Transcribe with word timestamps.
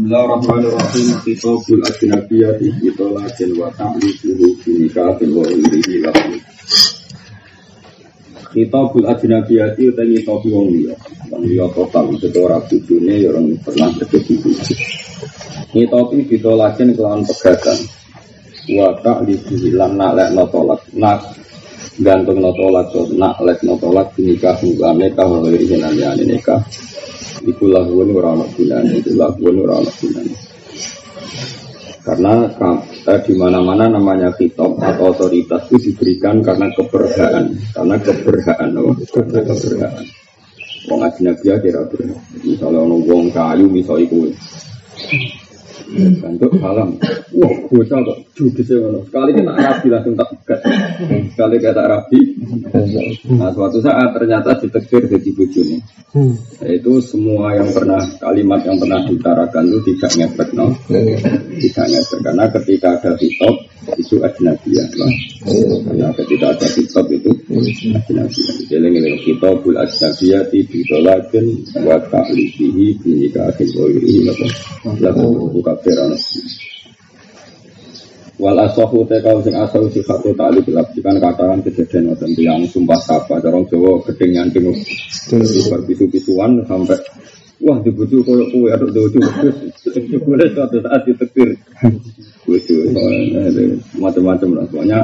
Bismillahirrahmanirrahim. 0.00 1.08
Kitabul 1.28 1.84
ajnabiyati 1.84 2.72
bitolakin 2.80 3.52
wa 3.52 3.68
ta'liquhu 3.68 4.56
binikahin 4.64 5.28
wa 5.36 5.44
irihi 5.44 6.00
lakum. 6.00 6.40
Kitabul 8.48 9.04
ajnabiyati 9.04 9.92
utawi 9.92 10.24
kitab 10.24 10.40
wong 10.48 10.72
liya. 10.72 10.96
Wong 11.28 11.44
liya 11.44 11.68
total 11.76 12.16
itu 12.16 12.32
ora 12.40 12.64
bojone 12.64 13.12
ya 13.12 13.28
orang 13.28 13.52
pernah 13.60 13.92
terjadi 14.00 14.34
bojo. 14.40 14.74
Kitab 15.68 16.06
bitolakin 16.16 16.96
kelawan 16.96 17.20
pegatan. 17.28 17.78
Wa 18.72 18.96
ta'liquhu 19.04 19.68
lan 19.76 20.00
naklekno 20.00 20.48
tolak. 20.48 20.80
Nak 20.96 21.20
gantung 22.00 22.40
no 22.40 22.56
tolak 22.56 22.88
nak 23.20 23.36
lek 23.44 23.60
no 23.68 23.76
tolak 23.76 24.16
binikahin 24.16 24.80
wa 24.80 24.96
nikah 24.96 25.28
wa 25.28 25.44
lan 25.44 26.16
nikah. 26.24 26.64
Iku 27.40 27.64
lahuan 27.72 28.12
ora 28.12 28.36
ana 28.36 28.46
gunane, 28.52 29.00
itu 29.00 29.16
lahuan 29.16 29.56
ora 29.64 29.80
ana 29.80 29.92
gunane. 29.96 30.34
Karena 32.00 32.32
eh, 33.06 33.20
di 33.24 33.34
mana-mana 33.36 33.84
namanya 33.92 34.32
kitab 34.36 34.76
atau 34.80 35.12
otoritas 35.12 35.68
itu 35.68 35.92
diberikan 35.92 36.40
karena 36.40 36.68
keberhaan, 36.72 37.52
karena 37.76 37.96
keberhaan, 38.00 38.68
oh, 38.80 38.96
karena 39.12 39.40
keberhaan. 39.44 40.04
Wong 40.88 41.00
ajnabi 41.04 41.44
kira 41.60 41.84
berhak. 41.92 42.20
Misalnya 42.40 42.80
ono 42.80 42.96
wong 43.04 43.28
kayu 43.28 43.68
misalnya 43.68 44.08
iku. 44.08 44.18
Bentuk 46.20 46.52
salam. 46.60 46.94
Wah, 47.36 47.54
bocah 47.70 47.98
kok 48.04 48.18
judes 48.36 48.68
ngono. 48.70 49.00
Sekali 49.08 49.30
kita 49.32 49.52
rapi 49.56 49.86
langsung 49.88 50.14
tak 50.18 50.28
pegat. 50.32 50.60
Sekali 51.32 51.56
kita 51.58 51.82
rapi. 51.86 52.20
Nah, 53.36 53.50
suatu 53.54 53.78
saat 53.80 54.08
ternyata 54.12 54.58
ditekir 54.60 55.08
jadi. 55.08 55.76
Nah, 56.10 56.66
itu 56.66 56.92
semua 56.98 57.54
yang 57.54 57.70
pernah 57.70 58.02
kalimat 58.18 58.60
yang 58.66 58.76
pernah 58.82 58.98
diutarakan 59.06 59.70
itu 59.70 59.94
tidak 59.94 60.10
ngefek, 60.18 60.48
no? 60.58 60.74
Tidak 60.90 61.86
ngefek 61.86 62.20
karena 62.26 62.44
ketika 62.50 62.98
ada 62.98 63.14
hitop 63.14 63.56
itu 63.94 64.18
ajnabiyah, 64.18 64.88
no? 64.98 65.06
Karena 65.86 66.10
ketika 66.18 66.46
ada 66.50 66.66
hitop 66.66 67.06
itu 67.14 67.30
ajnabiyah. 67.54 68.26
Jadi 68.66 68.86
ini 68.90 69.22
hitopul 69.22 69.78
ajnabiyah 69.78 70.42
bidolakin 70.50 71.46
wa 71.86 71.96
ta'lifihi 72.10 72.86
binikahin 72.98 73.70
wa 73.78 73.86
irihi 73.86 74.20
lakum 74.98 75.50
buka 75.54 75.78
perana. 75.82 76.16
Wal 78.40 78.56
asahu 78.56 79.04
te 79.04 79.20
kau 79.20 79.36
sing 79.44 79.52
asal 79.52 79.84
sifat 79.92 80.24
tali 80.32 80.64
gelap 80.64 80.88
kan 81.04 81.16
katakan 81.20 81.60
kejadian 81.60 82.16
wonten 82.16 82.32
yang 82.40 82.64
sumpah 82.64 82.96
sapa 82.96 83.36
dorong 83.36 83.68
Jawa 83.68 84.00
gedeng 84.08 84.32
nyanting 84.32 84.64
bar 85.68 85.80
pisu-pisuan 85.84 86.64
sampai 86.64 86.96
wah 87.60 87.76
dibuju 87.84 88.24
koyo 88.24 88.48
kowe 88.48 88.68
aduk 88.72 88.96
dojo 88.96 89.20
boleh 90.24 90.48
suatu 90.56 90.80
saat 90.80 91.04
ditekir 91.04 91.52
bojo 92.48 92.74
macam-macam 94.00 94.48
lah. 94.56 94.64
Pokoknya 94.72 95.00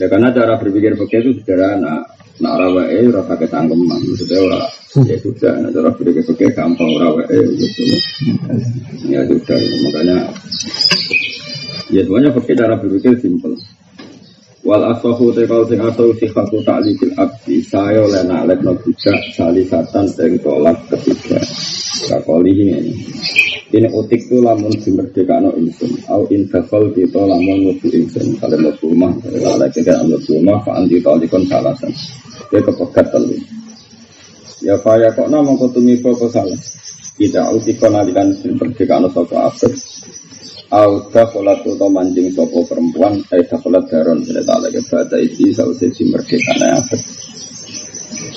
ya 0.00 0.08
karena 0.08 0.32
cara 0.32 0.56
berpikir 0.56 0.96
begitu 0.96 1.36
sederhana 1.44 2.00
nak 2.38 2.54
rawa 2.58 2.82
eh 2.90 3.06
ora 3.10 3.22
pakai 3.26 3.48
tangkem 3.50 3.80
maksudnya 3.82 4.38
ora. 4.42 4.60
Ya 5.06 5.16
sudah 5.20 5.52
nah 5.62 5.70
cara 5.70 5.90
berpikir 5.94 6.24
begitu 6.24 6.54
gampang 6.54 6.90
rawa 6.98 7.22
eh 7.28 7.46
gitu. 7.58 7.82
Ya 9.10 9.20
sudah 9.26 9.58
makanya 9.84 10.16
Ya 11.88 12.04
semuanya 12.04 12.36
pakai 12.36 12.52
cara 12.52 12.76
berpikir 12.76 13.16
simpel. 13.16 13.56
Wal 14.68 14.84
asahu 14.84 15.32
te 15.32 15.48
kau 15.48 15.64
sing 15.64 15.80
asau 15.80 16.12
sifatu 16.12 16.60
ta'likil 16.60 17.16
abdi 17.16 17.64
saya 17.64 18.04
oleh 18.04 18.20
naklek 18.20 18.60
no 18.60 18.76
budak 18.76 19.16
salisatan 19.32 20.04
sing 20.12 20.36
tolak 20.44 20.76
ketiga. 20.92 21.40
Kakoli 22.04 22.52
ini. 22.52 22.92
Ini 23.72 23.88
utik 23.96 24.28
tu 24.28 24.44
lamun 24.44 24.68
dimerdeka 24.76 25.40
no 25.40 25.56
insun. 25.56 25.88
Au 26.12 26.28
infakol 26.28 26.92
kita 26.92 27.16
lamun 27.16 27.64
ngubu 27.64 27.88
insun. 27.96 28.36
Kalau 28.36 28.60
mau 28.60 28.76
rumah, 28.84 29.12
kalau 29.24 29.72
kan 29.72 30.04
mau 30.04 30.20
rumah, 30.20 30.56
fa 30.60 30.76
anti 30.76 31.00
talikon 31.00 31.48
salasan. 31.48 31.92
Dia 32.52 32.60
kepegat 32.60 33.08
telu. 33.08 33.40
Ya 34.60 34.76
faya 34.84 35.08
kok 35.16 35.32
nama 35.32 35.48
kau 35.56 35.72
tumipo 35.72 36.12
kau 36.12 36.28
salah. 36.28 36.60
Tidak 37.16 37.56
utikon 37.56 37.96
alikan 37.96 38.36
dimerdeka 38.36 39.00
no 39.00 39.08
sopo 39.16 39.32
abad. 39.32 39.72
Auda 40.68 41.24
kolat 41.32 41.64
atau 41.64 41.88
mancing 41.88 42.28
sopo 42.28 42.60
perempuan 42.68 43.24
Eh 43.32 43.40
kolat 43.48 43.88
daron 43.88 44.20
Cerita 44.20 44.60
lagi 44.60 44.84
Bata 44.84 45.16
isi 45.16 45.48
Sausi 45.56 45.88
merdeka 46.04 46.52
apa 46.60 46.96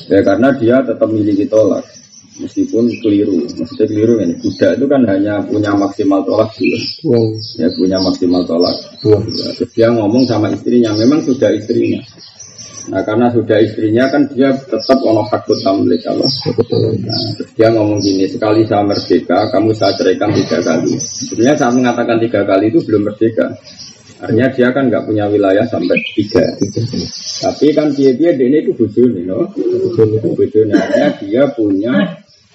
Ya 0.08 0.19
karena 0.24 0.52
dia 0.59 0.84
tetap 0.84 1.08
miliki 1.08 1.47
tolak. 1.47 1.88
Meskipun 2.40 2.88
keliru 3.00 3.47
Maksudnya 3.47 3.88
keliru 3.88 4.19
ini. 4.19 4.36
Budak 4.44 4.80
itu 4.80 4.86
kan 4.88 5.02
hanya 5.08 5.40
punya 5.44 5.72
maksimal 5.75 6.24
tolak 6.28 6.52
dulu. 6.56 6.80
Wow. 7.08 7.28
Ya 7.59 7.68
punya 7.75 7.97
maksimal 8.00 8.44
tolak. 8.44 8.75
Wow. 9.03 9.24
ya, 9.28 9.48
Terus 9.56 9.72
dia 9.72 9.88
ngomong 9.92 10.24
sama 10.28 10.52
istrinya 10.52 10.92
Memang 10.96 11.24
sudah 11.24 11.52
istrinya 11.52 12.00
Nah 12.90 13.06
karena 13.06 13.30
sudah 13.30 13.62
istrinya 13.62 14.09
kan 14.09 14.25
dia 14.34 14.50
tetap 14.56 14.97
ono 15.06 15.22
hakut 15.30 15.59
tamlik 15.62 16.02
Allah. 16.09 16.25
Nah, 16.25 17.22
terus 17.38 17.52
dia 17.53 17.69
ngomong 17.69 18.02
gini, 18.02 18.25
sekali 18.25 18.66
saya 18.66 18.81
merdeka, 18.81 19.53
kamu 19.53 19.69
saya 19.78 19.94
ceraikan 20.00 20.34
tiga 20.34 20.58
kali. 20.66 20.97
Sebenarnya 20.97 21.56
saat 21.62 21.74
mengatakan 21.78 22.18
tiga 22.18 22.42
kali 22.42 22.74
itu 22.74 22.80
belum 22.81 23.06
merdeka. 23.06 23.53
Artinya 24.22 24.47
dia 24.53 24.68
kan 24.74 24.90
nggak 24.90 25.06
punya 25.06 25.25
wilayah 25.30 25.66
sampai 25.66 25.97
tiga. 26.18 26.46
Tapi 27.42 27.74
kan 27.74 27.90
dia 27.94 28.14
dia 28.14 28.31
ini 28.34 28.66
itu 28.66 28.74
bujuni, 28.74 29.25
no? 29.25 29.50
Bujuni, 30.38 30.74
artinya 30.74 31.09
dia 31.22 31.44
punya 31.53 31.94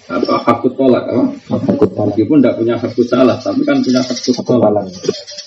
apa 0.06 0.34
hakut 0.46 0.72
tolak 0.78 1.04
apa? 1.10 1.24
hakut 1.50 1.90
tolak 1.90 2.14
meskipun 2.14 2.38
tidak 2.38 2.54
punya 2.62 2.74
hakut 2.78 3.06
salah 3.06 3.36
tapi 3.42 3.60
kan 3.66 3.82
punya 3.82 4.00
hakut 4.02 4.34
tolak 4.46 4.86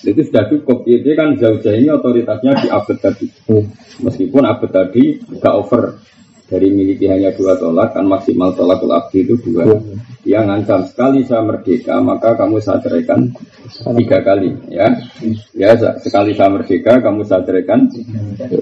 itu 0.00 0.20
sudah 0.24 0.44
cukup. 0.48 0.88
Dia, 0.88 0.98
dia 1.04 1.14
kan 1.16 1.36
jauh-jauh 1.36 1.76
ini 1.76 1.88
otoritasnya 1.92 2.52
di 2.64 2.68
abad 2.72 2.96
tadi 2.96 3.26
hmm. 3.28 3.64
meskipun 4.04 4.42
abad 4.48 4.70
tadi 4.72 5.20
nggak 5.20 5.54
over 5.54 6.00
dari 6.50 6.68
miliki 6.74 7.06
hanya 7.06 7.30
dua 7.30 7.54
tolak 7.54 7.94
kan 7.94 8.10
maksimal 8.10 8.50
tolakul 8.58 8.90
abdi 8.90 9.22
itu 9.22 9.38
dua. 9.38 9.70
Dia 10.20 10.44
ngancam 10.44 10.84
sekali 10.84 11.24
saya 11.24 11.46
merdeka 11.46 12.02
maka 12.02 12.34
kamu 12.36 12.58
saya 12.58 12.82
ceraikan 12.82 13.30
tiga 13.94 14.18
kali 14.26 14.50
ya. 14.66 14.90
Ya 15.54 15.78
sekali 16.02 16.34
saya 16.34 16.50
merdeka 16.50 16.98
kamu 16.98 17.22
saya 17.22 17.46
ceraikan 17.46 17.86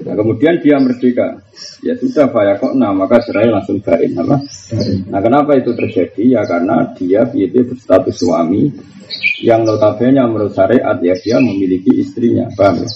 nah, 0.05 0.15
kemudian 0.15 0.61
dia 0.61 0.77
merdeka. 0.77 1.41
Ya 1.81 1.97
sudah 1.97 2.29
saya 2.29 2.53
kok 2.61 2.77
nah 2.77 2.93
maka 2.93 3.25
cerai 3.25 3.49
langsung 3.49 3.81
bain 3.81 4.13
apa? 4.13 4.37
Nah 5.09 5.19
kenapa 5.25 5.57
itu 5.57 5.73
terjadi? 5.73 6.39
Ya 6.39 6.41
karena 6.45 6.93
dia 6.93 7.25
itu 7.33 7.65
berstatus 7.65 8.21
suami 8.21 8.69
yang 9.41 9.65
notabene 9.65 10.21
menurut 10.29 10.53
syariat 10.53 10.99
ya 11.01 11.15
dia 11.17 11.41
memiliki 11.41 11.89
istrinya 11.97 12.45
paham 12.53 12.83
ya? 12.83 12.89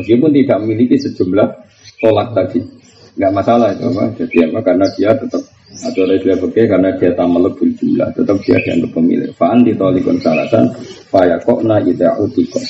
meskipun 0.00 0.30
tidak 0.32 0.58
memiliki 0.64 0.96
sejumlah 0.98 1.48
tolak 2.00 2.32
tadi 2.32 2.79
nggak 3.20 3.36
masalah 3.36 3.68
itu 3.76 3.84
apa 3.92 4.16
jadi 4.16 4.48
apa? 4.48 4.58
Karena 4.64 4.86
dia 4.96 5.12
tetap 5.12 5.44
atau 5.70 6.02
dia 6.08 6.34
pakai 6.34 6.64
karena 6.66 6.90
dia 6.96 7.12
tak 7.12 7.28
melebur 7.28 7.68
jumlah. 7.76 8.08
Tetap 8.16 8.36
dia 8.42 8.56
dianggap 8.64 8.90
pemilik. 8.96 9.30
Faan 9.36 9.60
ditolikon 9.60 10.16
salatan 10.24 10.72
faya 11.12 11.36
kokna 11.44 11.84
ida 11.84 12.16
utikon. 12.16 12.64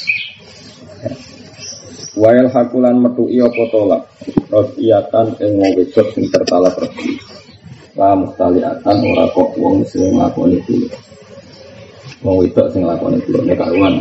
Wail 2.19 2.51
hakulan 2.51 2.99
metu 2.99 3.31
iyo 3.31 3.47
potolak. 3.55 4.11
Rosiyatan 4.51 5.39
ing 5.39 5.53
wong 5.63 5.71
wedok 5.79 6.11
sing 6.11 6.27
tertalak 6.27 6.75
resmi 6.75 7.15
La 7.95 8.19
mustaliatan 8.19 8.99
ora 9.07 9.31
kok 9.31 9.55
wong 9.55 9.87
sing 9.87 10.19
lakoni 10.19 10.59
dulu. 10.67 10.91
Wong 12.27 12.37
wedok 12.43 12.67
sing 12.75 12.83
lakoni 12.83 13.23
dulu 13.23 13.47
Ini 13.47 13.55
karuan. 13.55 13.95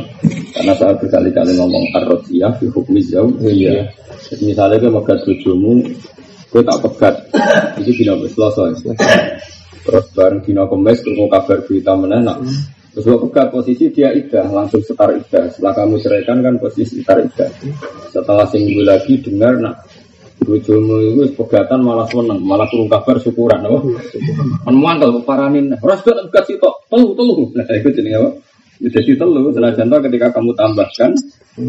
Karena 0.52 0.74
saya 0.74 0.98
berkali-kali 0.98 1.54
ngomong 1.56 1.86
Ar-Rosiyah 2.02 2.58
di 2.58 2.66
hukum 2.74 2.98
jauh 2.98 3.32
Iya. 3.46 3.88
Misalnya 4.42 4.82
ke 4.82 5.16
bujumu 5.24 5.86
gue 6.50 6.62
tak 6.66 6.78
pegat. 6.82 7.16
Ini 7.78 7.92
dina 7.94 8.14
selasa 8.30 8.74
terus 9.90 10.06
bareng 10.14 10.46
dina 10.46 10.70
kemes 10.70 11.02
mau 11.18 11.26
kabar 11.32 11.66
berita 11.66 11.98
menenak 11.98 12.38
terus 12.94 13.06
gue 13.06 13.20
pegat 13.30 13.48
posisi 13.50 13.90
dia 13.90 14.14
idah 14.14 14.46
langsung 14.50 14.86
setar 14.86 15.14
idah 15.14 15.50
setelah 15.50 15.74
kamu 15.74 15.96
ceraikan 15.98 16.46
kan 16.46 16.54
posisi 16.62 17.02
setar 17.02 17.22
idah 17.26 17.50
setelah 18.14 18.46
seminggu 18.50 18.86
lagi 18.86 19.18
dengar 19.18 19.58
nak 19.58 19.76
Bojomu 20.40 21.04
itu 21.04 21.36
pegatan 21.36 21.84
malah 21.84 22.08
seneng, 22.08 22.40
malah 22.48 22.64
turun 22.72 22.88
kabar 22.88 23.20
syukuran, 23.20 23.60
apa? 23.60 23.76
Kan 24.64 24.72
mangkel 24.72 25.20
paranin, 25.28 25.76
ras 25.84 26.00
gak 26.00 26.16
pegat 26.32 26.48
sitok, 26.48 26.88
telu, 26.88 27.52
nah 27.52 27.68
itu 27.68 27.92
jadi 27.92 28.24
apa? 28.24 28.40
Jadi 28.80 29.20
telu, 29.20 29.52
contoh 29.52 30.00
ketika 30.08 30.28
kamu 30.32 30.56
tambahkan, 30.56 31.12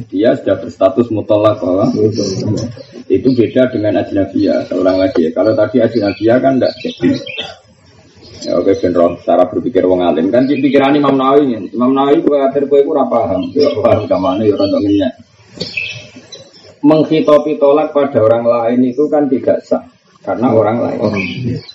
dia 0.07 0.39
sudah 0.39 0.63
berstatus 0.63 1.11
mutolak 1.11 1.59
bahwa 1.59 1.91
itu 3.11 3.29
beda 3.35 3.67
dengan 3.75 3.99
ajnabiyah 3.99 4.71
seorang 4.71 5.03
lagi. 5.03 5.27
Kalau 5.35 5.51
tadi 5.59 5.83
ajnabiyah 5.83 6.39
kan 6.39 6.63
tidak 6.63 6.73
jadi. 6.79 7.11
Ya, 8.41 8.57
oke, 8.57 8.73
benro, 8.79 9.21
cara 9.21 9.45
berpikir 9.45 9.85
wong 9.85 10.01
alim 10.01 10.33
kan 10.33 10.49
pikiran 10.49 10.97
Imam 10.97 11.19
Nawawi. 11.19 11.75
Imam 11.75 11.93
Nawawi 11.93 12.25
gue 12.25 12.39
akhir 12.41 12.71
gue 12.71 12.81
gue 12.87 12.95
paham, 13.11 13.53
gue 13.53 13.69
paham 13.83 14.07
ke 14.09 14.17
mana 14.17 14.43
ya 14.47 14.55
orang. 14.57 15.11
Menghitopi 16.81 17.61
tolak 17.61 17.93
pada 17.93 18.17
orang 18.25 18.47
lain 18.49 18.81
itu 18.89 19.05
kan 19.13 19.29
tidak 19.29 19.61
sah. 19.67 19.85
Karena 20.31 20.55
orang 20.55 20.79
lain. 20.79 21.01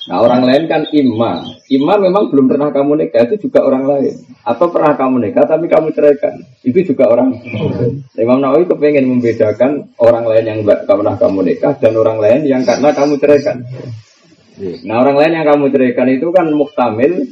Nah 0.07 0.17
orang 0.23 0.41
lain 0.47 0.63
kan 0.71 0.87
imam. 0.95 1.43
Imam 1.67 1.99
memang 1.99 2.31
belum 2.31 2.47
pernah 2.47 2.71
kamu 2.71 3.03
nikah 3.03 3.27
itu 3.27 3.51
juga 3.51 3.67
orang 3.67 3.83
lain. 3.83 4.15
Atau 4.47 4.71
pernah 4.71 4.95
kamu 4.95 5.27
nikah 5.27 5.43
tapi 5.43 5.67
kamu 5.67 5.91
ceraikan 5.91 6.39
itu 6.63 6.95
juga 6.95 7.11
orang. 7.11 7.35
lain. 7.35 8.07
Imam 8.15 8.39
Nawawi 8.39 8.63
kepengen 8.71 9.11
membedakan 9.11 9.91
orang 9.99 10.23
lain 10.23 10.45
yang 10.47 10.59
tidak 10.63 10.79
pernah 10.87 11.15
kamu 11.19 11.39
nikah 11.43 11.73
dan 11.75 11.93
orang 11.99 12.17
lain 12.23 12.39
yang 12.47 12.63
karena 12.63 12.89
kamu 12.95 13.13
ceraikan. 13.19 13.57
Nah 14.87 14.95
orang 15.03 15.15
lain 15.19 15.31
yang 15.35 15.45
kamu 15.51 15.65
ceraikan 15.67 16.07
itu 16.07 16.27
kan 16.31 16.47
muktamil 16.55 17.27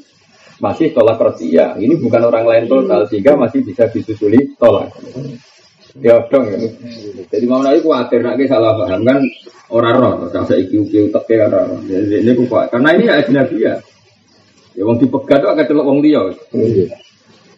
masih 0.60 0.92
tolak 0.92 1.24
rosia. 1.24 1.80
Ini 1.80 1.96
bukan 2.04 2.22
orang 2.28 2.44
lain 2.44 2.66
total 2.68 3.08
sehingga 3.08 3.40
masih 3.40 3.64
bisa 3.64 3.88
disusuli 3.88 4.60
tolak. 4.60 4.92
Ya 6.02 6.18
dong 6.26 6.50
ya. 6.50 6.58
Jadi 7.30 7.46
mau 7.46 7.62
naik 7.62 7.86
khawatir 7.86 8.26
nak 8.26 8.42
salah 8.50 8.74
paham 8.82 9.06
kan 9.06 9.22
orang 9.70 9.96
roh, 10.02 10.14
terus 10.26 10.50
saya 10.50 10.58
iku 10.66 10.82
iku 10.90 11.14
teke 11.22 11.38
orang. 11.38 11.86
Jadi 11.86 12.26
ini 12.26 12.32
kuat 12.50 12.74
karena 12.74 12.98
ini 12.98 13.06
ya 13.06 13.14
ajnabi 13.22 13.58
ya. 13.62 13.76
Ya 14.74 14.82
wong 14.90 14.98
dipegat 14.98 15.46
itu 15.46 15.50
akan 15.54 15.66
celok 15.70 15.86
wong 15.86 16.00
dia. 16.02 16.22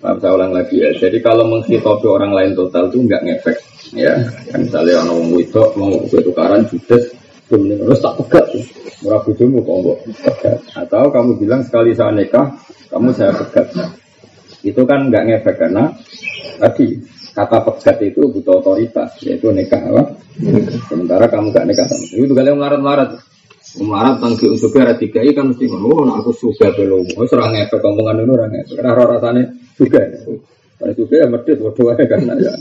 Maaf 0.04 0.20
saya 0.20 0.36
ulang 0.36 0.52
lagi 0.52 0.84
ya. 0.84 0.92
Jadi 1.00 1.24
kalau 1.24 1.48
menghitopi 1.48 2.08
orang 2.12 2.36
lain 2.36 2.52
total 2.60 2.92
itu 2.92 3.08
enggak 3.08 3.24
ngefek 3.24 3.58
ya. 3.96 4.14
Kan 4.52 4.68
misalnya 4.68 5.00
orang 5.00 5.16
wong 5.16 5.40
itu 5.40 5.62
mau 5.80 5.92
tukaran 6.12 6.68
judes 6.68 7.16
kemudian 7.48 7.88
harus 7.88 8.04
tak 8.04 8.20
pegat. 8.20 8.46
Murah 9.00 9.22
bujumu 9.24 9.64
kok 9.64 9.80
pegat. 10.28 10.60
Atau 10.76 11.08
kamu 11.08 11.40
bilang 11.40 11.64
sekali 11.64 11.96
saya 11.96 12.12
nikah, 12.12 12.52
kamu 12.92 13.16
saya 13.16 13.32
pegat. 13.32 13.72
Itu 14.60 14.84
kan 14.84 15.08
enggak 15.08 15.24
ngefek 15.24 15.56
karena 15.56 15.88
tadi 16.60 17.15
kata 17.36 17.58
pegat 17.68 18.00
itu 18.00 18.32
butuh 18.32 18.64
otoritas 18.64 19.12
yaitu 19.28 19.52
nikah 19.52 19.84
apa? 19.92 20.16
Sementara 20.88 21.28
kamu 21.28 21.52
gak 21.52 21.68
nikah 21.68 21.86
sama 21.86 22.08
itu 22.16 22.32
kalian 22.32 22.56
melarat-melarat 22.56 23.20
Melarat 23.76 24.24
tangki 24.24 24.48
untuk 24.48 24.72
kira 24.72 24.96
tiga 24.96 25.20
kan 25.36 25.52
mesti 25.52 25.68
ngono, 25.68 26.08
oh, 26.08 26.08
aku 26.16 26.32
suka 26.32 26.72
belum, 26.80 27.12
oh 27.20 27.28
serang 27.28 27.52
efek 27.60 27.84
omongan 27.84 28.24
itu 28.24 28.32
orang 28.32 28.54
efek, 28.64 28.76
karena 28.80 29.04
rasanya 29.04 29.44
juga. 29.76 30.00
Kalau 30.80 30.94
juga 30.96 31.16
ya 31.20 31.28
medit, 31.28 31.60
waduh 31.60 31.92
ya 31.92 32.06
karena 32.08 32.34
ya. 32.40 32.54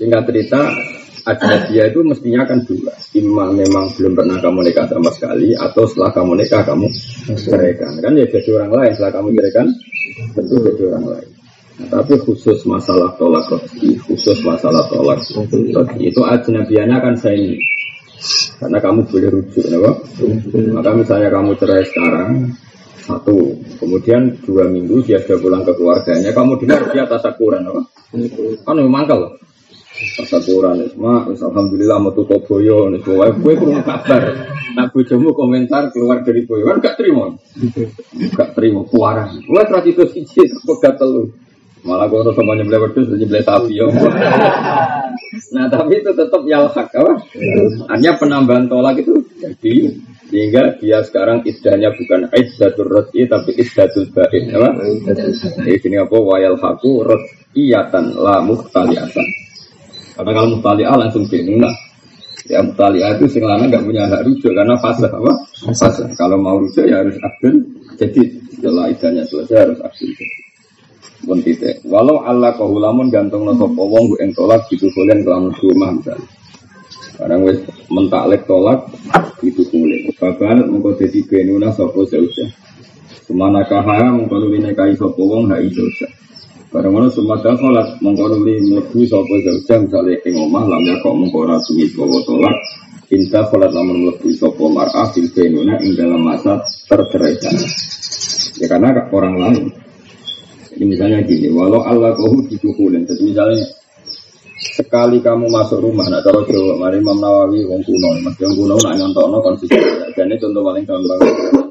Singkat 0.00 0.22
cerita, 0.32 0.60
dia 1.68 1.84
itu 1.92 2.00
mestinya 2.08 2.48
kan 2.48 2.64
dua. 2.64 2.96
Imam 3.12 3.52
memang 3.52 3.84
belum 4.00 4.16
pernah 4.16 4.40
kamu 4.40 4.64
nikah 4.64 4.88
sama 4.88 5.12
sekali, 5.12 5.52
atau 5.52 5.84
setelah 5.84 6.16
kamu 6.16 6.32
nikah 6.40 6.62
kamu 6.64 6.88
ceraikan. 7.36 8.00
Kan 8.00 8.16
ya 8.16 8.24
jadi 8.32 8.48
orang 8.56 8.80
lain, 8.80 8.92
setelah 8.96 9.12
kamu 9.12 9.28
ceraikan, 9.36 9.66
tentu 10.32 10.56
jadi 10.72 10.82
orang 10.88 11.04
lain. 11.20 11.35
Tapi 11.76 12.14
khusus 12.24 12.64
masalah 12.64 13.12
tolak 13.20 13.52
khusus 14.08 14.40
masalah 14.40 14.88
tolak 14.88 15.20
itu 16.00 16.20
ajnabiannya 16.24 16.96
kan 16.98 17.14
saya 17.20 17.36
ini. 17.36 17.60
Karena 18.56 18.80
kamu 18.80 19.04
boleh 19.12 19.28
rujuk, 19.28 19.64
ya, 19.68 19.76
Maka 20.72 20.90
misalnya 20.96 21.28
kamu 21.28 21.52
cerai 21.60 21.84
sekarang, 21.84 22.48
satu, 23.04 23.52
kemudian 23.76 24.32
dua 24.40 24.64
minggu 24.72 25.04
dia 25.04 25.20
sudah 25.20 25.36
pulang 25.36 25.62
ke 25.62 25.76
keluarganya, 25.76 26.32
kamu 26.32 26.56
dengar 26.64 26.88
dia 26.90 27.04
tasakuran, 27.04 27.68
apa? 27.68 27.82
Kan 28.64 28.76
memang 28.80 29.04
kalau 29.04 29.36
tasakuran, 30.16 30.88
ma, 30.96 31.28
alhamdulillah 31.28 32.00
mau 32.00 32.16
tutup 32.16 32.40
boyo, 32.48 32.88
nih, 32.88 33.04
gue 33.04 33.52
kurang 33.60 33.84
kabar. 33.84 34.24
Nah, 34.72 34.88
bojomu 34.88 35.36
komentar 35.36 35.92
keluar 35.92 36.24
dari 36.24 36.48
boyo, 36.48 36.72
kan 36.72 36.80
gak 36.80 36.96
terima, 36.96 37.36
gak 38.32 38.56
terima, 38.56 38.80
kuaran. 38.88 39.44
Gue 39.44 39.62
terus 39.68 39.84
itu 39.84 40.02
sih, 40.24 40.48
aku 40.48 40.80
gak 40.80 40.96
telu. 40.96 41.28
Malah 41.86 42.10
gue 42.10 42.34
sama 42.34 42.58
nyebelah 42.58 42.80
wedus, 42.90 43.06
nyebelah 43.14 43.44
sapi 43.46 43.78
ya. 43.78 43.86
nah 45.54 45.70
tapi 45.70 46.02
itu 46.02 46.10
tetap 46.10 46.42
yalhak 46.42 46.90
apa? 46.90 47.12
Hanya 47.94 48.18
penambahan 48.18 48.66
tolak 48.66 48.98
itu 48.98 49.22
jadi 49.38 49.94
sehingga 50.26 50.74
dia 50.82 50.98
sekarang 51.06 51.46
idahnya 51.46 51.94
bukan 51.94 52.26
iddatul 52.34 52.90
roti 52.90 53.22
tapi 53.30 53.54
iddatul 53.54 54.10
ba'in 54.10 54.50
apa? 54.50 54.70
Di 55.62 55.78
sini 55.78 56.02
apa 56.02 56.16
wayal 56.18 56.58
haku 56.58 57.06
iyatan 57.54 58.18
la 58.18 58.42
muhtaliatan. 58.42 59.26
Karena 60.18 60.30
kalau 60.34 60.48
muhtaliah 60.58 60.96
langsung 60.98 61.22
bingung 61.30 61.62
Ya 62.46 62.62
muhtaliah 62.62 63.18
itu 63.18 63.26
sing 63.26 63.42
lana 63.42 63.66
nggak 63.66 63.82
punya 63.82 64.06
hak 64.06 64.22
rujuk 64.22 64.54
karena 64.54 64.78
fase 64.78 65.06
apa? 65.10 65.32
Fase. 65.74 66.06
Kalau 66.14 66.38
mau 66.38 66.58
rujuk 66.58 66.86
ya 66.86 67.02
harus 67.02 67.18
abdul 67.18 67.58
jadi 67.98 68.22
setelah 68.54 68.86
idahnya 68.86 69.22
selesai 69.26 69.66
harus 69.66 69.78
abdul 69.82 70.10
pun 71.26 71.42
titik. 71.42 71.82
Walau 71.82 72.22
Allah 72.22 72.54
kahulamun 72.54 73.10
gantung 73.10 73.42
no 73.42 73.52
sopo 73.58 73.82
wong 73.90 74.14
ing 74.22 74.30
tolak 74.30 74.70
gitu 74.70 74.86
kalian 74.94 75.26
kelamun 75.26 75.50
rumah 75.58 75.90
misalnya. 75.90 76.30
Barang 77.18 77.42
wes 77.42 77.58
mentaklek 77.90 78.46
tolak 78.46 78.86
gitu 79.42 79.66
kulit. 79.74 80.14
Bahkan 80.14 80.70
mengkau 80.70 80.94
jadi 80.94 81.18
benuna 81.26 81.74
sopo 81.74 82.06
seusia. 82.06 82.46
Semana 83.26 83.66
kahaya 83.66 84.14
mengkau 84.14 84.38
nuli 84.38 84.62
nekai 84.62 84.94
sopo 84.94 85.26
wong 85.26 85.50
hai 85.50 85.66
dosa. 85.66 86.06
Barang 86.70 86.94
mana 86.94 87.08
semata 87.10 87.58
sholat 87.58 87.98
mengkau 87.98 88.30
nuli 88.30 88.62
mlebu 88.70 89.02
sopo 89.10 89.34
seusia 89.42 89.82
misalnya 89.82 90.14
ing 90.22 90.34
omah 90.38 90.64
lamnya 90.64 90.94
kok 91.02 91.10
mengkau 91.10 91.42
rasumi 91.42 91.90
bawa 91.96 92.22
tolak. 92.22 92.56
Inta 93.10 93.42
sholat 93.50 93.74
lamun 93.74 94.06
mlebu 94.06 94.28
sopo 94.36 94.70
mar'ah 94.70 95.10
fil 95.10 95.26
benuna 95.34 95.80
ing 95.82 95.98
dalam 95.98 96.22
masa 96.22 96.62
terceraikan. 96.86 97.56
Ya 98.56 98.66
karena 98.68 98.92
orang 99.12 99.36
lain. 99.36 99.64
Jadi 100.76 100.92
misalnya 100.92 101.24
gini, 101.24 101.48
walau 101.48 101.80
Allah 101.88 102.12
kau 102.12 102.36
didukulin, 102.44 103.08
jadi 103.08 103.22
misalnya 103.24 103.64
sekali 104.76 105.24
kamu 105.24 105.48
masuk 105.48 105.80
rumah, 105.80 106.04
nak 106.12 106.20
taruh 106.20 106.44
Jawa, 106.44 106.76
mari 106.76 107.00
Imam 107.00 107.16
Nawawi, 107.16 107.64
wong 107.64 107.80
kuno, 107.80 108.12
mas 108.20 108.36
yang 108.36 108.52
kuno 108.52 108.76
nak 108.84 108.92
nyontokno 109.00 109.40
konsisten. 109.40 109.80
Dan 110.12 110.36
contoh 110.36 110.60
paling 110.60 110.84
gampang. 110.84 111.65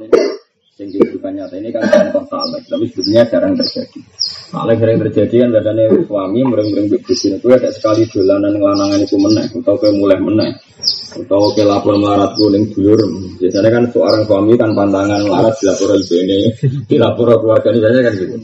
Yang 0.75 0.99
kehidupan 0.99 1.39
nyata 1.39 1.55
ini 1.55 1.71
kan 1.71 1.87
contoh 1.87 2.27
saleh, 2.27 2.59
tapi 2.67 2.83
sebetulnya 2.91 3.23
jarang 3.31 3.55
terjadi. 3.55 3.99
Saleh 4.51 4.75
sering 4.75 4.99
terjadi 5.07 5.35
kan 5.47 5.49
dadane 5.55 5.83
suami 6.03 6.43
mereng-mereng 6.43 6.91
bebusin 6.91 7.39
itu 7.39 7.47
ada 7.47 7.71
sekali 7.71 8.03
dolanan 8.11 8.59
ngelanangan 8.59 8.99
itu 8.99 9.15
meneh, 9.15 9.47
atau 9.55 9.79
ke 9.79 9.87
mulai 9.95 10.19
meneh, 10.19 10.51
atau 11.15 11.55
ke 11.55 11.63
lapor 11.63 11.95
melarat 11.95 12.35
kuning 12.35 12.75
dulur. 12.75 12.99
Biasanya 13.39 13.71
kan 13.71 13.83
seorang 13.87 14.21
suami 14.27 14.53
kan 14.59 14.75
pantangan 14.75 15.23
melarat 15.23 15.55
dilapor 15.63 15.89
ibu 15.95 16.15
ini, 16.19 16.39
dilapor 16.91 17.27
keluarga 17.39 17.67
ini 17.71 17.79
biasanya 17.79 18.03
kan 18.03 18.13
gitu. 18.19 18.35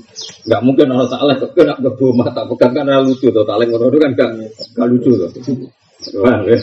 Gak 0.47 0.61
mungkin 0.63 0.87
orang 0.87 1.09
saleh 1.11 1.35
kena 1.51 1.75
ke 1.83 1.89
rumah 1.99 2.31
tak 2.31 2.47
pegang 2.47 2.71
kan 2.79 2.87
lucu 3.03 3.27
tuh, 3.27 3.43
saleh 3.43 3.67
ngono 3.67 3.91
kan 3.99 4.11
gak, 4.15 4.29
gak 4.71 4.87
lucu 4.87 5.19
tuh. 5.19 5.29
Wah, 6.23 6.39
ya. 6.47 6.55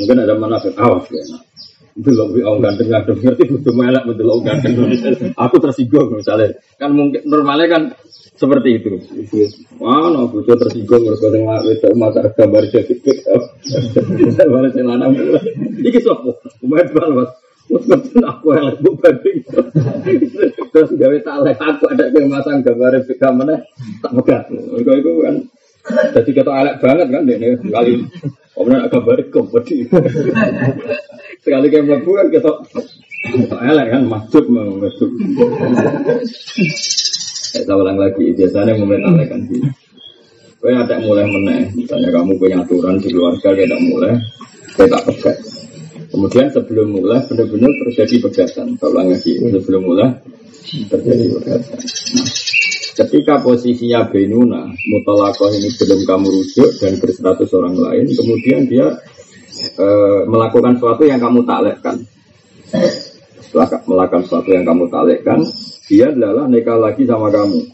mungkin 0.00 0.16
ada 0.24 0.32
mana 0.32 0.56
awas 0.56 1.04
ya. 1.12 1.22
Delok 2.00 2.28
wi 2.32 2.40
orang 2.40 2.72
ganteng 2.72 2.88
ganteng 2.88 3.18
ngerti 3.20 3.44
butuh 3.52 3.74
melek 3.76 4.04
orang 4.08 4.42
ganteng. 4.46 4.72
Aku 5.36 5.56
tersinggung 5.60 6.16
misalnya. 6.16 6.56
Kan 6.80 6.96
mungkin 6.96 7.20
normalnya 7.28 7.66
kan 7.68 7.82
seperti 8.40 8.80
itu. 8.80 8.96
Wah, 9.76 10.08
no 10.08 10.32
butuh 10.32 10.56
tersinggung 10.56 11.04
mereka 11.04 11.28
sing 11.28 11.44
itu 11.44 11.88
mata 11.92 12.24
gambar 12.32 12.62
jadi 12.72 12.94
Gambar 14.40 14.64
lanang. 14.80 15.12
Iki 15.84 16.00
sapa? 16.00 16.32
Umat 16.64 16.88
balwas. 16.96 17.30
Wes 17.70 17.86
ngeten 17.86 18.26
aku 18.26 18.46
elek 18.50 18.82
bu 18.82 18.98
banding. 18.98 19.46
Terus 20.74 20.90
gawe 20.90 21.16
tak 21.22 21.36
lek 21.46 21.58
aku 21.62 21.84
ada 21.86 22.10
yang 22.10 22.26
masang 22.26 22.66
gambar 22.66 22.98
pika 23.06 23.30
mana 23.30 23.62
tak 24.02 24.12
pegat. 24.18 24.50
Iku 24.50 25.22
kan 25.22 25.36
jadi 25.88 26.30
kita 26.30 26.50
elek 26.50 26.76
banget 26.78 27.06
kan 27.08 27.22
ini 27.24 27.48
kali 27.72 27.92
Kemudian 28.60 28.84
agak 28.84 29.02
balik 29.08 29.28
kompeti. 29.32 29.88
Sekali 31.40 31.66
kayak 31.72 31.84
mlebu 31.88 32.10
kan 32.12 32.28
kita 32.28 32.52
elek 33.56 33.86
kan 33.88 34.02
masuk 34.04 34.44
mau 34.52 34.68
masuk. 34.76 35.08
Saya 37.56 37.72
ulang 37.72 37.96
lagi, 37.96 38.36
biasanya 38.36 38.76
momen 38.76 39.00
kan 39.00 39.40
sih. 39.48 39.64
Kau 40.60 40.68
ada 40.68 41.00
mulai 41.00 41.24
meneh, 41.24 41.72
misalnya 41.72 42.12
kamu 42.12 42.36
punya 42.36 42.60
aturan 42.60 43.00
di 43.00 43.08
keluarga, 43.08 43.48
dia 43.56 43.64
tidak 43.64 43.80
mulai, 43.80 44.12
saya 44.76 44.92
tak 44.92 45.02
pegat. 45.08 45.36
Kemudian 46.12 46.52
sebelum 46.52 47.00
mulai 47.00 47.24
benar-benar 47.24 47.72
terjadi 47.88 48.28
pegatan. 48.28 48.76
Saya 48.76 48.92
ulang 48.92 49.08
lagi, 49.08 49.40
sebelum 49.40 49.82
mulai 49.88 50.20
terjadi 50.92 51.32
pegatan. 51.32 51.80
Nah, 51.80 52.28
ketika 53.00 53.40
posisinya 53.40 54.04
Benuna, 54.12 54.68
mutalakoh 54.92 55.48
ini 55.48 55.72
belum 55.72 56.04
kamu 56.04 56.26
rujuk 56.28 56.70
dan 56.84 57.00
berstatus 57.00 57.48
orang 57.56 57.76
lain, 57.80 58.06
kemudian 58.12 58.68
dia 58.68 59.00
e, 59.80 59.86
melakukan 60.28 60.76
sesuatu 60.76 61.08
yang 61.08 61.16
kamu 61.16 61.40
taklekkan. 61.48 61.96
Setelah 63.40 63.82
melakukan 63.88 64.22
sesuatu 64.28 64.50
yang 64.52 64.68
kamu 64.68 64.92
taklekkan, 64.92 65.40
dia 65.88 66.12
adalah 66.12 66.44
nikah 66.46 66.76
lagi 66.76 67.08
sama 67.08 67.32
kamu. 67.32 67.72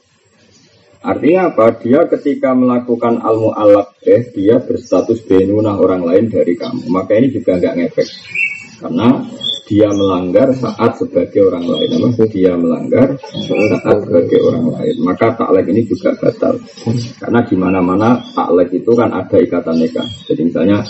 Artinya 1.06 1.54
apa? 1.54 1.66
Dia 1.78 2.06
ketika 2.10 2.50
melakukan 2.50 3.22
almu 3.22 3.54
alat 3.54 3.94
eh 4.02 4.26
dia 4.34 4.58
berstatus 4.58 5.22
benuna 5.22 5.78
orang 5.78 6.02
lain 6.02 6.26
dari 6.26 6.58
kamu. 6.58 6.90
Maka 6.90 7.14
ini 7.14 7.30
juga 7.30 7.62
nggak 7.62 7.74
ngefek. 7.78 8.08
Karena 8.82 9.22
dia 9.66 9.90
melanggar 9.90 10.54
saat 10.54 10.94
sebagai 10.94 11.50
orang 11.50 11.66
lain. 11.66 11.88
Apa? 11.98 12.24
Dia 12.30 12.54
melanggar 12.54 13.18
saat 13.18 13.98
sebagai 14.06 14.38
orang 14.46 14.66
lain. 14.78 14.94
Maka 15.02 15.34
taklek 15.34 15.66
ini 15.74 15.82
juga 15.90 16.14
batal. 16.16 16.62
Karena 17.18 17.40
di 17.42 17.56
mana-mana 17.58 18.22
taklek 18.30 18.70
itu 18.78 18.94
kan 18.94 19.10
ada 19.10 19.36
ikatan 19.36 19.76
nikah. 19.82 20.06
Jadi 20.30 20.40
misalnya 20.46 20.86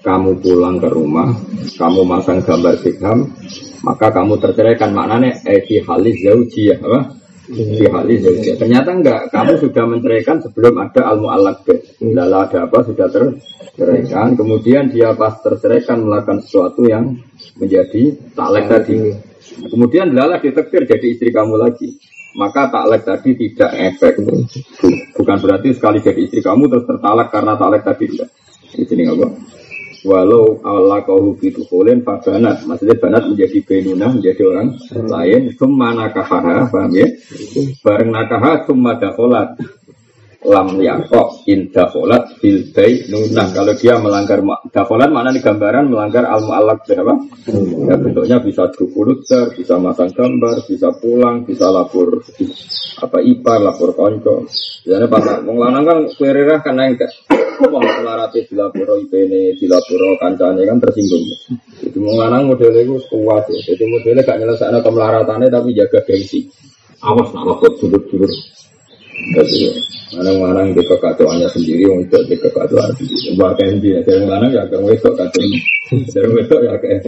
kamu 0.00 0.40
pulang 0.40 0.80
ke 0.80 0.88
rumah, 0.88 1.28
kamu 1.76 2.08
masang 2.08 2.40
gambar 2.40 2.80
Beckham, 2.80 3.28
maka 3.84 4.08
kamu 4.08 4.40
terceraikan 4.40 4.96
maknanya 4.96 5.36
eti 5.44 5.84
halis 5.84 6.16
ya, 6.24 6.80
apa? 6.80 7.19
Di 7.50 7.86
halis 7.90 8.18
zauji. 8.22 8.54
Ternyata 8.54 8.90
enggak, 8.94 9.20
kamu 9.34 9.58
sudah 9.58 9.84
menceraikan 9.90 10.38
sebelum 10.38 10.78
ada 10.78 11.10
almu 11.10 11.34
alak 11.34 11.66
Lalu 11.98 12.36
ada 12.38 12.70
apa 12.70 12.78
sudah 12.86 13.10
terceraikan, 13.10 14.38
kemudian 14.38 14.86
dia 14.94 15.10
pas 15.18 15.34
terceraikan 15.42 16.06
melakukan 16.06 16.46
sesuatu 16.46 16.86
yang 16.86 17.18
menjadi 17.58 18.14
taklek 18.38 18.66
tadi. 18.70 18.94
Kemudian 19.66 20.14
lala 20.14 20.38
ditektir 20.38 20.86
jadi 20.86 21.06
istri 21.10 21.34
kamu 21.34 21.58
lagi 21.58 21.98
maka 22.38 22.70
taklek 22.70 23.02
tadi 23.02 23.30
tidak 23.34 23.70
efek. 23.74 24.22
Bukan 25.16 25.36
berarti 25.42 25.74
sekali 25.74 25.98
jadi 25.98 26.20
istri 26.22 26.40
kamu 26.44 26.70
terus 26.70 26.86
tertalak 26.86 27.32
karena 27.34 27.58
taklek 27.58 27.82
tadi 27.82 28.04
tidak. 28.06 28.30
Di 28.70 28.84
sini 28.86 29.02
apa? 29.10 29.26
Walau 30.00 30.64
Allah 30.64 31.04
kau 31.04 31.36
itu 31.44 31.60
kolen 31.68 32.00
banat, 32.00 32.64
maksudnya 32.64 32.96
banat 32.96 33.28
menjadi 33.28 33.58
benuna 33.60 34.08
menjadi 34.08 34.42
orang 34.48 34.68
lain. 34.88 35.52
Summa 35.60 35.92
nakahaha, 35.92 36.72
paham 36.72 36.92
ya? 36.96 37.08
Bareng 37.84 38.08
nakaha 38.08 38.64
summa 38.64 38.96
dakolat 38.96 39.60
lam 40.40 40.80
yakok 40.80 41.44
in 41.52 41.68
dafolat 41.68 42.40
bil 42.40 42.64
nunah 43.12 43.52
kalau 43.52 43.76
dia 43.76 44.00
melanggar 44.00 44.40
dafolat 44.72 45.12
mana 45.12 45.36
nih 45.36 45.44
gambaran 45.44 45.92
melanggar 45.92 46.24
al 46.24 46.40
mu'alak 46.48 46.80
berapa 46.88 47.12
ya 47.84 47.94
bentuknya 48.00 48.40
bisa 48.40 48.64
luther 48.80 49.52
bisa 49.52 49.76
masang 49.76 50.08
gambar 50.16 50.64
bisa 50.64 50.96
pulang 50.96 51.44
bisa 51.44 51.68
lapor 51.68 52.24
apa 53.00 53.18
ipar 53.20 53.60
lapor 53.60 53.92
konco. 53.92 54.48
Jadi 54.80 55.06
pas 55.12 55.44
wong 55.44 55.56
lanang 55.60 55.84
kan 55.84 55.98
kuerirah 56.16 56.64
kan 56.64 56.76
enggak 56.80 57.12
wong 57.60 57.84
melarati 57.84 58.48
di 58.48 58.56
lapor 58.56 58.96
ipene 58.96 59.60
di 59.60 59.66
lapor 59.68 60.00
kancane 60.16 60.64
kan 60.64 60.80
tersinggung. 60.80 61.24
Jadi 61.84 61.96
wong 62.00 62.16
lanang 62.16 62.48
modelnya 62.48 62.80
itu 62.80 62.96
kuat 63.12 63.44
ya. 63.52 63.76
Jadi 63.76 63.84
modelnya 63.92 64.24
gak 64.24 64.40
nyelesaikan 64.40 64.80
kemelaratannya 64.80 65.48
tapi 65.52 65.76
jaga 65.76 66.00
gengsi. 66.08 66.48
Awas 67.04 67.28
nak 67.32 67.44
lapor 67.44 67.76
dulur-dulur 67.76 68.59
jadi 69.36 69.58
Mana-mana 70.10 70.66
di 70.66 70.82
kekacauannya 70.82 71.46
sendiri 71.54 71.86
untuk 71.86 72.26
di 72.26 72.34
kekacauan 72.34 72.90
sendiri. 72.98 73.38
Bahkan 73.38 73.78
di 73.78 73.94
dari 74.02 74.26
mana 74.26 74.50
ya 74.50 74.66
kamu 74.66 74.98
itu 74.98 75.06
kacau. 75.14 75.42
Dari 76.10 76.28
itu 76.34 76.56
ya 76.66 76.74
kayak 76.82 77.06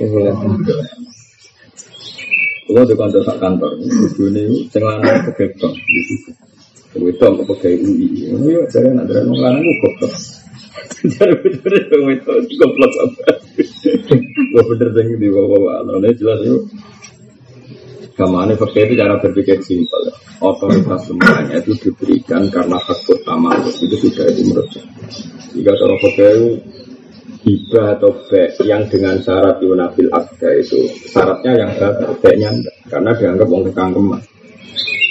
Kalau 2.72 2.88
di 2.88 2.94
kantor 2.94 3.22
sak 3.26 3.36
kantor, 3.42 3.74
ini 3.82 4.64
sing 4.70 4.82
lanang 4.86 5.28
kegebang 5.28 5.74
di 5.74 6.00
situ. 6.08 6.30
Itu 6.94 7.24
apa 7.26 7.42
pegawai 7.42 7.78
UI. 7.84 8.06
Ini 8.32 8.48
dari 8.70 8.86
anak 8.94 9.04
dari 9.10 9.20
orang 9.26 9.40
lanang 9.42 9.62
itu 9.66 9.74
goblok. 9.82 10.12
Dari 11.02 11.34
bener 11.42 11.72
itu 11.82 12.54
goblok 12.62 12.92
apa? 13.02 13.24
Gue 14.30 14.62
bener 14.72 14.88
sing 14.94 15.06
di 15.18 15.28
bawah-bawah. 15.28 15.90
Nah, 15.90 16.14
jelas 16.14 16.38
itu 16.46 16.58
Gamane 18.22 18.54
fakir 18.54 18.86
itu 18.86 18.94
cara 18.94 19.18
berpikir 19.18 19.58
simpel. 19.66 20.14
Otoritas 20.38 21.10
semuanya 21.10 21.58
itu 21.58 21.74
diberikan 21.74 22.46
karena 22.54 22.78
hak 22.78 23.02
utama 23.10 23.50
itu 23.58 23.98
sudah 23.98 24.30
itu 24.30 24.42
menurut 24.46 24.70
Jika 25.50 25.72
cara 25.74 25.94
fakir 25.98 26.30
itu 26.38 26.48
hibah 27.42 27.98
atau 27.98 28.14
baik 28.30 28.62
yang 28.62 28.86
dengan 28.86 29.18
syarat 29.18 29.58
yunabil 29.58 30.06
akda 30.14 30.54
itu 30.54 30.86
syaratnya 31.10 31.66
yang 31.66 31.70
baik, 31.74 32.14
baiknya 32.22 32.48
enggak. 32.54 32.76
Karena 32.86 33.10
dianggap 33.18 33.48
orang 33.50 33.66
kekangkeman. 33.74 34.20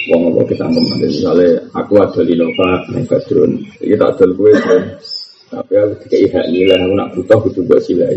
Wong 0.08 0.20
apa 0.32 0.40
kekangkeman. 0.48 0.96
Misalnya 1.04 1.50
aku 1.76 1.92
ada 2.00 2.20
di 2.24 2.34
Nova, 2.40 2.70
badrun. 2.88 3.52
Ini 3.84 3.94
tak 4.00 4.10
ada 4.16 4.24
gue, 4.32 4.52
tapi 5.52 5.72
aku 5.76 5.94
tidak 6.08 6.32
hak 6.32 6.46
nilai, 6.48 6.80
aku 6.80 6.94
nak 6.96 7.08
butuh, 7.12 7.38
butuh 7.44 7.62
buat 7.68 7.80
silai. 7.84 8.16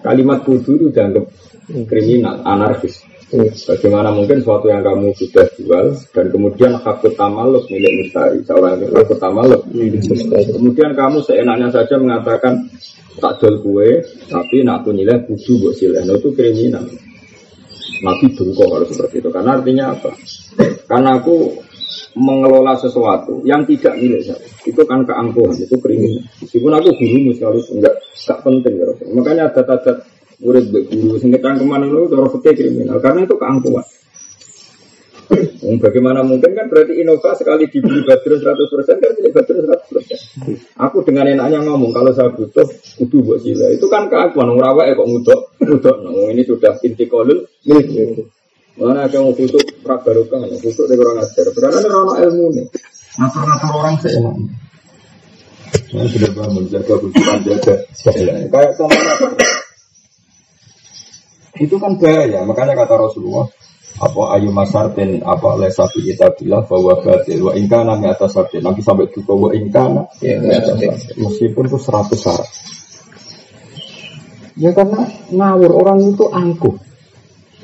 Kalimat 0.00 0.40
kudu 0.48 0.80
itu 0.80 0.86
dianggap 0.88 1.28
kriminal, 1.68 2.40
anarkis. 2.44 3.04
Bagaimana 3.62 4.10
mungkin 4.10 4.42
suatu 4.42 4.66
yang 4.66 4.82
kamu 4.82 5.14
sudah 5.14 5.46
jual 5.54 5.94
dan 6.10 6.26
kemudian 6.34 6.74
hak 6.82 7.06
tamaluk 7.14 7.62
milik 7.70 8.02
mustari 8.02 8.42
seorang 8.42 8.82
hak 8.82 9.62
milik 9.70 10.02
mustari. 10.02 10.50
Kemudian 10.50 10.98
kamu 10.98 11.22
seenaknya 11.22 11.70
saja 11.70 11.94
mengatakan 11.94 12.66
tak 13.22 13.38
jual 13.38 13.62
kue 13.62 14.02
tapi 14.26 14.66
nak 14.66 14.82
tuh 14.82 14.90
nilai 14.90 15.22
kudu 15.30 15.62
buat 15.62 15.74
sileh. 15.78 16.02
Nah, 16.02 16.18
itu 16.18 16.34
kriminal. 16.34 16.82
Nabi 18.00 18.26
dungko 18.34 18.64
kalau 18.66 18.86
seperti 18.90 19.22
itu. 19.22 19.30
Karena 19.30 19.50
artinya 19.60 19.84
apa? 19.94 20.10
Karena 20.90 21.10
aku 21.20 21.36
mengelola 22.18 22.74
sesuatu 22.74 23.46
yang 23.46 23.62
tidak 23.62 23.94
milik 23.94 24.26
saya. 24.26 24.42
Itu 24.66 24.82
kan 24.82 25.06
keangkuhan, 25.06 25.54
itu 25.54 25.78
kriminal. 25.78 26.26
Meskipun 26.42 26.72
aku 26.74 26.88
gurumu 26.98 27.30
sekali 27.38 27.60
enggak, 27.78 27.94
enggak 27.94 28.38
penting. 28.42 28.74
Ya. 28.74 28.86
Makanya 29.14 29.42
ada 29.54 29.62
adat 29.62 29.96
murid 30.40 30.64
guru 30.72 31.16
sing 31.20 31.30
ke 31.32 31.64
mana 31.64 31.84
lu 31.84 32.08
cara 32.08 32.26
fikih 32.32 32.54
kriminal 32.56 32.98
karena 32.98 33.28
itu 33.28 33.36
keangkuhan. 33.36 33.86
Bagaimana 35.60 36.26
mungkin 36.26 36.58
kan 36.58 36.66
berarti 36.66 36.98
Innova 36.98 37.38
sekali 37.38 37.70
dibeli 37.70 38.02
baterai 38.02 38.42
100% 38.42 38.98
kan 38.98 39.10
pilih 39.14 39.30
baterai 39.30 39.62
100%. 39.62 40.74
Aku 40.90 41.06
dengan 41.06 41.30
enaknya 41.30 41.62
ngomong 41.62 41.94
kalau 41.94 42.10
saya 42.10 42.34
butuh 42.34 42.66
kudu 42.98 43.22
buat 43.22 43.38
sila 43.38 43.70
itu 43.70 43.86
kan 43.86 44.10
keangkuhan 44.10 44.58
ngrawek 44.58 44.98
kok 44.98 45.06
ngudok 45.06 45.40
ngudok. 45.62 45.96
Nah, 46.02 46.34
ini 46.34 46.42
sudah 46.42 46.74
inti 46.82 47.06
kolul 47.06 47.46
milik 47.62 47.86
Mana 48.80 49.04
ada 49.04 49.20
yang 49.20 49.36
butuh 49.36 49.60
prak 49.84 50.08
barokah, 50.08 50.40
butuh 50.40 50.84
dari 50.88 51.00
orang 51.04 51.20
ajar. 51.20 51.46
Berarti 51.52 51.76
ada 51.84 51.88
orang 52.00 52.18
ilmu 52.24 52.44
nih. 52.56 52.66
Ngatur-ngatur 53.20 53.72
orang 53.76 53.96
seenak. 54.00 54.36
Saya 55.90 56.06
sudah 56.06 56.30
bangun 56.32 56.64
jaga 56.70 56.94
bujukan 56.96 57.38
jaga. 57.44 57.74
Kayak 58.48 58.72
sama 58.78 58.96
itu 61.60 61.76
kan 61.76 62.00
bahaya. 62.00 62.42
Makanya 62.48 62.72
kata 62.72 62.94
Rasulullah, 62.96 63.46
apa 64.00 64.22
ayu 64.40 64.48
masartin 64.48 65.20
apa 65.20 65.60
lesafi 65.60 66.00
kita 66.00 66.32
bilang 66.40 66.64
bahwa 66.64 66.96
batil 67.04 67.44
wa 67.44 67.52
ingkana 67.52 68.00
mi 68.00 68.08
atas 68.08 68.32
sartin. 68.32 68.64
Nanti 68.64 68.80
sampai 68.80 69.12
juga 69.12 69.36
wa 69.36 69.52
ingkana 69.52 70.08
ya, 70.24 70.40
meskipun 71.20 71.68
itu 71.68 71.78
seratus 71.78 72.16
syarat. 72.16 72.48
Ya 74.56 74.72
karena 74.72 75.04
ngawur 75.28 75.72
orang 75.84 76.00
itu 76.08 76.24
angkuh. 76.32 76.76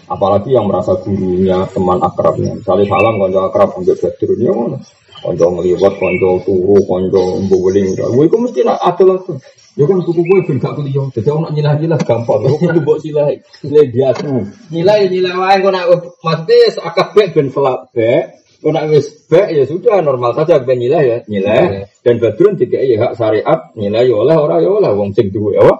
Apalagi 0.06 0.54
yang 0.54 0.70
merasa 0.70 0.94
gurunya 1.02 1.66
teman 1.72 1.98
akrabnya. 1.98 2.54
Misalnya 2.54 2.86
salam 2.86 3.18
konco 3.18 3.40
akrab 3.42 3.74
ambil 3.74 3.96
ini 3.98 4.46
mana 4.54 4.78
konco 5.26 5.46
ngeliwat 5.58 5.94
konco 5.98 6.38
turu 6.46 6.78
konco 6.86 7.42
mbuling 7.42 7.98
itu 7.98 8.36
mesti 8.38 8.62
ada 8.62 9.02
langsung 9.02 9.42
Ya 9.76 9.84
kan 9.84 10.00
kuku 10.00 10.24
gue 10.24 10.40
ben 10.48 10.56
gak 10.56 10.72
kuliah. 10.72 11.04
Jadi 11.12 11.28
orang 11.28 11.52
nyilah-nyilah 11.52 12.00
gampang. 12.00 12.48
Aku 12.48 12.56
kudu 12.56 12.80
mbok 12.80 12.96
silah. 13.04 13.28
Nilai 13.60 13.92
biasa. 13.92 14.24
Nilai 14.72 15.00
nilai 15.12 15.36
wae 15.36 15.60
kok 15.60 15.68
nak 15.68 15.84
maksudnya 16.24 16.80
akabeh 16.80 17.26
ben 17.36 17.52
selak 17.52 17.92
bek. 17.92 18.40
Kok 18.64 18.72
nak 18.72 18.88
wis 18.88 19.04
bek 19.28 19.52
ya 19.52 19.68
sudah 19.68 20.00
normal 20.00 20.32
saja 20.32 20.64
ben 20.64 20.80
nilai 20.80 21.04
ya, 21.04 21.18
nilai. 21.28 21.92
Dan 22.00 22.16
badrun 22.16 22.56
dikai 22.56 22.96
hak 22.96 23.20
syariat, 23.20 23.68
nilai 23.76 24.08
ya 24.08 24.16
oleh 24.16 24.36
ora 24.40 24.64
ya 24.64 24.70
oleh 24.72 24.96
wong 24.96 25.12
sing 25.12 25.28
duwe 25.28 25.60
apa? 25.60 25.76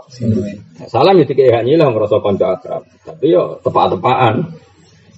Salam 0.92 1.16
ya 1.16 1.24
dikai 1.24 1.56
hak 1.56 1.64
nilai 1.64 1.88
merasa 1.88 2.20
kanca 2.20 2.52
akrab. 2.52 2.84
Tapi 3.00 3.32
yo 3.32 3.64
tepak-tepaan. 3.64 4.60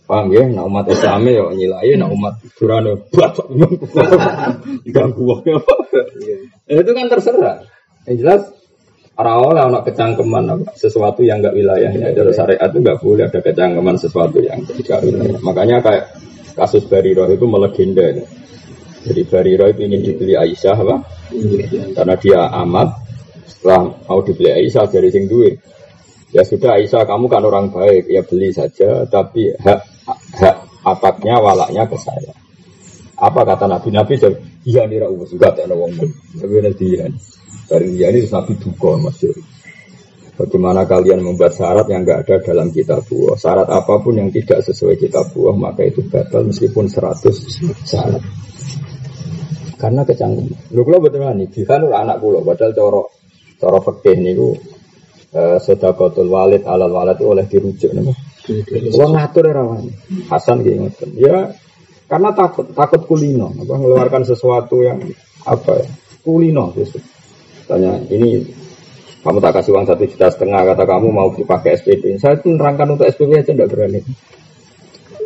Paham 0.08 0.32
ya, 0.32 0.48
nah 0.48 0.64
umat 0.64 0.88
Islam 0.88 1.20
ya 1.28 1.44
nyilai, 1.52 1.92
nah 2.00 2.08
umat 2.08 2.40
Durane 2.56 2.96
buat 3.12 3.36
ganggu 4.88 5.22
wae. 5.28 5.52
Itu 6.64 6.90
kan 6.96 7.12
terserah. 7.12 7.60
Yang 8.08 8.16
jelas 8.24 8.42
Rawol 9.18 9.58
anak 9.58 9.82
kecangkeman 9.84 10.46
apa, 10.46 10.78
sesuatu 10.78 11.26
yang 11.26 11.42
enggak 11.42 11.58
wilayahnya. 11.58 12.14
Dari 12.14 12.32
syariat 12.32 12.70
itu 12.70 12.78
enggak 12.80 13.02
boleh 13.02 13.26
ada 13.26 13.40
kecangkeman 13.42 13.98
sesuatu 13.98 14.38
yang 14.38 14.62
tidak 14.64 15.02
wilayah. 15.04 15.38
Makanya 15.42 15.76
kayak 15.82 16.04
kasus 16.54 16.86
Bariro 16.86 17.26
itu 17.26 17.44
melegenda. 17.50 18.14
Ya. 18.14 18.24
Jadi 19.10 19.22
Bariro 19.26 19.66
itu 19.66 19.80
ingin 19.90 20.06
dibeli 20.06 20.38
Aisyah 20.38 20.76
apa? 20.78 20.96
Karena 21.98 22.14
dia 22.14 22.40
amat. 22.62 22.88
Setelah 23.50 23.90
mau 24.06 24.22
dibeli 24.22 24.54
Aisyah 24.54 24.86
dari 24.86 25.10
sing 25.10 25.26
duit. 25.26 25.58
Ya 26.30 26.46
sudah 26.46 26.78
Aisyah 26.78 27.02
kamu 27.02 27.26
kan 27.26 27.42
orang 27.42 27.74
baik 27.74 28.06
ya 28.06 28.22
beli 28.22 28.54
saja. 28.54 29.02
Tapi 29.02 29.50
hak 29.58 29.97
hak 30.08 30.56
ataknya 30.84 31.36
walaknya 31.40 31.84
ke 31.84 31.96
saya. 32.00 32.32
Apa 33.18 33.42
kata 33.42 33.66
Nabi 33.66 33.90
Nabi? 33.90 34.14
Iya 34.68 34.86
nih 34.86 35.02
Raul 35.02 35.26
juga 35.26 35.50
tak 35.50 35.66
ada 35.66 35.74
wong. 35.74 35.96
Tapi 36.38 36.54
nanti 36.62 36.86
dari 37.68 37.88
dia 37.98 38.08
ini 38.14 38.24
Nabi 38.30 38.52
duka 38.56 38.96
masyur. 39.00 39.36
Bagaimana 40.38 40.86
kalian 40.86 41.18
membuat 41.18 41.58
syarat 41.58 41.90
yang 41.90 42.06
nggak 42.06 42.22
ada 42.22 42.36
dalam 42.46 42.70
kitab 42.70 43.02
buah. 43.10 43.34
Syarat 43.34 43.66
apa 43.74 43.98
pun 43.98 44.14
yang 44.14 44.30
tidak 44.30 44.62
sesuai 44.62 44.94
kitab 44.94 45.34
buah 45.34 45.50
maka 45.50 45.82
itu 45.82 46.06
batal 46.06 46.46
meskipun 46.46 46.86
100 46.86 47.26
syarat. 47.82 48.22
Karena 49.78 50.06
kecanggung. 50.06 50.46
Lu 50.74 50.86
kalau 50.86 51.02
betul 51.02 51.26
nih, 51.34 51.50
jika 51.50 51.78
anak 51.78 52.22
pulau, 52.22 52.42
padahal 52.42 52.70
coro 52.74 53.02
coro 53.58 53.78
fakih 53.82 54.14
nih 54.18 54.34
uh, 54.38 55.58
sodakotul 55.58 56.30
walid 56.30 56.62
alal 56.66 56.90
walid 56.94 57.18
oleh 57.18 57.46
dirujuk 57.50 57.90
nih. 57.90 58.27
Kalau 58.68 59.08
ngatur 59.12 59.44
rawan. 59.52 59.84
Hasan 60.32 60.64
gitu 60.64 60.88
Ya 61.16 61.52
karena 62.08 62.32
takut 62.32 62.72
takut 62.72 63.04
kulino, 63.04 63.52
apa 63.52 63.76
mengeluarkan 63.76 64.24
sesuatu 64.24 64.80
yang 64.80 64.96
apa 65.44 65.84
ya 65.84 65.88
kulino 66.24 66.72
gitu. 66.72 66.96
Tanya 67.68 68.00
ini 68.08 68.48
Kamu 69.18 69.42
tak 69.42 69.60
kasih 69.60 69.74
uang 69.74 69.84
satu 69.84 70.06
juta 70.06 70.30
setengah, 70.30 70.62
kata 70.62 70.84
kamu 70.86 71.10
mau 71.10 71.28
dipakai 71.34 71.74
SPP. 71.74 72.22
Saya 72.22 72.38
itu 72.38 72.54
nerangkan 72.54 72.94
untuk 72.94 73.10
SPP 73.10 73.34
aja 73.34 73.50
tidak 73.50 73.68
berani. 73.74 74.00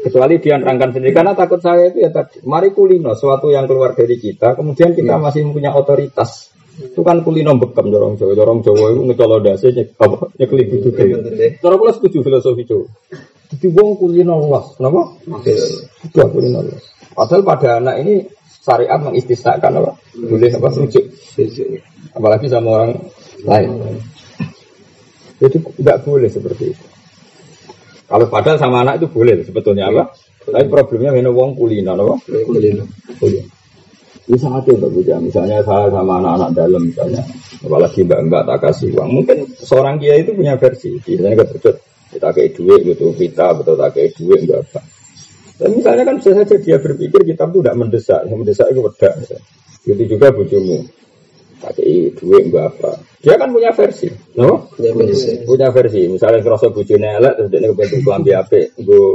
Kecuali 0.02 0.40
dia 0.40 0.56
nerangkan 0.56 0.96
sendiri, 0.96 1.12
karena 1.12 1.36
takut 1.36 1.60
saya 1.60 1.92
itu 1.92 2.00
ya 2.00 2.10
tadi. 2.10 2.40
Mari 2.42 2.72
kulino, 2.72 3.12
suatu 3.12 3.52
yang 3.52 3.68
keluar 3.68 3.92
dari 3.92 4.16
kita, 4.16 4.56
kemudian 4.56 4.96
kita 4.96 5.20
masih 5.20 5.44
punya 5.52 5.76
otoritas. 5.76 6.51
Itu 6.72 7.04
kan 7.04 7.20
kulino 7.20 7.52
bekam 7.60 7.92
dorong 7.92 8.16
Jawa, 8.16 8.32
dorong 8.32 8.64
Jawa 8.64 8.96
itu 8.96 9.00
ngecolok 9.04 9.40
dasi, 9.44 9.68
apa, 10.00 10.32
nyeklik 10.40 10.66
gitu. 10.72 10.88
Cara 11.60 11.74
pula 11.76 11.92
setuju 11.92 12.24
filosofi 12.24 12.64
Jawa. 12.64 12.88
Jadi 13.52 13.66
wong 13.76 14.00
kulino 14.00 14.40
luas, 14.48 14.72
kenapa? 14.80 15.12
Sudah 16.08 16.26
kulino 16.32 16.64
luas. 16.64 16.84
Padahal 17.12 17.44
pada 17.44 17.76
anak 17.76 17.96
ini 18.00 18.24
syariat 18.64 18.96
mengistisnakan 19.04 19.84
apa? 19.84 19.90
Boleh 20.16 20.48
apa? 20.48 20.68
Rujuk. 20.72 21.04
Apalagi 22.16 22.46
sama 22.48 22.68
orang 22.80 22.92
lain. 23.44 23.70
Jadi 25.44 25.56
tidak 25.76 25.96
boleh 26.08 26.30
seperti 26.32 26.72
itu. 26.72 26.84
Kalau 28.08 28.26
padahal 28.32 28.56
sama 28.56 28.80
anak 28.80 29.04
itu 29.04 29.12
boleh 29.12 29.44
sebetulnya 29.44 29.92
apa? 29.92 30.08
Tapi 30.42 30.66
problemnya 30.72 31.12
minum 31.12 31.36
uang 31.36 31.52
kulina, 31.52 31.92
apa? 31.92 32.16
Kulina. 32.24 32.84
Kulina. 33.20 33.61
Ini 34.22 34.38
sangat 34.38 34.70
ya 34.70 34.74
Mbak 34.78 34.90
Buja. 34.94 35.16
Misalnya 35.18 35.58
saya 35.66 35.90
sama 35.90 36.22
anak-anak 36.22 36.50
dalam 36.54 36.82
misalnya, 36.86 37.22
apalagi 37.58 38.06
mbak-mbak 38.06 38.42
tak 38.46 38.58
kasih 38.70 38.88
uang. 38.94 39.10
Mungkin 39.18 39.38
seorang 39.58 39.98
kiai 39.98 40.22
itu 40.22 40.30
punya 40.30 40.54
versi. 40.54 40.94
Biasanya 41.02 41.42
betul 41.42 41.74
kita 42.12 42.28
kayak 42.30 42.50
duit 42.54 42.80
gitu, 42.86 43.06
kita 43.16 43.46
betul 43.56 43.74
tak 43.74 43.90
kayak 43.98 44.10
duit 44.14 44.40
enggak 44.46 44.60
apa. 44.68 44.80
Dan 45.58 45.68
misalnya 45.74 46.02
kan 46.06 46.14
bisa 46.22 46.30
saja 46.38 46.54
dia 46.60 46.76
berpikir 46.78 47.20
kita 47.24 47.44
itu 47.50 47.58
tidak 47.62 47.76
mendesak, 47.78 48.20
yang 48.28 48.38
mendesak 48.38 48.66
itu 48.70 48.80
beda. 48.84 49.10
Gitu 49.82 50.02
juga 50.06 50.26
bujumu 50.30 50.78
pakai 51.58 52.14
duit 52.14 52.42
enggak 52.46 52.66
apa. 52.78 52.92
Dia 53.22 53.34
kan 53.38 53.48
punya 53.50 53.70
versi, 53.74 54.06
no? 54.38 54.70
Punya 54.70 54.92
versi. 54.94 55.30
Punya 55.42 55.68
versi. 55.74 56.00
Misalnya 56.06 56.38
kerasa 56.46 56.70
bujune 56.70 57.08
elek 57.10 57.34
terus 57.38 57.48
dia 57.50 57.70
kebentuk 57.70 58.00
kelambi 58.06 58.32
ape, 58.38 58.60
gue 58.78 59.06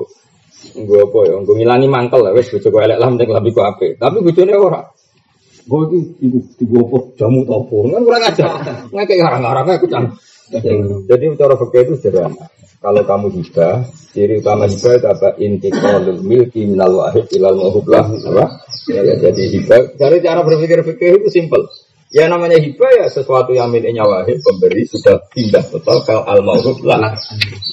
gue 0.74 1.00
apa 1.00 1.20
ya, 1.28 1.36
gue 1.38 1.56
ngilangi 1.64 1.88
mangkel 1.88 2.20
lah, 2.28 2.34
wes 2.34 2.50
bujuk 2.50 2.76
elek 2.76 2.98
lah, 2.98 3.08
mending 3.08 3.30
kelambi 3.30 3.52
gue 3.56 3.64
ape. 3.64 3.88
Tapi 3.96 4.18
bujune 4.20 4.56
ora. 4.58 4.82
Gue 5.68 5.82
itu 5.92 5.98
ibu 6.64 6.76
apa 6.88 6.98
jamu 7.20 7.44
topo, 7.44 7.84
kan 7.92 8.02
kurang 8.08 8.24
aja. 8.24 8.46
Nggak 8.88 9.06
kayak 9.12 9.20
garang-garangnya 9.20 9.76
kucang. 9.84 10.06
Jadi 11.12 11.24
cara 11.36 11.54
fakir 11.60 11.92
itu 11.92 11.96
sederhana. 12.00 12.48
Kalau 12.78 13.02
kamu 13.04 13.28
hibah, 13.42 13.84
ciri 14.14 14.40
utama 14.40 14.70
hibah 14.70 14.94
itu 14.96 15.08
apa? 15.10 15.30
Intiqalul 15.42 16.22
milki 16.24 16.64
minal 16.70 17.04
wahid 17.04 17.26
ilal 17.36 17.58
muhublah. 17.58 18.06
Apa? 18.06 18.64
Ya, 18.88 19.02
jadi 19.18 19.44
hibah. 19.60 19.98
Dari 19.98 20.24
cara 20.24 20.46
berpikir 20.46 20.86
fikih 20.86 21.20
itu 21.20 21.28
simple. 21.34 21.68
Ya 22.08 22.32
namanya 22.32 22.56
hibah 22.56 23.04
ya 23.04 23.12
sesuatu 23.12 23.52
yang 23.52 23.68
miliknya 23.68 24.08
wahid 24.08 24.40
pemberi 24.40 24.88
sudah 24.88 25.20
pindah 25.28 25.60
total 25.68 26.00
ke 26.08 26.16
al 26.16 26.40
mauhub 26.40 26.80
lah. 26.88 27.20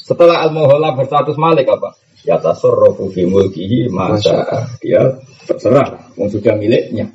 Setelah 0.02 0.42
al 0.42 0.50
lah 0.56 0.98
berstatus 0.98 1.38
malik 1.38 1.70
apa? 1.70 1.94
Ya 2.26 2.40
tasarrufu 2.42 3.14
fi 3.14 3.28
mulkihi 3.28 3.92
masa 3.92 4.42
dia 4.82 5.20
terserah 5.46 6.10
yang 6.18 6.32
sudah 6.32 6.56
miliknya. 6.58 7.12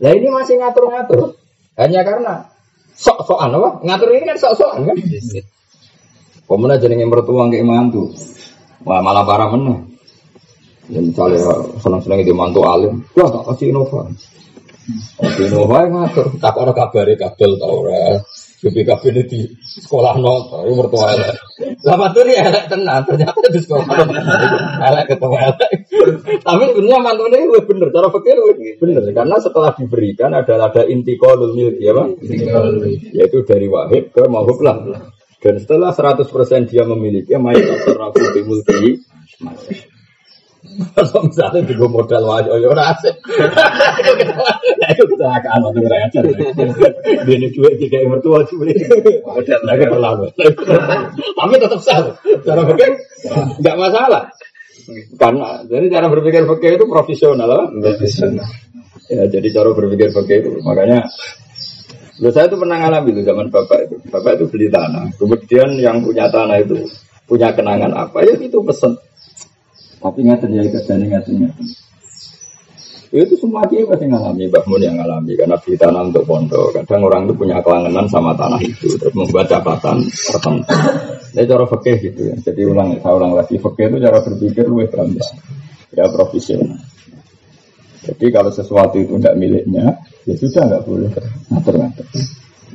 Nah 0.00 0.10
ini 0.16 0.28
masih 0.32 0.56
ngatur-ngatur. 0.56 1.36
Hanya 1.76 2.00
karena 2.02 2.48
sok-sokan 2.96 3.52
apa? 3.52 3.68
Ngatur 3.84 4.08
ini 4.16 4.24
kan 4.24 4.36
sok-sokan 4.40 4.88
kan? 4.88 4.96
Pemenang 6.48 6.80
jenenge 6.82 7.06
mertua 7.06 7.46
nggak 7.46 7.62
mantu. 7.62 8.10
Wah 8.82 9.04
malah 9.04 9.22
parah 9.28 9.52
meneh. 9.52 9.90
Ya 10.90 10.98
misalnya 10.98 11.38
senang-senang 11.78 12.26
itu 12.26 12.34
mantu 12.34 12.66
alim, 12.66 13.06
wah 13.14 13.30
tak 13.30 13.46
kasih 13.54 13.70
inovasi. 13.70 14.26
Wae 15.54 15.86
ngatur, 15.86 16.26
tak 16.42 16.58
ora 16.58 16.74
kabare 16.74 17.14
kadol 17.14 17.54
ta 17.62 17.66
ora. 17.70 18.18
Jadi 18.60 18.84
kabeh 18.84 19.24
di 19.24 19.40
sekolah 19.64 20.20
no, 20.20 20.52
itu 20.68 20.76
mertua 20.76 21.16
elek. 21.16 21.32
Lah 21.80 21.96
matur 21.96 22.28
ya 22.28 22.44
elek 22.44 22.68
tenan, 22.68 23.08
ternyata 23.08 23.40
di 23.48 23.56
sekolah 23.56 23.88
elek 24.84 25.04
ketemu 25.08 25.36
elek. 25.48 25.70
Tapi 26.44 26.62
sebenarnya 26.68 26.98
mantune 27.00 27.38
itu 27.40 27.56
bener, 27.64 27.88
cara 27.88 28.12
pikir 28.12 28.36
bener 28.76 29.02
karena 29.16 29.36
setelah 29.40 29.72
diberikan 29.72 30.36
adalah 30.36 30.68
ada 30.68 30.84
inti 30.84 31.16
kolul 31.16 31.56
milki 31.56 31.88
ya, 31.88 31.96
Pak? 31.96 32.20
Yaitu 33.16 33.48
dari 33.48 33.64
wahid 33.64 34.12
ke 34.12 34.28
mahub 34.28 34.60
lah. 34.60 35.08
Dan 35.40 35.56
setelah 35.56 35.96
100% 35.96 36.28
dia 36.68 36.84
memiliki, 36.84 37.32
mayat 37.40 37.64
tasarrafu 37.64 38.20
bi 38.36 38.44
mulki 38.44 39.00
kalau 40.94 41.26
misalnya 41.26 41.60
juga 41.66 41.86
modal 41.90 42.22
wajah, 42.24 42.54
ya 42.56 42.68
ora 42.70 42.84
asik. 42.94 43.14
Itu 44.94 45.04
kecelakaan 45.06 45.60
waktu 45.66 45.80
ngerayakan. 45.82 46.22
Dia 47.26 47.34
ini 47.36 47.48
cuek 47.52 47.74
jika 47.78 47.96
yang 48.00 48.10
mertua 48.14 48.46
cuek. 48.46 48.76
Modal 49.26 49.60
lagi 49.66 49.84
terlalu. 49.86 50.24
Tapi 51.36 51.54
tetap 51.58 51.80
sah. 51.82 51.98
Cara 52.46 52.62
pikir 52.70 52.90
nggak 53.60 53.76
masalah. 53.76 54.22
Karena 55.20 55.62
jadi 55.68 55.86
cara 55.92 56.06
berpikir 56.08 56.42
fakir 56.48 56.70
itu 56.80 56.86
profesional, 56.88 57.70
profesional. 57.70 58.48
Ya, 59.10 59.26
jadi 59.26 59.48
cara 59.50 59.74
berpikir 59.74 60.14
fakir 60.14 60.38
itu 60.46 60.50
makanya 60.62 61.02
Loh, 62.20 62.28
saya 62.28 62.52
itu 62.52 62.60
pernah 62.60 62.76
ngalami 62.76 63.16
itu 63.16 63.24
zaman 63.24 63.48
bapak 63.48 63.78
itu. 63.88 63.96
Bapak 64.12 64.36
itu 64.36 64.44
beli 64.52 64.68
tanah. 64.68 65.08
Kemudian 65.16 65.72
yang 65.80 66.04
punya 66.04 66.28
tanah 66.28 66.60
itu 66.60 66.76
punya 67.24 67.54
kenangan 67.54 67.94
apa 67.94 68.26
ya 68.26 68.34
itu 68.42 68.58
pesen 68.66 68.98
tapi 70.00 70.18
nggak 70.24 70.40
terjadi 70.48 70.68
kerjanya 70.80 71.06
nggak 71.16 71.24
terjadi. 71.28 71.64
Itu 73.10 73.34
semua 73.34 73.66
dia 73.66 73.82
pasti 73.90 74.06
ngalami, 74.06 74.46
Mbak 74.46 74.64
Mun 74.70 74.86
yang 74.86 74.94
ngalami 74.94 75.34
karena 75.34 75.58
beli 75.58 75.74
tanah 75.74 76.02
untuk 76.14 76.22
pondok. 76.30 76.78
Kadang 76.78 77.10
orang 77.10 77.26
itu 77.26 77.34
punya 77.34 77.58
kelangenan 77.58 78.06
sama 78.06 78.30
tanah 78.38 78.62
itu, 78.62 78.86
terus 78.94 79.10
membuat 79.18 79.50
catatan 79.50 79.98
tertentu. 80.06 80.74
Ini 81.34 81.42
cara 81.42 81.66
fakih 81.66 81.96
gitu 82.06 82.20
ya. 82.30 82.34
Jadi 82.38 82.62
ulang, 82.70 83.02
saya 83.02 83.14
ulang 83.18 83.34
lagi, 83.34 83.58
fakih 83.58 83.90
itu 83.90 83.98
cara 83.98 84.18
berpikir 84.22 84.62
lebih 84.62 84.88
berambah, 84.94 85.28
ya 85.90 86.06
profesional. 86.06 86.78
Jadi 88.06 88.26
kalau 88.30 88.50
sesuatu 88.54 88.96
itu 89.02 89.18
tidak 89.18 89.34
miliknya, 89.34 89.98
ya 90.22 90.34
sudah 90.38 90.62
nggak 90.70 90.82
boleh 90.86 91.10
ngatur-ngatur. 91.50 92.06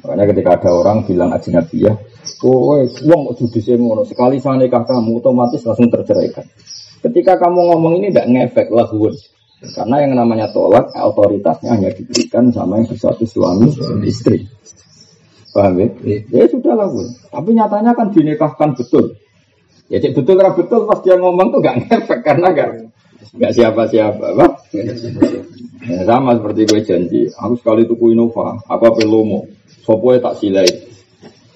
Makanya 0.04 0.26
ketika 0.36 0.50
ada 0.60 0.70
orang 0.76 0.98
bilang 1.08 1.32
ajinabiyah, 1.32 1.96
oh, 2.44 2.84
uang 2.84 3.22
judisi 3.40 3.72
ngono 3.80 4.04
sekali 4.04 4.44
saya 4.44 4.60
nikah 4.60 4.84
kamu 4.84 5.24
otomatis 5.24 5.64
langsung 5.64 5.88
terceraikan. 5.88 6.44
Ketika 7.06 7.38
kamu 7.38 7.60
ngomong 7.70 8.02
ini 8.02 8.10
tidak 8.10 8.28
ngefek 8.34 8.68
lahun. 8.74 9.14
Karena 9.62 10.02
yang 10.02 10.18
namanya 10.18 10.50
tolak 10.50 10.90
otoritasnya 10.94 11.78
hanya 11.78 11.90
diberikan 11.94 12.50
sama 12.50 12.82
yang 12.82 12.90
bersatu 12.90 13.30
suami 13.30 13.70
dan 13.78 14.02
istri. 14.02 14.46
Paham 15.54 15.80
ya? 15.80 15.88
Ya 16.34 16.50
sudah 16.50 16.74
lahun. 16.74 17.08
Tapi 17.30 17.50
nyatanya 17.54 17.94
kan 17.94 18.10
dinikahkan 18.10 18.74
betul. 18.74 19.16
Ya 19.88 20.02
cik 20.02 20.18
betul 20.18 20.34
karena 20.42 20.54
betul 20.58 20.90
pas 20.90 21.00
dia 21.06 21.14
ngomong 21.22 21.54
tuh 21.54 21.62
gak 21.62 21.78
ngefek 21.86 22.20
karena 22.26 22.50
gak 22.50 22.70
nggak 23.36 23.52
siapa-siapa, 23.52 24.26
apa? 24.32 24.48
Ya, 25.86 26.02
sama 26.08 26.40
seperti 26.40 26.62
gue 26.72 26.82
janji, 26.88 27.22
aku 27.36 27.54
sekali 27.60 27.84
tuku 27.84 28.16
Innova, 28.16 28.58
aku 28.64 28.84
apa 28.88 29.02
lomo, 29.04 29.46
sopo 29.84 30.16
tak 30.18 30.40
silai. 30.40 30.68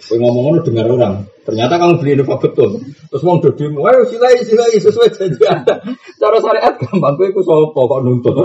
Gue 0.10 0.17
ngomong 0.17 0.65
dengar 0.65 0.89
orang, 0.89 1.30
Ternyata 1.50 1.82
kamu 1.82 1.93
beli 1.98 2.12
Innova 2.13 2.38
betul. 2.38 2.78
Terus 3.10 3.26
mau 3.26 3.41
dodimu, 3.41 3.82
ayo 3.89 4.06
silai 4.06 4.38
silai 4.45 4.78
sesuai 4.78 5.10
janji 5.17 5.41
anda. 5.50 5.82
Cara 6.22 6.38
syariat 6.38 6.78
gampang, 6.78 7.17
gue 7.17 7.34
ikut 7.34 7.41
sopo 7.41 7.89
kok 7.89 8.06
nuntut. 8.06 8.38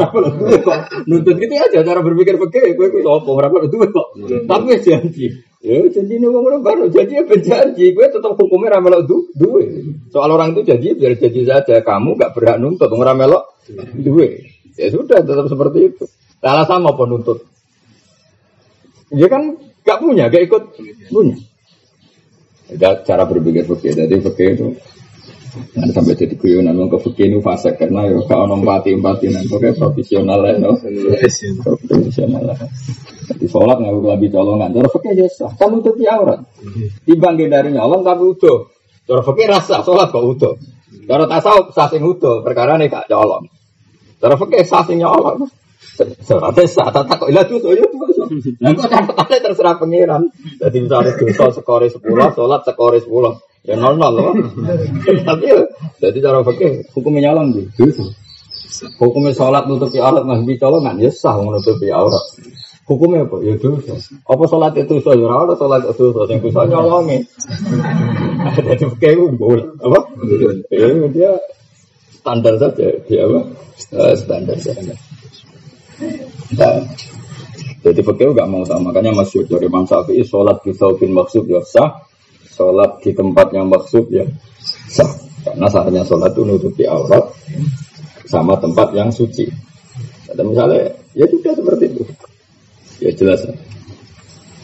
Nuntut 1.04 1.36
gitu 1.36 1.52
aja 1.52 1.84
cara 1.84 2.00
berpikir 2.00 2.40
pikir, 2.40 2.72
gue 2.72 2.86
ikut 2.88 3.04
sopo. 3.04 3.36
Kenapa 3.36 3.60
itu 3.60 3.76
kok? 3.76 4.08
Tapi 4.48 4.64
ya 4.72 4.78
janji. 4.80 5.26
Ya 5.60 5.84
janji 5.92 6.16
ini 6.16 6.32
ngomong 6.32 6.64
baru 6.64 6.88
janji 6.88 7.20
berjanji. 7.28 7.92
Gue 7.92 8.08
tetap 8.08 8.40
hukumnya 8.40 8.80
ramelok 8.80 9.04
du 9.04 9.28
duwe. 9.36 9.84
Soal 10.08 10.32
orang 10.32 10.56
itu 10.56 10.64
janji 10.64 10.96
biar 10.96 11.20
janji 11.20 11.44
saja. 11.44 11.84
Kamu 11.84 12.16
gak 12.16 12.32
berhak 12.32 12.56
nuntut 12.56 12.88
ramelok 12.88 13.60
duwe. 14.00 14.48
Ya 14.80 14.88
sudah 14.88 15.20
tetap 15.20 15.44
seperti 15.52 15.92
itu. 15.92 16.04
Salah 16.40 16.64
sama 16.64 16.96
pun 16.96 17.12
nuntut. 17.12 17.44
Ya 19.12 19.28
kan 19.28 19.60
gak 19.84 20.00
punya, 20.00 20.32
gak 20.32 20.48
ikut 20.48 20.62
punya. 21.12 21.36
Itu 22.70 22.88
cara 23.04 23.22
berpikir 23.28 23.68
fakir. 23.68 23.92
Jadi 23.96 24.14
fakir 24.24 24.48
itu 24.56 24.68
Nah, 25.54 25.86
sampai 25.86 26.18
jadi 26.18 26.34
guyonan 26.34 26.90
ke 26.90 26.98
fakir 26.98 27.30
itu 27.30 27.38
fase 27.38 27.78
karena 27.78 28.10
ya 28.10 28.18
kalau 28.26 28.58
empati 28.58 28.90
empati 28.98 29.30
nanti 29.30 29.46
pokoknya 29.46 29.78
profesional 29.78 30.42
lah, 30.42 30.58
no? 30.58 30.74
profesional 31.86 32.42
lah. 32.42 32.58
Jadi 33.30 33.46
sholat 33.46 33.78
nggak 33.78 34.18
lebih 34.18 34.34
colongan. 34.34 34.74
Cara 34.74 34.88
fakir 34.90 35.14
aja 35.14 35.26
sah. 35.30 35.52
Kamu 35.54 35.78
tuh 35.86 35.94
aurat. 36.10 36.42
Dibangkit 37.06 37.48
dari 37.54 37.70
nyolong 37.70 38.02
tapi 38.02 38.22
utuh. 38.34 38.66
Cara 39.06 39.22
fakir 39.22 39.46
rasa 39.46 39.86
sholat 39.86 40.10
kok 40.10 40.24
utuh. 40.26 40.54
Cara 41.06 41.24
tasawuf 41.30 41.70
sah 41.70 41.86
sing 41.86 42.02
utuh. 42.02 42.42
Perkara 42.42 42.74
nih 42.74 42.90
kak 42.90 43.06
colong. 43.06 43.46
Cara 44.18 44.34
fakir 44.34 44.66
sah 44.66 44.82
sing 44.82 44.98
nyolong. 44.98 45.46
Seratnya 45.94 46.66
sah, 46.66 46.90
tak 46.90 47.06
kok 47.06 47.30
ilah 47.30 47.46
ya. 47.46 47.86
Nah, 48.58 48.70
kok 48.74 48.90
catatannya 48.90 49.38
terserah 49.38 49.78
pengiran. 49.78 50.26
Jadi 50.58 50.76
misalnya 50.82 51.14
dosa 51.14 51.54
sekore 51.54 51.86
sepuluh, 51.86 52.34
sholat 52.34 52.66
sekore 52.66 52.98
sepuluh, 52.98 53.38
ya 53.62 53.78
nol 53.78 53.94
nol 53.94 54.12
loh. 54.12 54.34
Tapi 55.22 55.46
jadi 56.02 56.18
cara 56.18 56.42
pakai 56.42 56.90
hukumnya 56.90 57.30
nyolong 57.30 57.54
di 57.54 57.62
dosa. 57.78 58.02
Hukumnya 58.98 59.30
sholat 59.30 59.70
nutupi 59.70 60.02
aurat 60.02 60.26
masih 60.26 60.58
colongan, 60.58 60.98
ya 60.98 61.14
sah 61.14 61.38
menutupi 61.38 61.94
aurat. 61.94 62.22
Hukumnya 62.84 63.24
apa? 63.24 63.40
Ya 63.40 63.54
dosa. 63.56 63.96
Apa 64.28 64.44
sholat 64.44 64.76
itu 64.76 64.98
dosa? 65.00 65.16
Ya 65.16 65.30
ora 65.30 65.54
sholat 65.56 65.88
itu 65.88 66.10
dosa. 66.12 66.36
Yang 66.36 66.52
bisa 66.52 66.60
nyolongi. 66.68 67.18
Jadi 68.60 68.84
kayak 69.00 69.24
umbul. 69.24 69.78
Apa? 69.80 69.98
Ya 70.68 70.92
dia 71.08 71.30
standar 72.18 72.60
saja. 72.60 72.92
Dia 73.08 73.24
apa? 73.24 73.40
Uh, 73.88 74.12
standar 74.18 74.58
saja. 74.60 74.92
Nah, 76.54 76.74
jadi 77.84 78.00
fakir 78.00 78.32
gak 78.32 78.48
mau 78.48 78.64
sama. 78.64 78.90
Makanya 78.90 79.12
masyur 79.12 79.44
dari 79.44 79.68
Imam 79.68 79.84
Syafi'i 79.84 80.24
sholat 80.24 80.64
di 80.64 80.72
saubin 80.72 81.12
maksud 81.12 81.44
ya 81.46 81.60
sah. 81.62 82.02
Sholat 82.54 83.02
di 83.02 83.10
tempat 83.12 83.50
yang 83.52 83.68
maksud 83.68 84.08
ya 84.08 84.24
sah. 84.88 85.10
Karena 85.44 85.68
sahnya 85.68 86.02
sholat 86.08 86.32
itu 86.32 86.42
nutupi 86.48 86.88
aurat 86.88 87.28
sama 88.24 88.56
tempat 88.56 88.96
yang 88.96 89.12
suci. 89.12 89.44
Ada 90.32 90.40
misalnya, 90.40 90.96
ya 91.12 91.28
sudah 91.28 91.52
seperti 91.52 91.84
itu. 91.92 92.02
Ya 93.04 93.10
jelas. 93.12 93.44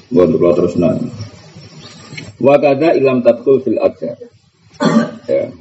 Buat 0.09 0.33
kalau 0.35 0.55
terus 0.57 0.75
nanya. 0.81 1.13
Wakada 2.41 2.97
ilam 2.97 3.21
tatkul 3.21 3.61
fil 3.61 3.77
ajar. 3.77 4.17
Ya. 5.29 5.53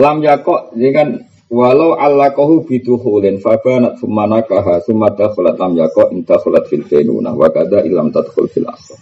Lam 0.00 0.24
yakok 0.24 0.72
ini 0.72 0.90
kan 0.96 1.08
walau 1.48 1.96
allakohu 1.96 2.68
biduhulin 2.68 3.40
fabanat 3.40 3.96
sumana 3.96 4.44
kaha 4.44 4.84
sumada 4.84 5.32
khulat 5.32 5.56
lam 5.56 5.76
yakok 5.76 6.12
inta 6.12 6.36
khulat 6.36 6.68
fil 6.68 6.84
fenuna 6.84 7.32
wakada 7.32 7.80
ilam 7.84 8.12
tatkul 8.12 8.48
fil 8.52 8.68
ajar. 8.68 9.00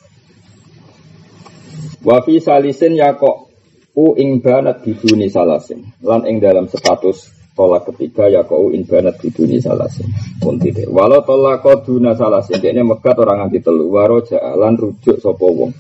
Wafi 2.07 2.39
salisin 2.39 2.95
yakok 2.95 3.51
u 3.99 4.15
ing 4.15 4.39
banat 4.39 4.87
biduni 4.87 5.27
salasin. 5.27 5.83
Lan 6.07 6.23
ing 6.31 6.39
dalam 6.39 6.71
status 6.71 7.35
tolak 7.57 7.89
ketiga 7.89 8.29
ya 8.29 8.45
kau 8.45 8.69
inbanat 8.71 9.17
di 9.19 9.33
dunia 9.33 9.59
salasin. 9.59 10.07
Pun 10.39 10.61
tidak 10.61 10.93
walau 10.93 11.25
tolak 11.25 11.65
kau 11.65 11.81
duna 11.81 12.13
salasin 12.13 12.61
ini 12.61 12.85
megat 12.85 13.17
orang 13.17 13.49
anti 13.49 13.65
telu. 13.65 13.89
Waro 13.89 14.21
jalan 14.23 14.77
rujuk 14.77 15.19
sopo 15.19 15.49
wong 15.51 15.73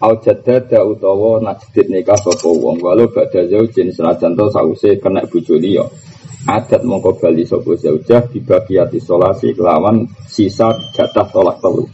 au 0.00 0.14
jadada 0.20 0.84
utawa 0.84 1.40
najdid 1.40 1.88
nikah 1.88 2.18
sopo 2.20 2.52
wong? 2.52 2.80
Walau 2.84 3.08
bada 3.08 3.48
zaujin 3.48 3.88
senajan 3.92 4.36
to 4.36 4.52
sause 4.52 5.00
kena 5.00 5.24
bojo 5.24 5.56
liya. 5.56 5.84
Adat 6.46 6.84
mongko 6.84 7.16
bali 7.18 7.48
sopo 7.48 7.74
zaujah 7.74 8.28
dibagiati 8.28 9.00
solasi 9.00 9.56
kelawan 9.56 10.06
sisa 10.28 10.70
jatah 10.92 11.26
tolak 11.32 11.58
telu. 11.64 11.88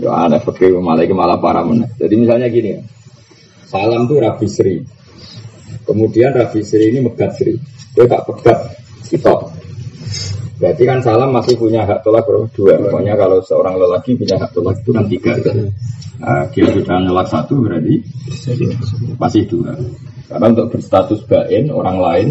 Ya 0.00 0.10
aneh 0.26 0.42
fakir 0.42 0.74
malah 0.74 1.06
malah 1.06 1.38
parah 1.38 1.62
meneh. 1.62 1.86
Jadi 1.94 2.14
misalnya 2.18 2.50
gini 2.50 2.82
salam 3.68 4.10
tuh 4.10 4.18
Rabi 4.18 4.48
Sri. 4.50 4.74
Kemudian 5.84 6.34
Rabi 6.34 6.60
Sri 6.66 6.90
ini 6.90 7.04
megat 7.04 7.36
Sri. 7.38 7.54
Dia 7.94 8.10
tak 8.10 8.26
pegat 8.26 8.58
kita. 9.06 9.53
Berarti 10.54 10.82
kan 10.86 11.02
salam 11.02 11.34
masih 11.34 11.58
punya 11.58 11.82
hak 11.82 12.06
tolak 12.06 12.26
dua. 12.54 12.78
Pokoknya 12.78 13.18
kalau 13.18 13.42
seorang 13.42 13.74
lelaki 13.74 14.14
punya 14.14 14.38
hak 14.38 14.54
tolak 14.54 14.78
itu 14.78 14.90
kan 14.94 15.04
tiga. 15.10 15.32
Nah, 16.22 16.46
dia 16.54 16.66
sudah 16.70 16.96
nolak 17.02 17.26
satu 17.26 17.58
berarti 17.58 17.98
masih 19.18 19.42
dua. 19.50 19.74
Karena 20.30 20.46
untuk 20.54 20.78
berstatus 20.78 21.20
bain 21.26 21.74
orang 21.74 21.98
lain 21.98 22.28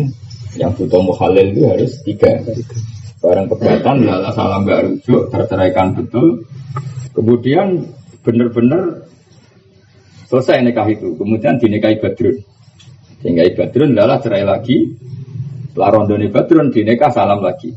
yang 0.55 0.71
butuh 0.71 1.03
muhalil 1.03 1.51
itu 1.51 1.61
harus 1.67 1.91
tiga. 2.07 2.31
Barang 3.19 3.47
pegatan, 3.47 4.03
lala 4.03 4.35
salam 4.35 4.67
gak 4.67 4.83
rujuk, 4.83 5.31
terceraikan 5.31 5.95
betul. 5.95 6.43
Kemudian 7.15 7.87
benar-benar 8.19 9.07
selesai 10.27 10.59
nikah 10.59 10.87
itu. 10.91 11.15
Kemudian 11.15 11.55
dinikahi 11.55 12.03
badrun. 12.03 12.39
Dinikahi 13.23 13.51
badrun, 13.55 13.95
lala 13.95 14.19
cerai 14.19 14.43
lagi. 14.43 14.91
Larondoni 15.73 16.29
Badrun 16.29 16.69
dineka 16.69 17.09
salam 17.09 17.41
lagi. 17.41 17.73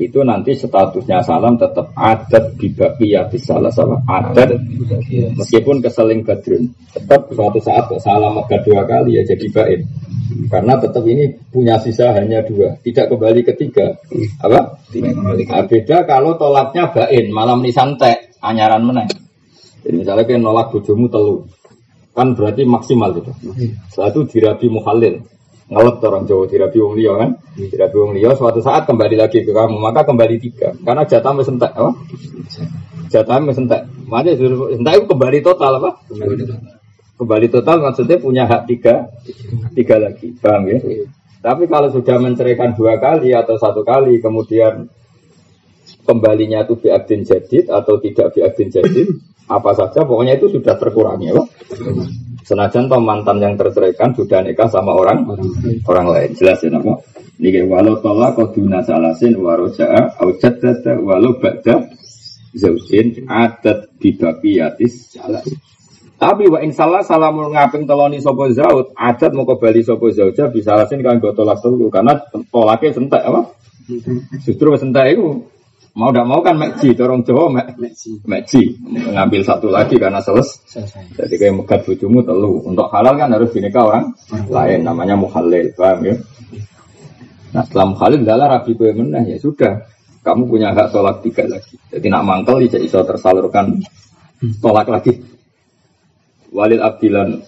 Itu 0.00 0.24
nanti 0.24 0.56
statusnya 0.56 1.20
salam 1.20 1.60
tetap 1.60 1.92
adat 1.92 2.56
ya 3.04 3.28
di 3.28 3.36
salah 3.36 3.68
sama 3.68 4.00
adat. 4.08 4.56
Meskipun 5.36 5.84
keseling 5.84 6.24
Badrun 6.24 6.72
tetap 6.96 7.28
suatu 7.28 7.60
saat 7.60 7.84
salam 8.00 8.40
maka 8.40 8.56
dua 8.64 8.88
kali 8.88 9.20
ya 9.20 9.22
jadi 9.28 9.46
baik 9.52 9.80
karena 10.48 10.78
tetap 10.78 11.04
ini 11.04 11.36
punya 11.52 11.76
sisa 11.76 12.16
hanya 12.16 12.40
dua 12.40 12.80
tidak 12.80 13.12
kembali 13.12 13.40
ketiga. 13.44 13.92
Apa? 14.40 14.80
Tidak 14.88 15.12
kembali 15.12 15.44
nah, 15.44 15.64
beda 15.68 15.96
kalau 16.08 16.32
tolaknya 16.40 16.88
bain 16.88 17.28
malam 17.28 17.60
ini 17.60 17.70
santai 17.76 18.32
anyaran 18.40 18.88
meneng 18.88 19.10
jadi 19.84 19.96
misalnya 19.96 20.24
kayak 20.28 20.40
nolak 20.40 20.66
bojomu 20.72 21.08
telu 21.08 21.44
kan 22.10 22.34
berarti 22.34 22.66
maksimal 22.66 23.14
gitu. 23.16 23.32
Setelah 23.88 24.10
itu 24.12 24.20
dirabi 24.28 24.66
muhalil 24.68 25.14
ngelep 25.70 26.02
orang 26.02 26.26
Jawa 26.26 26.44
dirabi 26.50 26.78
wong 26.82 26.94
liya 26.98 27.12
kan? 27.14 27.30
Hmm. 27.38 27.68
dirabi 27.70 27.96
wong 27.96 28.12
liya 28.18 28.30
suatu 28.34 28.58
saat 28.58 28.90
kembali 28.90 29.14
lagi 29.14 29.46
ke 29.46 29.54
kamu 29.54 29.78
maka 29.78 30.02
kembali 30.02 30.36
tiga. 30.42 30.74
Karena 30.82 31.06
jatah 31.06 31.32
mesentak 31.32 31.72
apa? 31.78 31.94
Jatah 33.10 33.38
mesentak 33.38 33.86
mana 34.10 34.34
sentak 34.34 34.92
itu 34.98 35.06
kembali 35.06 35.38
total 35.46 35.72
apa? 35.78 35.90
Kembali 37.14 37.46
total. 37.46 37.76
Maksudnya 37.86 38.18
punya 38.18 38.44
hak 38.50 38.66
tiga 38.66 39.08
tiga 39.78 39.96
lagi. 40.02 40.34
Paham 40.42 40.66
ya? 40.66 40.78
Iya. 40.82 41.06
tapi 41.40 41.64
kalau 41.72 41.88
sudah 41.88 42.20
menceraikan 42.20 42.76
dua 42.76 43.00
kali 43.00 43.32
atau 43.32 43.56
satu 43.56 43.80
kali 43.80 44.20
kemudian 44.20 44.92
kembalinya 46.04 46.68
itu 46.68 46.76
biadin 46.76 47.24
jadid 47.24 47.72
atau 47.72 47.96
tidak 47.96 48.36
biadin 48.36 48.68
jadid 48.68 49.08
apa 49.50 49.70
saja 49.74 50.06
pokoknya 50.06 50.38
itu 50.38 50.46
sudah 50.54 50.78
terkurangi 50.78 51.34
ya 51.34 51.42
Senajan 52.50 52.90
toh 52.90 52.98
mantan 52.98 53.38
yang 53.38 53.54
terceraikan 53.54 54.10
sudah 54.10 54.42
nikah 54.42 54.66
sama 54.66 54.90
orang 54.90 55.22
orang 55.86 56.06
lain. 56.10 56.30
Jelas 56.34 56.58
ya 56.66 56.74
nama. 56.74 56.98
Niki 57.38 57.62
walau 57.62 58.02
tolak 58.02 58.34
koduna 58.34 58.82
salasin 58.82 59.38
waroja'a 59.38 60.18
au 60.18 60.34
jaddada 60.34 60.98
walau 60.98 61.38
ba'da 61.38 61.86
zaujin 62.58 63.22
adat 63.30 63.94
bibaqiyatis 64.02 65.14
salah. 65.14 65.46
Tapi 66.18 66.50
wa 66.50 66.58
in 66.60 66.74
salah 66.74 67.06
salamun 67.06 67.54
ngaping 67.54 67.86
teloni 67.86 68.18
sopo 68.18 68.50
zaud 68.50 68.92
adat 68.98 69.30
mau 69.30 69.46
kembali 69.46 69.80
sopo 69.86 70.10
zauja 70.10 70.50
bisa 70.50 70.74
alasin 70.74 71.00
kan 71.06 71.22
gue 71.22 71.32
tolak 71.32 71.62
dulu 71.62 71.86
karena 71.86 72.18
tolaknya 72.50 72.92
sentak 72.92 73.24
apa? 73.24 73.46
Justru 74.42 74.74
sentak 74.74 75.06
itu 75.14 75.46
Mau 76.00 76.08
tidak 76.08 76.32
mau 76.32 76.40
kan 76.40 76.56
meji, 76.56 76.96
dorong 76.96 77.20
Jawa 77.28 77.52
meji. 77.76 78.24
Meji, 78.24 78.72
ngambil 78.88 79.44
satu 79.44 79.68
lagi 79.68 80.00
karena 80.00 80.24
seles. 80.24 80.64
Jadi 81.12 81.36
kayak 81.36 81.60
megat 81.60 81.84
bujumu 81.84 82.24
telu. 82.24 82.64
Untuk 82.64 82.88
halal 82.88 83.20
kan 83.20 83.28
harus 83.28 83.52
dinikah 83.52 83.84
orang 83.84 84.16
lain, 84.48 84.80
namanya 84.80 85.20
muhalil, 85.20 85.68
paham 85.76 86.08
ya? 86.08 86.16
Nah 87.52 87.62
setelah 87.68 87.86
muhalil 87.92 88.24
adalah 88.24 88.46
rabi 88.56 88.72
kue 88.80 88.96
menah 88.96 89.28
ya 89.28 89.36
sudah. 89.36 89.84
Kamu 90.24 90.48
punya 90.48 90.72
hak 90.72 90.88
tolak 90.88 91.20
tiga 91.20 91.44
lagi. 91.44 91.76
Jadi 91.92 92.06
nak 92.08 92.24
mangkel 92.24 92.64
tidak 92.64 92.80
bisa 92.88 93.04
tersalurkan 93.04 93.84
tolak 94.64 94.88
lagi. 94.88 95.20
Walil 96.48 96.80
abdilan 96.80 97.44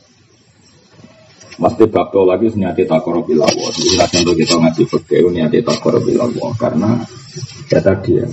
Mesti 1.63 1.87
bab 1.87 2.11
lagi 2.27 2.51
niati 2.59 2.83
takorobil 2.83 3.39
Allah. 3.39 3.71
Jadi 3.71 3.95
contoh 3.95 4.35
kita 4.35 4.55
ngaji 4.59 4.83
fakir 4.91 5.23
niati 5.31 5.63
takorobil 5.63 6.19
Allah 6.19 6.51
karena 6.59 6.91
ya 7.71 7.79
tadi 7.79 8.19
ya. 8.19 8.27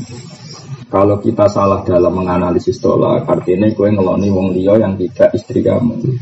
Kalau 0.89 1.21
kita 1.21 1.45
salah 1.45 1.85
dalam 1.85 2.09
menganalisis 2.09 2.81
tolak, 2.81 3.29
artinya 3.29 3.69
kue 3.77 3.93
ngeloni 3.93 4.33
wong 4.33 4.57
liya 4.57 4.81
yang 4.81 4.97
tidak 4.97 5.29
istri 5.37 5.61
kamu. 5.61 6.17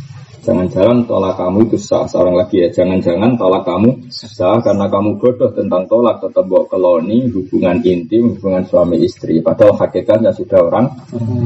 Jangan-jangan 0.47 1.03
tolak 1.11 1.35
kamu 1.35 1.67
itu 1.67 1.75
sah 1.75 2.07
seorang 2.07 2.39
lagi 2.39 2.63
ya. 2.63 2.71
Jangan-jangan 2.71 3.35
tolak 3.35 3.67
kamu 3.67 4.07
sah 4.07 4.55
karena 4.63 4.87
kamu 4.87 5.19
bodoh 5.19 5.51
tentang 5.51 5.83
tolak 5.91 6.23
tetap 6.23 6.47
bawa 6.47 6.63
keloni 6.71 7.27
hubungan 7.27 7.83
intim 7.83 8.31
hubungan 8.31 8.63
suami 8.63 9.03
istri. 9.03 9.43
Padahal 9.43 9.75
hakikatnya 9.75 10.31
sudah 10.31 10.63
orang 10.63 10.87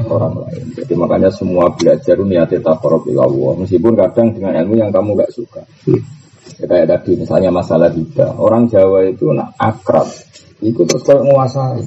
orang 0.06 0.46
lain. 0.46 0.78
Jadi 0.78 0.94
makanya 0.94 1.34
semua 1.34 1.74
belajar 1.74 2.14
niat 2.22 2.54
Allah. 2.62 3.52
Meskipun 3.58 3.94
kadang 3.98 4.38
dengan 4.38 4.54
ilmu 4.62 4.78
yang 4.78 4.94
kamu 4.94 5.18
gak 5.18 5.34
suka. 5.34 5.66
Ya, 6.62 6.66
kayak 6.70 6.94
tadi 6.94 7.18
misalnya 7.18 7.50
masalah 7.50 7.90
kita 7.90 8.38
Orang 8.38 8.70
Jawa 8.70 9.10
itu 9.10 9.34
nak 9.34 9.58
akrab. 9.58 10.06
Itu 10.62 10.86
terus 10.86 11.02
kayak 11.02 11.26
menguasai. 11.26 11.82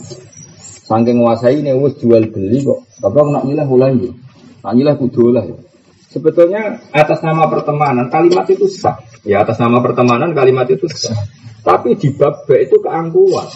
Saking 0.91 1.23
menguasai 1.23 1.63
ini 1.63 1.79
wes 1.79 1.95
jual 1.95 2.27
beli 2.27 2.59
kok. 2.59 2.83
Tapi 2.99 3.17
aku 3.23 3.31
nak 3.31 3.47
nyilah 3.47 3.67
mulai 3.71 3.95
Nak 4.67 4.73
nyilah 4.75 4.99
kudu 4.99 5.31
lah 5.31 5.47
ya. 5.47 5.74
Sebetulnya 6.15 6.79
atas 6.95 7.27
nama 7.27 7.51
pertemanan 7.51 8.07
kalimat 8.07 8.47
itu 8.47 8.71
sah. 8.71 9.03
Ya 9.27 9.43
atas 9.43 9.59
nama 9.59 9.83
pertemanan 9.83 10.31
kalimat 10.31 10.71
itu 10.71 10.87
sah. 10.87 11.19
Tapi 11.67 11.99
di 11.99 12.15
bab 12.15 12.47
B 12.47 12.55
itu 12.63 12.79
keangkuhan. 12.79 13.51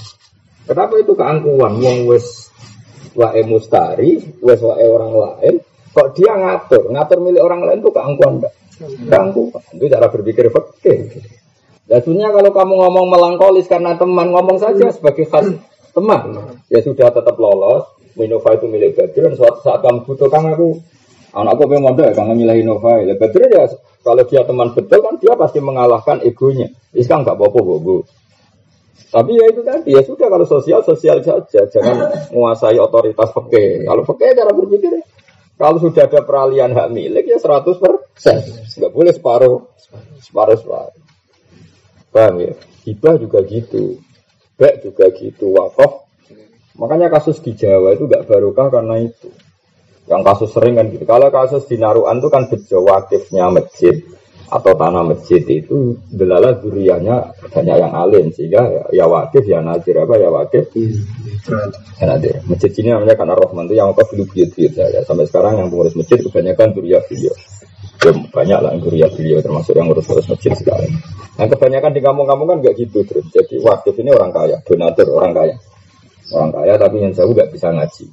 Kenapa 0.66 0.98
itu 0.98 1.14
keangkuhan? 1.14 1.78
Wong 1.78 2.10
wes 2.10 2.50
wae 3.14 3.46
mustari, 3.46 4.18
wes 4.42 4.58
wae 4.58 4.86
orang 4.90 5.12
lain, 5.14 5.54
kok 5.94 6.18
dia 6.18 6.34
ngatur, 6.34 6.90
ngatur 6.90 7.18
milik 7.22 7.42
orang 7.46 7.62
lain 7.62 7.78
itu 7.78 7.90
keangkuhan 7.94 8.32
enggak? 8.42 8.54
Keangkuhan. 9.06 9.62
Itu 9.78 9.84
cara 9.86 10.06
berpikir 10.10 10.50
fakir. 10.50 10.98
Ya 11.88 12.02
kalau 12.04 12.50
kamu 12.52 12.74
ngomong 12.84 13.06
melangkolis 13.08 13.64
karena 13.70 13.96
teman, 13.96 14.34
ngomong 14.34 14.60
saja 14.60 14.92
sebagai 14.92 15.30
khas 15.30 15.56
teman. 15.94 16.36
Ya 16.68 16.82
sudah 16.82 17.14
tetap 17.14 17.38
lolos. 17.38 17.86
Minova 18.18 18.50
itu 18.58 18.66
milik 18.66 18.98
Badr 18.98 19.30
dan 19.30 19.34
suatu 19.38 19.62
saat 19.62 19.78
kamu 19.78 20.02
butuhkan 20.02 20.50
aku 20.50 20.82
Anakku 21.38 21.70
pengen 21.70 21.86
mondok 21.86 22.10
ya, 22.10 22.14
kangen 22.18 22.36
milih 22.42 22.56
Innova. 22.66 22.98
Ya 22.98 23.14
ya, 23.14 23.64
kalau 24.02 24.26
dia 24.26 24.42
teman 24.42 24.74
betul 24.74 24.98
kan 24.98 25.14
dia 25.22 25.38
pasti 25.38 25.62
mengalahkan 25.62 26.18
egonya. 26.26 26.66
Ini 26.90 27.06
kan 27.06 27.22
nggak 27.22 27.38
apa-apa, 27.38 28.02
Tapi 29.08 29.30
ya 29.38 29.44
itu 29.48 29.62
tadi 29.62 29.94
ya 29.94 30.02
sudah 30.02 30.26
kalau 30.28 30.44
sosial 30.44 30.82
sosial 30.82 31.22
saja, 31.22 31.64
jangan 31.70 32.10
menguasai 32.34 32.76
otoritas 32.82 33.30
peke. 33.30 33.86
Kalau 33.86 34.02
peke 34.02 34.34
cara 34.34 34.50
berpikir 34.50 34.98
kalau 35.58 35.78
sudah 35.82 36.06
ada 36.06 36.22
peralihan 36.22 36.70
hak 36.70 36.90
milik 36.94 37.26
ya 37.26 37.38
100 37.38 37.66
persen, 37.82 38.36
nggak 38.78 38.92
boleh 38.94 39.10
separuh, 39.10 39.66
separuh 40.22 40.54
separuh. 40.54 40.94
Paham 42.14 42.34
ya? 42.46 42.52
Hibah 42.86 43.18
juga 43.18 43.42
gitu, 43.42 43.98
bek 44.54 44.86
juga 44.86 45.10
gitu, 45.14 45.54
wakaf. 45.54 46.06
Makanya 46.78 47.10
kasus 47.10 47.42
di 47.42 47.58
Jawa 47.58 47.94
itu 47.98 48.06
nggak 48.06 48.30
barokah 48.30 48.70
karena 48.70 49.02
itu. 49.02 49.28
Yang 50.08 50.22
kasus 50.24 50.50
sering 50.56 50.74
kan 50.80 50.88
gitu. 50.88 51.04
Kalau 51.04 51.28
kasus 51.28 51.68
di 51.68 51.76
Naruan 51.76 52.18
itu 52.18 52.28
kan 52.32 52.48
bejo 52.48 52.78
wakifnya 52.88 53.52
masjid 53.52 54.00
atau 54.48 54.72
tanah 54.72 55.04
masjid 55.04 55.44
itu 55.44 56.00
delala 56.08 56.56
duriannya 56.56 57.16
banyak 57.52 57.76
yang 57.76 57.92
alim 57.92 58.32
sehingga 58.32 58.64
ya, 58.64 58.82
ya 58.96 59.04
wakif 59.04 59.44
ya 59.44 59.60
nadir 59.60 60.00
apa 60.00 60.16
ya 60.16 60.32
wakif? 60.32 60.72
Ya 62.00 62.04
nadir 62.08 62.40
masjid 62.48 62.72
ini 62.80 62.96
namanya 62.96 63.12
karena 63.20 63.36
Rohman 63.36 63.68
itu 63.68 63.76
yang 63.76 63.92
wakaf 63.92 64.08
dulu 64.08 64.24
buyut 64.32 64.72
saya 64.72 65.04
sampai 65.04 65.28
sekarang 65.28 65.60
yang 65.60 65.68
pengurus 65.68 65.92
masjid 65.92 66.16
kebanyakan 66.24 66.72
duriah 66.72 67.04
beliau. 67.04 67.36
Ya, 67.98 68.12
banyak 68.14 68.58
lah 68.64 68.72
duriah 68.80 69.10
beliau 69.12 69.38
termasuk 69.44 69.76
yang 69.76 69.92
ngurus-ngurus 69.92 70.32
masjid 70.32 70.56
sekarang. 70.56 70.96
Nah 71.36 71.44
kebanyakan 71.44 71.92
di 71.92 72.00
kampung-kampung 72.00 72.48
kan 72.48 72.56
nggak 72.64 72.74
gitu 72.80 73.04
terus 73.04 73.28
jadi 73.28 73.60
wakif 73.60 73.92
ini 74.00 74.16
orang 74.16 74.32
kaya 74.32 74.56
donatur 74.64 75.12
orang 75.12 75.36
kaya. 75.36 75.54
Orang 76.32 76.56
kaya 76.56 76.80
tapi 76.80 77.04
yang 77.04 77.12
jauh 77.12 77.36
nggak 77.36 77.52
bisa 77.52 77.68
ngaji 77.68 78.08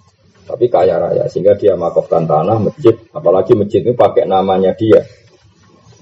tapi 0.46 0.70
kaya 0.70 1.02
raya 1.02 1.26
sehingga 1.26 1.58
dia 1.58 1.74
makofkan 1.74 2.30
tanah 2.30 2.62
masjid. 2.62 2.94
Apalagi 3.12 3.58
masjid 3.58 3.82
itu 3.82 3.98
pakai 3.98 4.30
namanya 4.30 4.72
dia. 4.78 5.02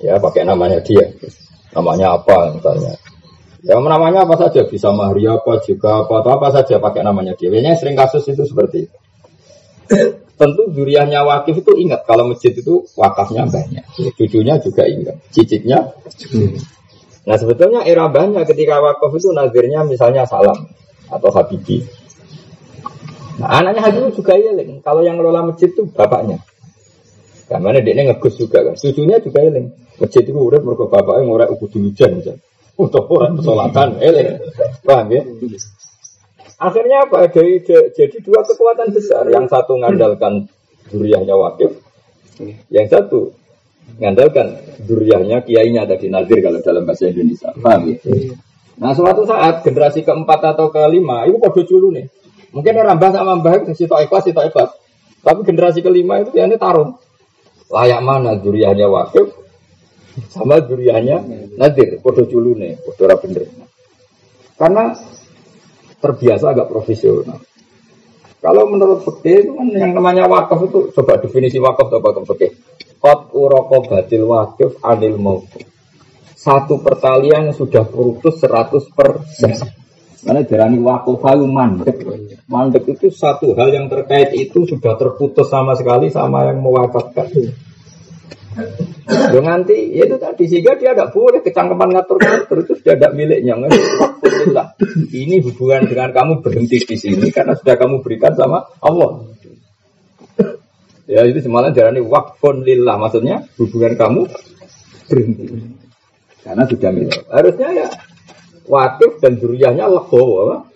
Ya 0.03 0.19
pakai 0.19 0.43
namanya 0.43 0.83
dia. 0.83 1.07
Namanya 1.71 2.19
apa 2.19 2.51
misalnya. 2.51 2.93
Ya 3.63 3.79
namanya 3.79 4.27
apa 4.27 4.35
saja. 4.35 4.67
Bisa 4.67 4.91
mahri 4.91 5.23
apa 5.23 5.63
juga 5.63 6.03
apa 6.03 6.19
atau 6.19 6.31
apa 6.35 6.47
saja 6.51 6.75
pakai 6.77 7.07
namanya 7.07 7.39
dia. 7.39 7.47
Biasanya 7.47 7.79
sering 7.79 7.95
kasus 7.95 8.27
itu 8.27 8.43
seperti 8.43 8.85
itu. 8.85 8.97
Tentu 10.35 10.67
duriannya 10.75 11.23
wakif 11.23 11.63
itu 11.63 11.71
ingat. 11.79 12.03
Kalau 12.03 12.27
masjid 12.27 12.51
itu 12.51 12.83
wakafnya 12.99 13.47
banyak. 13.47 13.85
Cucunya 14.19 14.59
juga 14.59 14.83
ingat. 14.83 15.15
Cicitnya 15.31 15.95
nah 17.23 17.39
sebetulnya 17.39 17.87
era 17.87 18.11
banyak 18.11 18.43
ketika 18.43 18.83
wakaf 18.83 19.15
itu 19.15 19.31
nazirnya 19.31 19.87
misalnya 19.87 20.27
salam 20.27 20.67
atau 21.07 21.29
habibi 21.31 21.87
nah 23.41 23.49
anaknya 23.61 23.81
haji 23.89 24.13
juga 24.13 24.33
iling 24.37 24.81
kalau 24.85 25.01
yang 25.01 25.17
ngelola 25.17 25.49
masjid 25.49 25.71
itu 25.71 25.87
bapaknya 25.89 26.37
karena 27.49 27.81
dia 27.81 28.03
ngegus 28.05 28.37
juga 28.37 28.65
kan 28.65 28.75
cucunya 28.77 29.17
juga 29.21 29.39
iling 29.41 29.67
Masjid 30.01 30.25
itu 30.25 30.33
urip 30.33 30.65
mergo 30.65 30.89
bapake 30.89 31.21
ngorek 31.21 31.53
kudu 31.61 31.89
hujan 31.89 32.17
jan. 32.25 32.37
Untuk 32.73 33.05
orang 33.13 33.37
pesolatan, 33.37 34.01
eling. 34.01 34.41
Paham 34.81 35.13
ya? 35.13 35.21
Akhirnya 36.57 37.05
apa? 37.05 37.29
Jadi, 37.29 37.61
jadi 37.93 38.17
dua 38.25 38.41
kekuatan 38.41 38.89
besar. 38.89 39.29
Yang 39.29 39.53
satu 39.53 39.77
ngandalkan 39.77 40.49
duriahnya 40.89 41.37
wakif. 41.37 41.77
Yang 42.73 42.87
satu 42.89 43.19
ngandalkan 44.01 44.57
duriahnya 44.89 45.45
kiainya 45.45 45.85
tadi 45.85 46.09
nazir 46.09 46.41
kalau 46.41 46.57
dalam 46.65 46.89
bahasa 46.89 47.13
Indonesia. 47.13 47.53
Paham 47.61 47.93
ya? 47.93 47.97
Nah 48.81 48.97
suatu 48.97 49.21
saat 49.29 49.61
generasi 49.61 50.01
keempat 50.01 50.57
atau 50.57 50.73
kelima 50.73 51.29
itu 51.29 51.37
pada 51.37 51.61
dulu 51.61 51.93
nih. 51.93 52.09
Mungkin 52.53 52.73
rambah 52.77 53.09
sama 53.09 53.41
mbah 53.41 53.65
itu 53.65 53.73
sitok 53.73 54.05
ikhlas, 54.05 54.29
sitok 54.29 54.45
ikhlas. 54.53 54.71
Tapi 55.25 55.39
generasi 55.41 55.81
kelima 55.81 56.21
itu 56.21 56.37
ya 56.37 56.45
ini 56.45 56.55
taruh. 56.61 56.93
Layak 57.73 58.01
mana 58.05 58.37
duriahnya 58.37 58.85
wakif, 58.85 59.33
sama 60.29 60.61
duriannya 60.61 61.49
nadir. 61.57 61.97
Podo 61.97 62.29
culune 62.29 62.77
podo 62.85 63.09
bener. 63.17 63.49
Karena 64.53 64.93
terbiasa 65.97 66.53
agak 66.53 66.69
profesional. 66.69 67.41
Kalau 68.43 68.67
menurut 68.67 69.07
fikih 69.07 69.47
itu 69.47 69.51
kan 69.55 69.67
yang 69.71 69.95
namanya 69.95 70.27
wakaf 70.27 70.67
itu 70.67 70.91
coba 70.91 71.15
definisi 71.17 71.57
wakaf 71.57 71.87
atau 71.89 72.03
wakaf 72.03 72.23
fikih. 72.35 72.51
Kot 72.99 73.33
uroko 73.33 73.87
batil 73.87 74.27
wakif 74.29 74.77
anil 74.83 75.15
mau 75.17 75.41
satu 76.43 76.83
pertalian 76.83 77.55
sudah 77.55 77.87
putus 77.87 78.43
100 78.43 78.83
persen 78.91 79.55
karena 80.23 80.41
darani 80.47 80.79
wakaf 80.79 81.19
halu 81.27 81.45
mandek 81.51 81.99
mandek 82.47 82.83
itu 82.87 83.11
satu 83.11 83.55
hal 83.59 83.69
yang 83.75 83.91
terkait 83.91 84.31
itu 84.33 84.63
sudah 84.63 84.95
terputus 84.95 85.51
sama 85.51 85.75
sekali 85.75 86.07
sama 86.07 86.47
yang 86.47 86.63
mewakafkan 86.63 87.27
Lo 89.33 89.41
nanti 89.41 89.97
ya 89.97 90.05
itu 90.05 90.15
tadi 90.21 90.45
sehingga 90.45 90.77
dia 90.77 90.93
tidak 90.93 91.11
boleh 91.11 91.41
kecangkepan 91.41 91.89
ngatur-ngatur 91.89 92.57
itu 92.63 92.73
sudah 92.79 92.95
tidak 92.95 93.11
miliknya. 93.17 93.57
Ini 95.09 95.35
hubungan 95.41 95.89
dengan 95.89 96.13
kamu 96.13 96.45
berhenti 96.45 96.77
di 96.85 96.95
sini 96.95 97.27
karena 97.33 97.57
sudah 97.57 97.75
kamu 97.75 98.05
berikan 98.05 98.37
sama 98.37 98.61
Allah. 98.79 99.25
Ya 101.09 101.25
itu 101.27 101.43
semalam 101.43 101.75
jalani 101.75 101.99
wakfun 101.99 102.63
lillah 102.63 102.95
maksudnya 102.95 103.43
hubungan 103.59 103.97
kamu 103.97 104.21
berhenti 105.09 105.45
karena 106.45 106.63
sudah 106.69 106.89
milik. 106.93 107.21
Harusnya 107.27 107.67
ya 107.73 107.87
wakif 108.67 109.19
dan 109.19 109.39
duriahnya 109.39 109.85
legowo. 109.87 110.69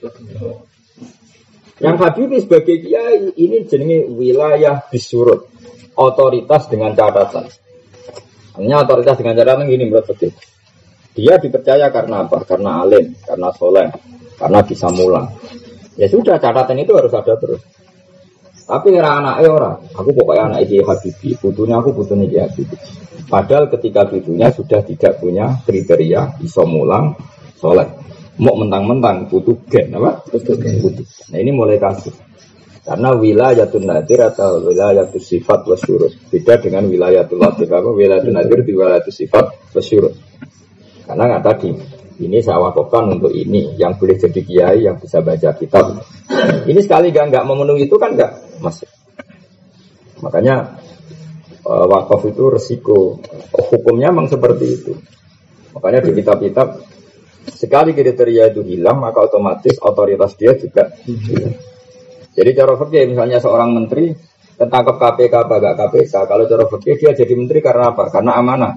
Yang 1.78 1.95
Habibie 2.02 2.41
sebagai 2.41 2.82
kiai 2.82 3.38
ini 3.38 3.67
jenenge 3.69 4.10
wilayah 4.10 4.82
disurut 4.89 5.45
otoritas 5.93 6.65
dengan 6.69 6.97
catatan 6.97 7.45
hanya 8.58 8.82
otoritas 8.82 9.21
dengan 9.21 9.38
cara 9.38 9.54
begini 9.62 9.86
menurut 9.86 10.06
betul. 10.10 10.34
Dia 11.13 11.38
dipercaya 11.38 11.93
karena 11.93 12.26
apa? 12.26 12.41
Karena 12.45 12.82
alim, 12.82 13.13
karena 13.21 13.50
soleh, 13.54 13.89
karena 14.38 14.60
bisa 14.65 14.89
mulang. 14.89 15.30
Ya 15.97 16.10
sudah 16.10 16.41
catatan 16.41 16.82
itu 16.82 16.93
harus 16.97 17.13
ada 17.13 17.38
terus. 17.38 17.62
Tapi 18.67 18.97
era 18.97 19.21
anaknya 19.21 19.50
orang, 19.54 19.76
aku 19.95 20.10
pokoknya 20.12 20.43
anak 20.52 20.60
ini 20.67 20.84
Habibi, 20.84 21.39
butuhnya 21.39 21.80
aku 21.80 21.89
butuhnya 21.95 22.26
dia 22.28 22.43
Habibi. 22.50 22.76
Padahal 23.30 23.71
ketika 23.71 24.10
butuhnya 24.10 24.52
sudah 24.52 24.82
tidak 24.84 25.21
punya 25.21 25.62
kriteria 25.63 26.36
bisa 26.41 26.65
mulang, 26.67 27.15
soleh. 27.57 27.87
Mau 28.37 28.53
mentang-mentang 28.53 29.25
butuh 29.33 29.57
gen 29.65 29.89
apa? 29.97 30.21
Butuh 30.29 30.55
gen. 30.61 30.77
Nah 31.33 31.37
ini 31.41 31.49
mulai 31.49 31.81
kasih. 31.81 32.13
Karena 32.87 33.11
wilayatul 33.11 33.83
nadir 33.83 34.23
atau 34.31 34.63
wilayatul 34.63 35.19
sifat 35.19 35.67
wasyurut. 35.67 36.31
Beda 36.31 36.55
dengan 36.55 36.87
wilayatul 36.87 37.35
latif 37.35 37.67
apa? 37.67 37.89
Wilayatul 37.91 38.31
nadir 38.31 38.63
di 38.63 38.71
wilayatul 38.71 39.11
sifat 39.11 39.75
wasyurut. 39.75 40.15
Karena 41.03 41.23
nggak 41.27 41.43
tadi, 41.43 41.71
ini 42.23 42.39
saya 42.39 42.63
wakafkan 42.63 43.19
untuk 43.19 43.35
ini 43.35 43.75
yang 43.75 43.99
boleh 43.99 44.15
jadi 44.15 44.39
kiai 44.39 44.79
yang 44.87 44.95
bisa 45.01 45.19
baca 45.19 45.51
kitab. 45.59 45.99
Ini 46.63 46.79
sekali 46.79 47.11
gak 47.11 47.27
nggak 47.27 47.43
memenuhi 47.43 47.91
itu 47.91 47.95
kan 47.99 48.15
nggak 48.15 48.63
masuk. 48.63 48.87
Makanya 50.23 50.79
uh, 51.67 51.85
wakaf 51.91 52.23
itu 52.23 52.43
resiko. 52.47 53.19
Hukumnya 53.51 54.15
memang 54.15 54.31
seperti 54.31 54.65
itu. 54.65 54.93
Makanya 55.75 56.07
di 56.07 56.11
kitab-kitab 56.17 56.67
sekali 57.51 57.95
kriteria 57.95 58.51
itu 58.51 58.62
hilang 58.63 58.99
maka 58.99 59.23
otomatis 59.23 59.79
otoritas 59.79 60.36
dia 60.36 60.55
juga. 60.60 60.91
Jadi 62.38 62.49
cara 62.53 62.73
fikih 62.77 63.03
misalnya 63.10 63.41
seorang 63.41 63.73
menteri 63.73 64.13
ketangkep 64.57 64.95
KPK 64.97 65.33
apa 65.33 65.55
gak 65.57 65.75
KPK. 65.77 66.13
Kalau 66.25 66.43
cara 66.45 66.63
fikih 66.69 66.95
dia 66.97 67.12
jadi 67.13 67.33
menteri 67.33 67.60
karena 67.62 67.93
apa? 67.93 68.10
Karena 68.13 68.38
amanah. 68.38 68.73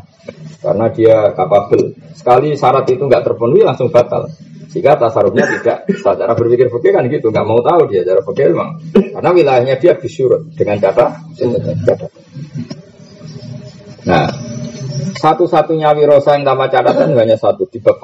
Karena 0.61 0.87
dia 0.92 1.33
kapabel. 1.33 1.96
Sekali 2.12 2.52
syarat 2.52 2.85
itu 2.88 3.04
nggak 3.04 3.24
terpenuhi 3.24 3.64
langsung 3.64 3.88
batal. 3.88 4.28
Jika 4.70 4.96
tasarufnya 4.96 5.44
tidak. 5.44 5.78
Cara 6.04 6.33
berpikir 6.37 6.68
fikih 6.68 6.92
kan 6.92 7.04
gitu. 7.09 7.33
Nggak 7.33 7.46
mau 7.48 7.61
tahu 7.64 7.88
dia 7.88 8.04
cara 8.04 8.20
fikih 8.24 8.52
memang. 8.52 8.70
Karena 8.92 9.30
wilayahnya 9.33 9.76
dia 9.80 9.92
disurut 9.96 10.52
dengan 10.56 10.76
catat. 10.80 11.16
Nah, 14.00 14.28
satu-satunya 15.20 15.92
wirosa 15.92 16.37
yang 16.37 16.48
tanpa 16.48 16.72
catatan 16.72 17.12
hanya 17.12 17.37
satu 17.37 17.68
di 17.68 17.76
bab. 17.80 18.00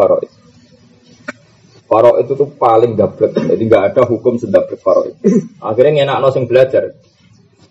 Faro 1.97 2.21
itu 2.21 2.37
tuh 2.37 2.53
paling 2.61 2.93
dablek, 2.93 3.33
jadi 3.33 3.57
nggak 3.57 3.85
ada 3.89 4.03
hukum 4.05 4.37
sedablek 4.37 4.85
faro 4.85 5.09
itu. 5.09 5.17
Akhirnya 5.65 6.05
ngenak 6.05 6.29
nosing 6.29 6.45
belajar. 6.45 6.93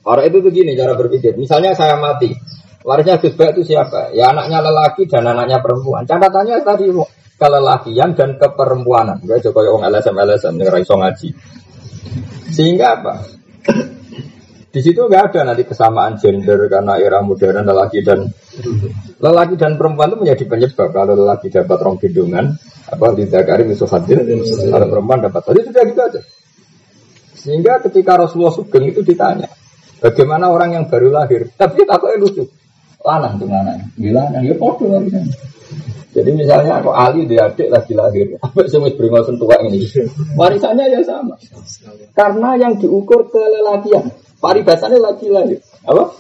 Faro 0.02 0.26
itu 0.26 0.42
tuh 0.42 0.50
gini 0.50 0.74
cara 0.74 0.98
berpikir. 0.98 1.38
Misalnya 1.38 1.78
saya 1.78 1.94
mati, 2.02 2.34
warisnya 2.82 3.22
Gus 3.22 3.38
itu 3.38 3.62
siapa? 3.62 4.18
Ya 4.18 4.34
anaknya 4.34 4.66
lelaki 4.66 5.06
dan 5.06 5.30
anaknya 5.30 5.62
perempuan. 5.62 6.10
Catatannya 6.10 6.58
tadi 6.66 6.90
kelelakian 7.38 8.18
dan 8.18 8.42
keperempuanan. 8.42 9.22
Gak 9.30 9.46
coba 9.46 9.60
yang 9.62 9.94
LSM 9.94 10.18
LSM 10.18 10.54
yang 10.58 10.74
ngaji. 10.74 11.30
Sehingga 12.50 12.98
apa? 12.98 13.14
Di 14.76 14.84
situ 14.84 15.08
nggak 15.08 15.32
ada 15.32 15.48
nanti 15.48 15.64
kesamaan 15.64 16.20
gender 16.20 16.68
karena 16.68 17.00
era 17.00 17.24
modern 17.24 17.64
lelaki 17.64 18.04
dan 18.04 18.28
lelaki 19.24 19.56
dan 19.56 19.80
perempuan 19.80 20.12
itu 20.12 20.18
menjadi 20.20 20.44
penyebab 20.52 20.92
kalau 20.92 21.16
lelaki 21.16 21.48
dapat 21.48 21.78
rong 21.80 21.96
gendungan 21.96 22.60
apa 22.92 23.16
tidak 23.16 23.48
karim 23.48 23.72
itu 23.72 23.88
hadir 23.88 24.20
kalau 24.68 24.88
perempuan 24.92 25.24
dapat. 25.24 25.42
Tadi 25.48 25.60
sudah 25.64 25.84
gitu 25.88 26.02
aja. 26.04 26.22
Sehingga 27.40 27.80
ketika 27.88 28.20
Rasulullah 28.20 28.52
Sugeng 28.52 28.92
itu 28.92 29.00
ditanya 29.00 29.48
bagaimana 30.04 30.52
orang 30.52 30.76
yang 30.76 30.86
baru 30.92 31.08
lahir? 31.08 31.48
Tapi 31.56 31.88
takutnya 31.88 32.20
lucu. 32.20 32.44
Lanang 33.00 33.40
tuh 33.40 33.48
lanang. 33.48 33.80
Gila 33.96 34.44
ya 34.44 34.60
podo 34.60 34.92
jadi 36.16 36.32
misalnya 36.32 36.80
aku 36.80 36.96
Ali 36.96 37.28
dia 37.28 37.52
adik 37.52 37.68
lagi 37.68 37.92
lahir, 37.92 38.40
apa 38.40 38.64
sih 38.72 38.80
beringal 38.80 39.28
sentuhan 39.28 39.68
ini? 39.68 39.84
Warisannya 40.40 40.88
ya 40.88 41.04
sama. 41.04 41.36
Karena 42.16 42.56
yang 42.56 42.80
diukur 42.80 43.28
kelelakian, 43.28 44.08
paribasannya 44.46 45.02
lagi 45.02 45.26
lahir. 45.34 45.58
Apa? 45.90 46.14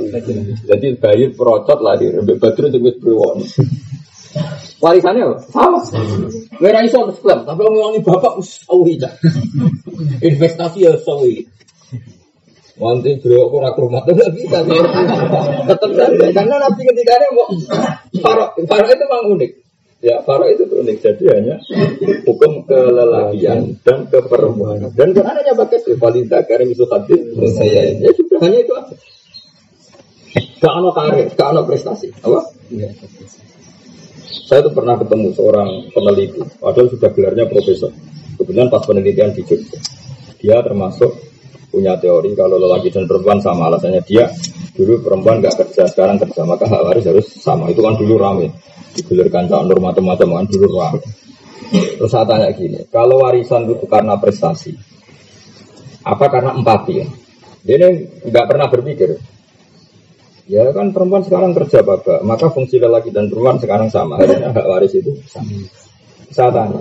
Jadi 0.65 0.87
bayi 0.97 1.29
perocot 1.29 1.77
lahir, 1.85 2.17
Badrun 2.25 2.73
itu 2.73 2.89
berwon. 2.97 3.45
Warisannya 4.81 5.21
apa? 5.29 5.35
Sama. 5.53 5.79
Merah 6.57 6.81
iso 6.81 7.05
klaim, 7.21 7.45
tapi 7.45 7.61
ngomongin 7.61 8.01
bapak 8.01 8.41
sawi 8.41 8.97
Investasi 10.25 10.89
ya 10.89 10.97
sawi. 10.97 11.45
Nanti 12.75 13.15
beliau 13.23 13.47
aku 13.47 13.87
rumah 13.87 14.03
tuh 14.03 14.11
nggak 14.19 14.35
bisa. 14.35 14.59
Tetap 15.63 15.91
saja 15.95 16.27
karena 16.35 16.55
nabi 16.59 16.81
ketika 16.83 17.13
ada 17.15 17.27
mau 17.31 17.47
farok, 18.19 18.49
farok 18.67 18.89
itu 18.91 19.05
memang 19.07 19.31
unik. 19.39 19.51
Ya, 20.05 20.21
farok 20.21 20.53
itu 20.53 20.69
unik. 20.69 20.97
Jadi 21.01 21.23
hanya 21.33 21.57
hukum 22.29 22.61
kelelakian 22.69 23.81
dan 23.81 24.05
keperempuanan. 24.05 24.93
Dan 24.93 25.17
kan 25.17 25.33
hanya 25.33 25.57
pakai 25.57 25.81
rivalita 25.81 26.45
karena 26.45 26.69
itu 26.69 26.85
hadis 26.85 27.21
saya. 27.57 27.89
Ya 27.97 28.13
sudah 28.13 28.37
hanya 28.45 28.57
itu 28.61 28.73
aja. 28.77 28.95
Gak 30.61 30.73
ada 30.77 30.89
karir, 30.93 31.27
gak 31.33 31.49
ada 31.57 31.61
prestasi. 31.65 32.13
Apa? 32.21 32.53
Iya. 32.69 32.93
Saya 34.45 34.61
tuh 34.61 34.73
pernah 34.77 34.93
ketemu 35.01 35.33
seorang 35.33 35.89
peneliti, 35.89 36.41
padahal 36.61 36.85
sudah 36.93 37.09
gelarnya 37.09 37.49
profesor. 37.49 37.89
Kebetulan 38.37 38.69
pas 38.69 38.85
penelitian 38.85 39.33
di 39.33 39.41
Jogja. 39.41 39.79
Dia 40.37 40.61
termasuk 40.61 41.17
punya 41.75 41.99
teori 41.99 42.31
kalau 42.31 42.55
lelaki 42.55 42.87
dan 42.87 43.03
perempuan 43.03 43.43
sama. 43.43 43.67
Alasannya 43.67 43.99
dia 44.07 44.31
dulu 44.71 45.03
perempuan 45.03 45.43
nggak 45.43 45.59
kerja 45.59 45.83
sekarang 45.91 46.15
kerja. 46.23 46.47
Maka 46.47 46.63
hak 46.71 46.81
waris 46.87 47.03
harus 47.03 47.27
sama. 47.35 47.67
Itu 47.67 47.83
kan 47.83 47.99
dulu 47.99 48.15
rame. 48.15 48.55
Digulirkan 48.95 49.51
calon 49.51 49.67
norma 49.67 49.91
macam-macam 49.91 50.27
kan 50.39 50.45
dulu 50.47 50.67
rame. 50.79 50.99
Terus 51.75 52.11
saya 52.11 52.23
tanya 52.23 52.47
gini 52.55 52.87
kalau 52.87 53.19
warisan 53.27 53.67
itu 53.67 53.83
karena 53.89 54.15
prestasi 54.15 54.71
apa 56.05 56.25
karena 56.29 56.53
empati? 56.53 56.93
Ya 57.01 57.07
dia 57.65 57.75
ini 57.81 57.89
nggak 58.29 58.45
pernah 58.45 58.69
berpikir. 58.69 59.17
Ya 60.45 60.69
kan 60.69 60.93
perempuan 60.93 61.25
sekarang 61.25 61.57
kerja 61.57 61.81
bapak, 61.81 62.21
maka 62.21 62.53
fungsi 62.53 62.77
lelaki 62.77 63.09
dan 63.09 63.33
perempuan 63.33 63.57
sekarang 63.57 63.89
sama. 63.89 64.21
Harusnya 64.21 64.53
hak 64.53 64.65
waris 64.69 64.93
itu 64.93 65.17
sama. 65.25 65.49
Saya 66.35 66.51
tanya, 66.51 66.75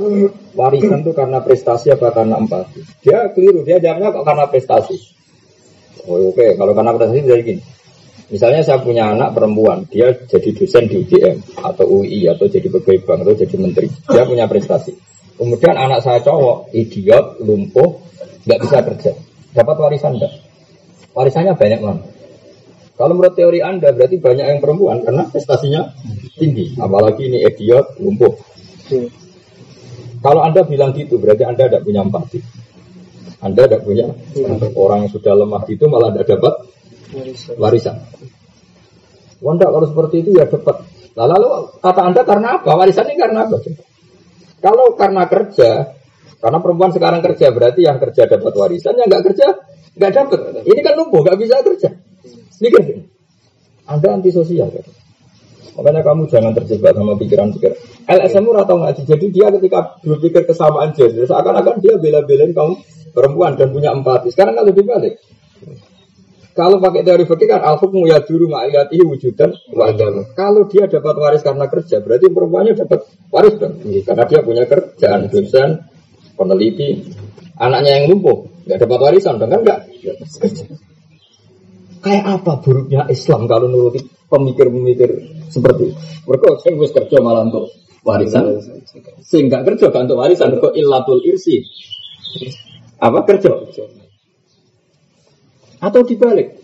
warisan 0.59 1.07
itu 1.07 1.15
karena 1.15 1.39
prestasi 1.39 1.95
apa 1.95 2.11
karena 2.11 2.43
empati? 2.43 2.83
Dia 3.07 3.31
keliru, 3.31 3.63
dia 3.63 3.79
jawabnya 3.79 4.11
kok 4.11 4.27
karena 4.27 4.45
prestasi. 4.51 4.99
Oh, 6.11 6.35
Oke, 6.35 6.43
okay. 6.43 6.51
kalau 6.59 6.75
karena 6.75 6.91
prestasi 6.91 7.23
jadi 7.23 7.43
gini. 7.47 7.63
Misalnya 8.35 8.67
saya 8.67 8.83
punya 8.83 9.15
anak 9.15 9.31
perempuan, 9.31 9.87
dia 9.87 10.11
jadi 10.27 10.51
dosen 10.59 10.91
di 10.91 11.07
UGM 11.07 11.63
atau 11.63 11.87
UI 11.87 12.27
atau 12.27 12.51
jadi 12.51 12.67
pegawai 12.67 13.07
bank 13.07 13.19
atau 13.23 13.35
jadi 13.39 13.57
menteri. 13.63 13.87
Dia 14.11 14.27
punya 14.27 14.51
prestasi. 14.51 14.91
Kemudian 15.39 15.79
anak 15.79 16.03
saya 16.03 16.19
cowok, 16.19 16.75
idiot, 16.75 17.39
lumpuh, 17.39 18.03
nggak 18.43 18.59
bisa 18.59 18.83
kerja. 18.83 19.13
Dapat 19.55 19.77
warisan 19.79 20.19
enggak? 20.19 20.35
Warisannya 21.15 21.55
banyak 21.55 21.79
banget. 21.79 22.05
Kalau 22.99 23.15
menurut 23.15 23.39
teori 23.39 23.63
Anda 23.63 23.95
berarti 23.95 24.19
banyak 24.19 24.47
yang 24.51 24.59
perempuan 24.59 25.07
karena 25.07 25.31
prestasinya 25.31 25.95
tinggi. 26.35 26.75
Apalagi 26.75 27.31
ini 27.31 27.39
idiot, 27.47 28.03
lumpuh. 28.03 28.35
Kalau 30.25 30.41
Anda 30.41 30.65
bilang 30.65 30.97
gitu 30.97 31.21
berarti 31.21 31.45
Anda 31.45 31.69
tidak 31.69 31.85
punya 31.85 32.01
empati. 32.01 32.41
Anda 33.45 33.69
tidak 33.69 33.85
punya 33.85 34.09
hmm. 34.09 34.73
orang 34.73 35.05
yang 35.05 35.13
sudah 35.13 35.37
lemah 35.37 35.69
itu 35.69 35.85
malah 35.85 36.17
tidak 36.17 36.41
dapat 36.41 36.55
warisan. 37.61 38.01
Wanda 39.45 39.69
kalau 39.69 39.85
seperti 39.85 40.25
itu 40.25 40.33
ya 40.33 40.49
dapat. 40.49 40.81
Lalu, 41.13 41.29
lalu 41.37 41.49
kata 41.85 42.01
Anda 42.09 42.25
karena 42.25 42.57
apa? 42.57 42.73
Warisan 42.73 43.05
ini 43.13 43.21
karena 43.21 43.45
apa? 43.45 43.61
Kalau 44.65 44.97
karena 44.97 45.29
kerja, 45.29 45.93
karena 46.41 46.59
perempuan 46.65 46.91
sekarang 46.97 47.21
kerja 47.21 47.53
berarti 47.53 47.85
yang 47.85 48.01
kerja 48.01 48.25
dapat 48.25 48.53
warisan, 48.57 48.97
yang 48.97 49.13
nggak 49.13 49.25
kerja 49.29 49.47
nggak 49.93 50.13
dapat. 50.17 50.41
Ini 50.65 50.81
kan 50.81 50.95
lumpuh, 50.97 51.21
nggak 51.21 51.37
bisa 51.37 51.61
kerja. 51.61 51.93
Mikir 52.65 53.05
Anda 53.85 54.17
antisosial 54.17 54.73
kan? 54.73 55.04
Makanya 55.75 56.03
kamu 56.07 56.31
jangan 56.31 56.53
terjebak 56.55 56.95
sama 56.95 57.19
pikiran-pikiran. 57.19 57.77
LSM 58.07 58.47
atau 58.55 58.77
ngaji. 58.79 59.03
Jadi 59.03 59.27
dia 59.35 59.47
ketika 59.51 59.99
berpikir 60.07 60.47
kesamaan 60.47 60.95
gender, 60.95 61.27
seakan-akan 61.27 61.83
dia 61.83 61.99
bela-belain 61.99 62.55
kamu 62.55 62.75
perempuan 63.11 63.59
dan 63.59 63.75
punya 63.75 63.91
empati. 63.91 64.31
Sekarang 64.31 64.55
kalau 64.55 64.71
dibalik. 64.71 65.19
Kalau 66.55 66.79
pakai 66.79 67.03
teori 67.03 67.27
fikih 67.27 67.51
kan 67.51 67.67
al 67.67 67.83
hukmu 67.83 68.07
ya 68.07 68.23
dulu 68.23 68.47
ma'iyatihi 68.47 69.03
wujudan 69.03 69.51
wajan. 69.75 70.23
Kalau 70.39 70.71
dia 70.71 70.87
dapat 70.87 71.15
waris 71.19 71.43
karena 71.43 71.67
kerja, 71.67 71.99
berarti 71.99 72.31
perempuannya 72.31 72.79
dapat 72.79 73.11
waris 73.35 73.59
dong. 73.59 73.83
Karena 73.83 74.23
dia 74.23 74.39
punya 74.39 74.63
kerjaan, 74.63 75.27
dosen, 75.27 75.83
peneliti. 76.39 77.11
Anaknya 77.59 78.03
yang 78.03 78.15
lumpuh, 78.15 78.47
nggak 78.71 78.87
dapat 78.87 78.99
warisan, 79.03 79.43
dong 79.43 79.51
kan 79.51 79.61
enggak? 79.67 79.81
Kayak 82.05 82.25
apa 82.37 82.61
buruknya 82.61 83.09
Islam 83.09 83.49
kalau 83.49 83.65
nuruti 83.65 84.05
pemikir-pemikir 84.29 85.11
seperti 85.49 85.89
itu? 85.89 85.97
Mereka 86.29 86.61
sing 86.61 86.77
wis 86.77 86.93
kerja 86.93 87.17
malah 87.25 87.49
untuk 87.49 87.73
warisan. 88.05 88.61
Sehingga 89.25 89.65
kerja 89.65 89.89
kan 89.89 90.05
untuk 90.05 90.21
warisan 90.21 90.61
kok 90.61 90.77
illatul 90.77 91.25
irsi. 91.25 91.65
Apa 93.01 93.25
kerja? 93.25 93.57
Atau 95.81 96.05
dibalik. 96.05 96.61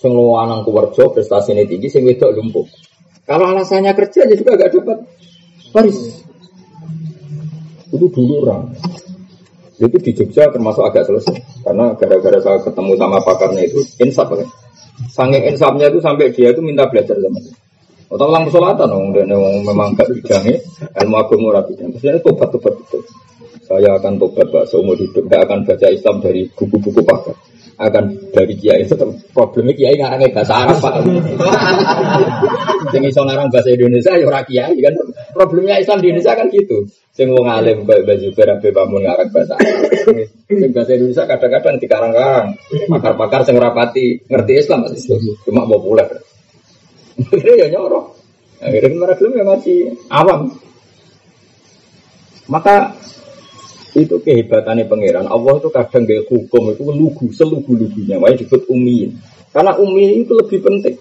Sing 0.00 0.14
lanang 0.16 0.64
kuwerja 0.64 1.12
prestasinya 1.12 1.68
tinggi, 1.68 1.92
sing 1.92 2.08
wedok 2.08 2.32
lumpuh. 2.32 2.64
Kalau 3.28 3.52
alasannya 3.52 3.92
kerja 3.92 4.24
ya 4.24 4.34
juga 4.40 4.56
gak 4.56 4.72
dapat 4.72 4.98
waris. 5.76 6.24
Itu 7.92 8.08
dulu 8.08 8.46
orang. 8.48 8.72
Itu 9.78 9.96
di 10.02 10.10
Jogja 10.10 10.50
termasuk 10.50 10.82
agak 10.82 11.06
selesai. 11.06 11.38
Karena 11.62 11.94
gara-gara 11.94 12.38
saya 12.42 12.58
ketemu 12.66 12.92
sama 12.98 13.18
pakarnya 13.22 13.62
itu 13.62 13.78
insaf 14.02 14.26
kan. 14.26 14.48
Sange 15.06 15.38
insafnya 15.46 15.86
itu 15.86 16.02
sampai 16.02 16.34
dia 16.34 16.50
itu 16.50 16.58
minta 16.58 16.86
belajar 16.90 17.14
sama 17.14 17.38
saya. 17.38 17.56
Atau 18.08 18.24
ulang 18.24 18.48
pesolatan 18.48 18.88
dong, 18.88 19.12
dan 19.12 19.28
memang 19.68 19.92
gak 19.92 20.08
bidangnya 20.08 20.56
ilmu 21.04 21.16
agama 21.20 21.60
rapi. 21.60 21.76
Terus 21.76 22.00
dia 22.00 22.16
tobat 22.24 22.48
tobat 22.50 22.72
betul. 22.72 23.04
Saya 23.68 24.00
akan 24.00 24.16
tobat 24.16 24.48
pak 24.48 24.64
seumur 24.64 24.96
hidup, 24.96 25.28
tidak 25.28 25.44
akan 25.44 25.58
baca 25.68 25.86
Islam 25.92 26.16
dari 26.24 26.48
buku-buku 26.56 27.04
pakar 27.04 27.36
akan 27.78 28.34
dari 28.34 28.58
kiai 28.58 28.82
itu 28.82 28.94
problemnya 29.30 29.70
kiai 29.78 29.94
ngarangnya 29.94 30.34
bahasa 30.34 30.66
Arab 30.66 30.82
pak 30.82 30.94
sing 32.90 33.02
iso 33.06 33.22
ngarang 33.22 33.46
bahasa 33.54 33.70
Indonesia 33.70 34.18
ya 34.18 34.26
ora 34.26 34.42
kiai 34.42 34.74
kan 34.82 34.94
problemnya 35.38 35.78
Islam 35.78 36.02
di 36.02 36.10
Indonesia 36.10 36.34
kan 36.34 36.50
gitu 36.50 36.90
sing 37.14 37.30
wong 37.30 37.46
alim 37.46 37.86
bae 37.86 38.02
baju 38.02 38.28
berabe 38.34 38.68
bangun 38.74 39.02
ngarang 39.06 39.30
bahasa 39.30 39.54
sing 40.50 40.70
bahasa 40.74 40.90
Indonesia 40.98 41.24
kadang-kadang 41.30 41.76
dikarang-karang 41.78 42.46
pakar-pakar 42.90 43.40
sing 43.46 43.56
rapati 43.58 44.18
ngerti 44.26 44.52
Islam 44.58 44.90
cuma 45.46 45.62
populer 45.70 46.10
akhirnya 47.18 47.54
ya 47.54 47.66
nyorok 47.78 48.04
akhirnya 48.58 48.98
mereka 48.98 49.22
ya 49.30 49.44
masih 49.46 49.78
awam 50.10 50.50
maka 52.48 52.96
itu 53.96 54.16
kehebatannya 54.20 54.84
pangeran. 54.84 55.26
Allah 55.28 55.58
itu 55.60 55.68
kadang 55.72 56.04
gaya 56.04 56.22
hukum 56.28 56.72
itu 56.72 56.82
lugu, 56.92 57.26
selugu-lugunya. 57.32 58.20
Makanya 58.20 58.44
disebut 58.44 58.62
umi. 58.68 59.12
Karena 59.52 59.72
umi 59.80 60.24
itu 60.24 60.32
lebih 60.36 60.60
penting. 60.60 60.96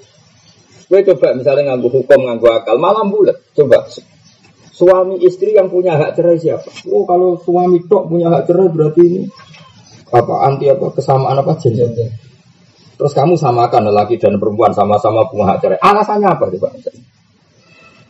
Gue 0.88 1.04
coba 1.04 1.36
misalnya 1.36 1.74
nganggu 1.76 1.92
hukum, 1.92 2.20
nganggu 2.26 2.48
akal, 2.48 2.80
malam 2.80 3.12
bulat. 3.12 3.36
Coba 3.52 3.84
suami 4.78 5.18
istri 5.26 5.58
yang 5.58 5.74
punya 5.74 5.98
hak 5.98 6.14
cerai 6.14 6.38
siapa? 6.38 6.70
Oh 6.94 7.02
kalau 7.10 7.42
suami 7.42 7.82
tok 7.90 8.14
punya 8.14 8.30
hak 8.30 8.46
cerai 8.46 8.70
berarti 8.70 9.02
ini 9.02 9.22
apa 10.14 10.34
anti 10.46 10.70
apa 10.70 10.94
kesamaan 10.94 11.42
apa 11.42 11.58
jenis? 11.58 11.98
Terus 12.98 13.14
kamu 13.14 13.38
samakan 13.38 13.90
lelaki 13.90 14.22
dan 14.22 14.38
perempuan 14.38 14.78
sama-sama 14.78 15.26
punya 15.26 15.58
hak 15.58 15.58
cerai. 15.66 15.80
Alasannya 15.82 16.30
apa 16.30 16.46
coba? 16.54 16.70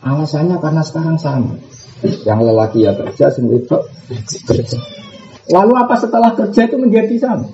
Alasannya 0.04 0.56
karena 0.60 0.82
sekarang 0.84 1.16
sama. 1.16 1.56
Yang 2.04 2.40
lelaki 2.46 2.78
ya 2.86 2.92
kerja, 2.94 3.26
sing 3.32 3.50
itu 3.50 3.76
kerja. 4.46 4.78
Lalu 5.50 5.72
apa 5.74 5.98
setelah 5.98 6.30
kerja 6.36 6.68
itu 6.68 6.76
menjadi 6.78 7.16
sama? 7.18 7.48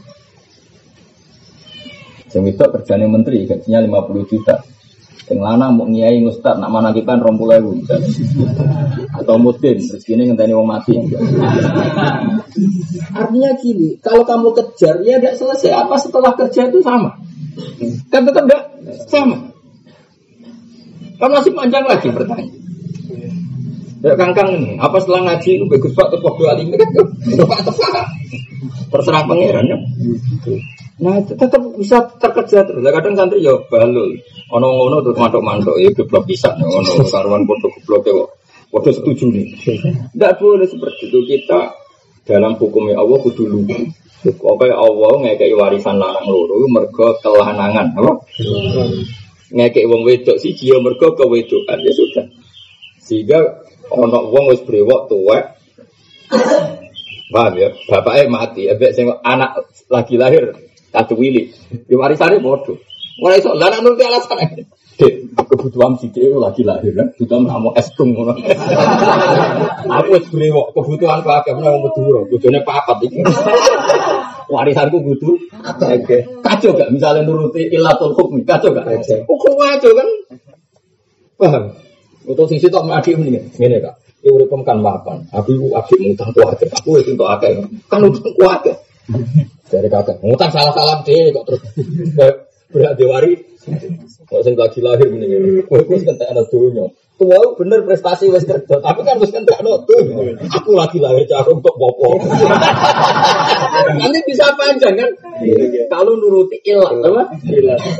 Sing 2.29 2.43
itu 2.45 2.61
kerjanya 2.61 3.07
menteri, 3.07 3.47
gajinya 3.47 3.79
50 4.11 4.31
juta. 4.31 4.74
Yang 5.25 5.41
lana 5.41 5.73
mau 5.73 5.89
ngiai 5.89 6.21
ngustad, 6.21 6.61
nak 6.61 6.69
mana 6.69 6.93
kita 6.93 7.17
rompul 7.17 7.49
ewu 7.49 7.81
Atau 9.17 9.41
mudin, 9.41 9.81
terus 9.81 10.05
gini 10.05 10.29
ngenteni 10.29 10.53
wong 10.53 10.69
mati. 10.69 11.01
Artinya 13.17 13.51
gini, 13.57 13.97
kalau 14.05 14.29
kamu 14.29 14.53
kejar, 14.53 15.01
ya 15.01 15.17
tidak 15.17 15.41
selesai. 15.41 15.73
Apa 15.73 15.97
setelah 15.97 16.37
kerja 16.37 16.69
itu 16.69 16.85
sama? 16.85 17.17
Kan 18.13 18.29
tetap 18.29 18.45
tidak 18.45 18.63
sama. 19.09 19.37
Kan 21.17 21.31
masih 21.33 21.53
panjang 21.57 21.89
lagi 21.89 22.13
pertanyaan. 22.13 22.53
Ya 24.05 24.13
kangkang 24.21 24.53
ini, 24.53 24.77
apa 24.77 25.01
setelah 25.01 25.33
ngaji 25.33 25.57
itu 25.57 25.65
bagus 25.65 25.97
pak 25.97 26.13
tepok 26.13 26.37
dua 26.37 26.53
lima 26.61 26.77
kan 26.77 26.93
tepat 26.93 27.65
terserah 28.93 29.25
pangeran 29.25 29.65
ya. 29.65 29.79
Nah 30.95 31.19
tetap 31.27 31.59
bisa 31.75 32.07
terkejar 32.23 32.71
terus. 32.71 32.87
Kadang 32.87 33.19
santri 33.19 33.43
ya 33.43 33.59
balul, 33.67 34.15
ono 34.55 34.67
ngono 34.79 35.03
tuh 35.03 35.11
mantok 35.19 35.43
mantok 35.43 35.77
ya 35.83 35.91
geblok 35.91 36.23
bisa, 36.23 36.55
ono 36.55 37.03
karuan 37.11 37.43
bodoh 37.43 37.67
geblok 37.81 38.07
ya. 38.07 38.15
Waduh 38.71 38.95
setuju 38.95 39.31
nih. 39.31 39.47
Tidak 40.15 40.33
boleh 40.39 40.67
seperti 40.67 41.11
itu 41.11 41.19
kita 41.27 41.75
dalam 42.27 42.55
hukumnya 42.59 42.99
Allah 42.99 43.19
kudu 43.23 43.47
lugu. 43.47 43.91
Oke 44.25 44.71
Allah 44.71 45.13
ngekei 45.21 45.53
warisan 45.53 45.99
lanang 45.99 46.27
loro 46.31 46.63
mergo 46.71 47.19
kelanangan 47.21 47.91
apa? 47.99 48.13
Ngekei 49.51 49.87
wong 49.87 50.03
wedok 50.07 50.39
si 50.39 50.55
dia 50.55 50.79
mergo 50.79 51.15
kewedokan 51.15 51.83
ya 51.83 51.93
sudah. 51.93 52.27
Sehingga 53.03 53.67
ono 53.91 54.31
wong 54.31 54.55
wis 54.55 54.63
brewok 54.63 55.11
tuwek 55.11 55.55
Paham 57.35 57.55
ya? 57.59 57.69
Bapaknya 57.91 58.31
mati, 58.31 58.63
ebek 58.71 58.95
sing 58.95 59.11
anak 59.27 59.67
lagi 59.91 60.15
lahir 60.15 60.55
katu 60.95 61.19
wili. 61.19 61.51
Di 61.91 61.95
warisane 61.99 62.39
bodoh. 62.39 62.79
Mulai 63.19 63.43
iso 63.43 63.51
lah 63.55 63.71
nuruti 63.83 64.03
alasan. 64.07 64.67
Dek, 64.95 65.35
kebutuhan 65.35 65.99
si 65.99 66.07
dia 66.15 66.31
lagi 66.39 66.63
lahir 66.63 66.95
kan, 66.95 67.11
kebutuhan 67.19 67.51
kamu 67.51 67.71
es 67.75 67.91
krim 67.99 68.15
Aku 69.91 70.11
es 70.15 70.27
brewok, 70.31 70.71
kebutuhan 70.71 71.19
aku 71.19 71.31
agak 71.35 71.59
mau 71.59 71.83
meduro, 71.83 72.31
bojone 72.31 72.63
papat 72.63 73.03
iki. 73.11 73.27
Warisanku 74.47 75.03
butuh. 75.03 75.35
Oke. 75.83 76.19
Kacau 76.47 76.79
gak 76.79 76.95
misalnya 76.95 77.27
nuruti 77.27 77.67
ilatul 77.75 78.15
hukmi, 78.15 78.47
kacau 78.47 78.71
gak? 78.71 78.87
Hukum 79.27 79.53
kacau 79.59 79.91
kan? 79.99 80.09
Paham? 81.43 81.65
Untuk 82.25 82.47
sisi 82.47 82.71
tak 82.71 82.87
adik 82.87 83.19
ini, 83.19 83.37
ini 83.37 83.79
kak. 83.83 83.95
Ya 84.25 84.31
udah 84.33 84.47
kan 84.63 84.79
mapan. 84.79 85.27
Aku 85.35 85.59
ibu 85.59 85.75
adik 85.75 85.99
ngutang 86.01 86.31
kuat, 86.33 86.57
aku 86.57 87.03
itu 87.03 87.19
untuk 87.19 87.29
akeh. 87.29 87.61
Kan 87.91 88.07
utang 88.07 88.31
kuat. 88.39 88.63
Dari 89.65 89.89
kakak, 89.89 90.21
ngutang 90.21 90.53
salah-salah 90.53 91.01
deh 91.03 91.33
kok 91.33 91.45
terus 91.49 91.63
berat 92.69 92.95
diwari 93.01 93.55
Kok 94.25 94.41
sing 94.45 94.55
lagi 94.57 94.81
lahir 94.85 95.09
ini, 95.09 95.65
kowe 95.65 95.81
wis 95.89 96.05
kentek 96.05 96.29
ana 96.29 96.45
donya. 96.49 96.85
Tua 97.17 97.57
bener 97.57 97.81
prestasi 97.87 98.29
wis 98.29 98.45
kerja, 98.45 98.77
tapi 98.81 99.01
kan 99.05 99.17
wis 99.21 99.33
kentek 99.33 99.57
ana 99.57 99.81
donya. 99.89 100.37
Aku 100.53 100.77
lagi 100.77 101.01
lahir 101.01 101.25
cara 101.25 101.49
untuk 101.49 101.73
popo. 101.73 102.21
Nanti 104.01 104.21
bisa 104.29 104.53
panjang 104.53 105.01
kan? 105.01 105.11
Kalau 105.89 106.13
nuruti 106.21 106.61
ilat, 106.61 107.01
apa? 107.01 107.23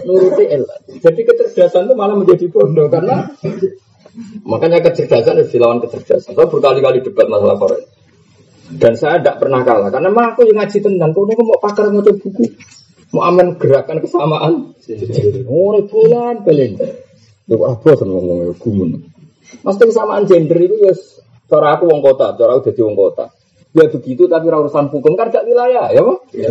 Nuruti 0.05 0.45
ilat. 0.53 0.81
Jadi 1.01 1.21
kecerdasan 1.25 1.89
itu 1.89 1.95
malah 1.97 2.17
menjadi 2.17 2.45
bodoh 2.53 2.89
karena 2.93 3.25
makanya 4.45 4.85
kecerdasan 4.85 5.41
harus 5.41 5.49
dilawan 5.49 5.81
kecerdasan. 5.81 6.37
Saya 6.37 6.49
berkali-kali 6.49 7.01
debat 7.01 7.25
masalah 7.29 7.57
Korea. 7.57 7.81
Dan 8.75 8.93
saya 8.99 9.23
tidak 9.23 9.39
pernah 9.39 9.63
kalah 9.63 9.91
karena 9.93 10.11
mah 10.11 10.35
aku 10.35 10.51
yang 10.51 10.59
ngaji 10.59 10.79
tentang 10.83 11.15
kau 11.15 11.27
mau 11.27 11.59
pakar 11.63 11.91
mau 11.95 12.03
buku 12.03 12.47
mau 13.15 13.31
aman 13.31 13.55
gerakan 13.55 14.03
kesamaan. 14.03 14.75
Oh, 15.47 15.79
bulan. 15.87 16.43
Lu 17.47 17.55
kok 17.61 17.69
apa 17.79 17.89
sen 17.95 18.09
ngomong 18.11 18.59
gumun. 18.59 18.91
Mas 19.63 19.79
kesamaan 19.79 20.27
gender 20.27 20.59
itu 20.59 20.75
ya 20.83 20.93
cara 21.47 21.79
aku 21.79 21.87
wong 21.87 22.03
kota, 22.03 22.35
cara 22.35 22.59
aku 22.59 22.75
jadi 22.75 22.83
wong 22.83 22.97
kota. 22.99 23.31
Ya 23.75 23.87
begitu 23.91 24.27
tapi 24.27 24.47
urusan 24.51 24.91
hukum 24.91 25.15
kan 25.19 25.31
gak 25.31 25.47
wilayah, 25.47 25.91
ya 25.91 26.03
Pak? 26.03 26.19
Iya. 26.35 26.47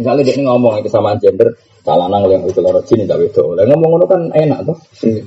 Misalnya 0.00 0.22
dia 0.24 0.40
ngomong 0.40 0.80
kesamaan 0.80 1.20
gender, 1.20 1.52
salanang 1.84 2.24
oleh 2.24 2.40
itu 2.48 2.60
lorot 2.64 2.84
sini 2.88 3.04
tak 3.04 3.20
bedo. 3.20 3.52
Oleh 3.52 3.68
ngomong 3.68 3.88
ngono 3.96 4.06
kan 4.08 4.20
enak 4.32 4.64
tuh. 4.64 4.76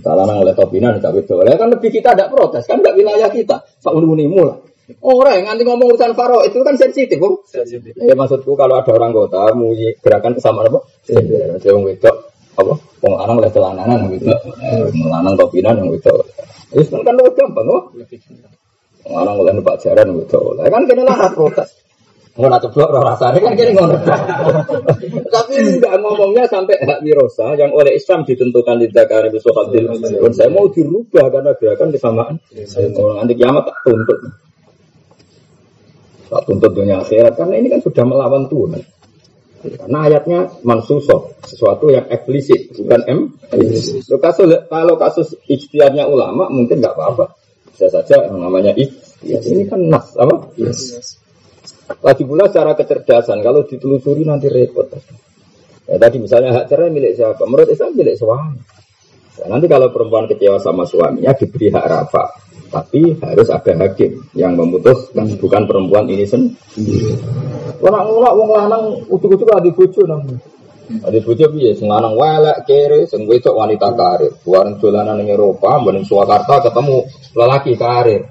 Salanang 0.01 0.41
oleh 0.41 0.53
topinan 0.57 0.97
tak 0.97 1.13
bedo. 1.13 1.45
Oleh 1.45 1.53
kan 1.53 1.69
lebih 1.69 1.93
kita 1.93 2.17
ada 2.17 2.29
protes, 2.29 2.65
kan 2.65 2.81
gak 2.81 2.97
wilayah 2.97 3.29
kita. 3.29 3.61
Pak 3.61 3.93
uni 3.93 4.25
mulai. 4.25 4.72
Orang 5.01 5.33
yang 5.39 5.45
nanti 5.49 5.63
ngomong 5.65 5.95
urusan 5.95 6.13
faro 6.13 6.43
itu 6.45 6.59
kan 6.61 6.75
sensitif, 6.77 7.17
bu. 7.17 7.41
Sensitif. 7.47 7.97
Ya 7.97 8.13
maksudku 8.13 8.53
kalau 8.53 8.77
ada 8.77 8.91
orang 8.93 9.15
kota 9.15 9.49
mau 9.57 9.73
gerakan 9.73 10.37
kesamaan 10.37 10.69
apa? 10.69 10.79
Ada 11.09 11.65
yang 11.65 11.81
wedok 11.81 12.15
apa? 12.59 12.73
Wong 13.01 13.13
lanang 13.17 13.37
oleh 13.41 13.51
celananan 13.51 13.99
gitu. 14.13 14.29
Melanang 14.93 15.33
topinan 15.39 15.79
yang 15.79 15.89
wedok. 15.89 16.21
Itu 16.73 17.01
kan 17.01 17.13
lo 17.17 17.31
gampang, 17.33 17.65
kok. 17.65 17.83
Wong 19.07 19.13
lanang 19.17 19.35
oleh 19.41 19.51
numpak 19.57 19.81
jaran 19.81 20.13
wedok. 20.13 20.61
Kan 20.61 20.83
kena 20.85 21.03
lah 21.07 21.31
protes. 21.33 21.83
Ngono 22.33 22.57
ceblok 22.57 22.89
roh 22.89 23.05
rasanya 23.05 23.45
kan 23.45 23.53
kini 23.53 23.77
ngono. 23.77 23.93
Tapi 25.29 25.53
enggak 25.53 26.01
ngomongnya 26.01 26.49
sampai 26.49 26.81
hak 26.81 27.05
wirosa 27.05 27.53
yang 27.53 27.69
oleh 27.69 27.93
Islam 27.93 28.25
ditentukan 28.25 28.81
di 28.81 28.89
Dakar 28.89 29.29
itu 29.29 29.37
Hadil. 29.53 29.85
Saya 30.33 30.49
mau 30.49 30.65
dirubah 30.65 31.29
karena 31.29 31.53
gerakan 31.53 31.93
kesamaan. 31.93 32.41
Kalau 32.73 33.13
nanti 33.21 33.37
kiamat 33.37 33.69
tak 33.69 33.77
tuntut. 33.85 34.17
Tak 36.33 36.49
tuntut 36.49 36.73
dunia 36.73 37.05
akhirat 37.05 37.37
karena 37.37 37.61
ini 37.61 37.69
kan 37.69 37.79
sudah 37.85 38.01
melawan 38.09 38.49
Tuhan. 38.49 38.81
Karena 39.63 39.99
ayatnya 40.09 40.39
mansusoh, 40.65 41.39
sesuatu 41.45 41.87
yang 41.93 42.09
eksplisit, 42.09 42.73
bukan 42.75 43.01
M. 43.05 43.19
So, 44.03 44.19
kasus, 44.19 44.49
kalau 44.67 44.99
kasus 44.99 45.39
ijtihadnya 45.47 46.03
ulama 46.09 46.51
mungkin 46.51 46.81
nggak 46.81 46.97
apa-apa. 46.97 47.37
Bisa 47.71 47.87
saja 47.87 48.27
yang 48.27 48.43
namanya 48.43 48.75
ijtihad. 48.75 49.39
Ini 49.45 49.63
kan 49.69 49.87
nas, 49.87 50.17
apa? 50.19 50.51
Yes. 50.59 51.15
Lagi 52.03 52.27
pula 52.27 52.51
secara 52.51 52.75
kecerdasan, 52.75 53.39
kalau 53.39 53.63
ditelusuri 53.63 54.27
nanti 54.27 54.51
repot. 54.51 54.89
Ya, 55.87 55.95
tadi 55.95 56.17
misalnya 56.19 56.59
hak 56.59 56.67
cerai 56.67 56.91
milik 56.91 57.15
siapa? 57.15 57.43
Menurut 57.47 57.69
Islam 57.71 57.95
milik 57.95 58.19
suami. 58.19 58.59
Nanti 59.41 59.65
kalau 59.65 59.89
perempuan 59.89 60.29
kecewa 60.29 60.61
sama 60.61 60.85
suaminya 60.85 61.33
diberi 61.33 61.73
hak 61.73 61.85
rafa. 61.89 62.23
Tapi 62.73 63.21
harus 63.21 63.49
ada 63.53 63.73
hakim 63.85 64.17
yang 64.33 64.57
memutuskan 64.57 65.29
bukan 65.37 65.61
perempuan 65.69 66.09
ini 66.09 66.25
sendiri. 66.25 67.13
Orang 67.81 68.09
orang 68.09 68.33
wong 68.33 68.49
lanang 68.49 68.83
utuk-utuk 69.09 69.45
ada 69.53 69.69
bojo 69.69 70.01
namanya. 70.09 70.41
Ada 71.05 71.17
bojo 71.21 71.45
piye 71.53 71.77
sing 71.77 71.85
lanang 71.85 72.17
welek 72.17 72.65
kere, 72.65 73.05
sing 73.05 73.29
wedok 73.29 73.53
wanita 73.53 73.93
karir. 73.93 74.33
Bareng 74.41 74.81
dolanan 74.81 75.21
ning 75.21 75.29
Eropa, 75.29 75.77
bareng 75.85 76.01
Surakarta 76.01 76.65
ketemu 76.65 76.97
lelaki 77.37 77.73
karir. 77.77 78.21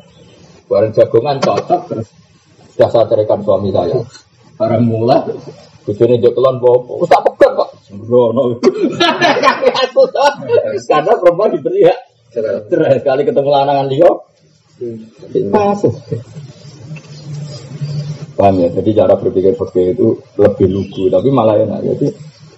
Bareng 0.66 0.90
jagongan 0.90 1.38
cocok 1.38 1.80
terus 1.86 2.08
sudah 2.74 2.88
saya 2.90 3.06
cerikan 3.06 3.38
suami 3.46 3.70
saya. 3.70 3.98
Bareng 4.58 4.90
mulai 4.90 5.22
Bujone 5.82 6.14
jokelon 6.22 6.62
bopo, 6.62 7.02
wis 7.02 7.10
tak 7.10 7.26
pegat 7.26 7.61
Sembrono. 7.92 8.56
Karena 10.88 11.12
perempuan 11.20 11.52
diberi 11.52 11.84
hak 11.84 11.98
cerai. 12.32 12.96
Sekali 13.04 13.22
ketemu 13.28 13.48
lanangan 13.52 13.86
liya, 13.92 14.10
Masuk. 15.52 15.92
Paham 18.32 18.56
ya? 18.58 18.68
Jadi 18.72 18.90
cara 18.96 19.14
berpikir 19.14 19.52
seperti 19.52 19.92
itu 19.92 20.16
lebih 20.40 20.66
lugu, 20.72 21.12
tapi 21.12 21.28
malah 21.28 21.60
enak. 21.60 21.84
Jadi 21.94 22.08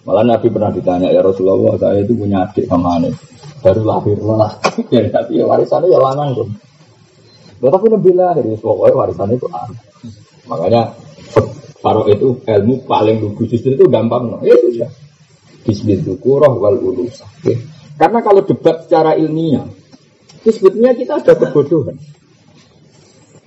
malah 0.06 0.22
Nabi 0.22 0.46
pernah 0.48 0.70
ditanya 0.70 1.10
ya 1.10 1.20
Rasulullah, 1.20 1.74
saya 1.76 2.06
itu 2.06 2.14
punya 2.14 2.46
adik 2.46 2.70
sama 2.70 2.96
aneh. 2.96 3.12
Baru 3.60 3.82
lahir 3.82 4.16
lah. 4.22 4.54
ya, 4.94 5.02
tapi 5.10 5.42
ya 5.42 5.44
warisannya 5.50 5.90
ya 5.90 5.98
lanang 5.98 6.30
dong. 6.38 6.50
Ya, 7.58 7.68
tapi 7.72 7.86
lebih 7.90 8.14
lahir, 8.14 8.44
ya, 8.46 8.56
pokoknya 8.60 8.94
warisannya 8.94 9.36
itu 9.36 9.48
aneh. 9.50 9.80
Makanya 10.46 10.82
Faro 11.84 12.08
itu 12.08 12.40
ilmu 12.48 12.88
paling 12.88 13.20
lugu 13.20 13.44
justru 13.44 13.76
itu 13.76 13.84
gampang. 13.92 14.40
Ya 14.40 14.56
sudah. 14.56 15.03
Bismillahirrahmanirrahim 15.64 16.60
wal 16.60 16.78
urusah. 16.92 17.30
Karena 17.96 18.20
kalau 18.20 18.44
debat 18.44 18.84
secara 18.84 19.16
ilmiah, 19.16 19.64
itu 20.44 20.50
sebetulnya 20.52 20.92
kita 20.92 21.24
ada 21.24 21.32
kebodohan. 21.40 21.96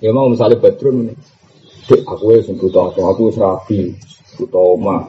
Ya 0.01 0.09
mau 0.09 0.25
misalnya 0.25 0.57
Badrun 0.57 1.09
ini, 1.09 1.13
Dek, 1.85 2.01
aku 2.05 2.33
ya 2.33 2.41
sebut 2.41 2.73
aku, 2.73 3.01
aku 3.05 3.21
serabi, 3.29 3.93
butuh 4.37 4.77
oma, 4.77 5.05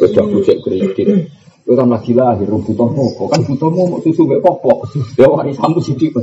kerja 0.00 0.24
bucek 0.24 0.64
kredit. 0.64 1.28
Itu 1.66 1.74
kan 1.74 1.92
lagi 1.92 2.16
lahir, 2.16 2.48
butuh 2.48 2.88
pokok, 2.88 3.26
kan 3.36 3.40
butuh 3.44 3.68
mau 3.68 3.98
susu 4.00 4.24
gak 4.24 4.40
popok. 4.40 4.96
Ya 5.20 5.28
warisanmu 5.28 5.80
sidik. 5.84 6.14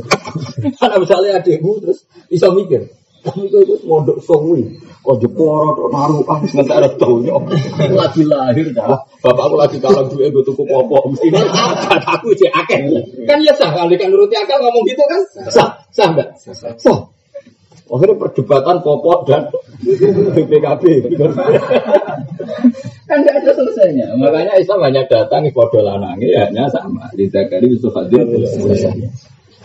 Karena 0.81 0.97
misalnya 0.97 1.41
adikmu 1.41 1.77
terus 1.83 2.09
bisa 2.31 2.49
mikir, 2.49 2.89
kami 3.23 3.47
itu 3.47 3.79
mondok 3.87 4.19
sowi, 4.19 4.67
kok 4.99 5.15
jeporo, 5.23 5.71
kok 5.79 5.89
naruh, 5.95 6.23
ah, 6.27 6.43
nggak 6.43 6.77
ada 6.77 6.89
taunya. 6.99 7.33
Lagi 7.95 8.23
lahir 8.27 8.67
dah, 8.75 8.99
bapak 9.23 9.43
aku 9.47 9.55
lagi 9.55 9.77
kalah 9.79 10.03
duit, 10.11 10.27
gue 10.35 10.43
tuku 10.43 10.63
popok, 10.67 11.15
mesti 11.15 11.31
aku 12.03 12.35
cek 12.35 12.51
akeh. 12.51 12.79
Kan 13.23 13.39
ya 13.39 13.55
sah, 13.55 13.71
kali 13.71 13.95
kan 13.95 14.11
nuruti 14.11 14.35
akal 14.35 14.59
ngomong 14.59 14.83
gitu 14.83 15.03
kan, 15.07 15.21
sah, 15.47 15.69
sah 15.95 16.07
enggak? 16.11 16.35
Sah. 16.79 16.99
Akhirnya 17.93 18.15
perdebatan 18.15 18.81
popok 18.81 19.29
dan 19.29 19.53
BPKB. 20.33 20.83
kan 23.05 23.17
nggak 23.21 23.35
ada 23.43 23.51
selesainya. 23.53 24.07
Makanya 24.17 24.57
Islam 24.57 24.81
banyak 24.81 25.05
datang 25.11 25.45
ibadah 25.45 25.81
lanangi 25.93 26.33
hanya 26.33 26.65
sama. 26.73 27.11
Lidah 27.13 27.45
kali 27.51 27.75
Yusuf 27.75 27.93
Hadir. 27.93 28.25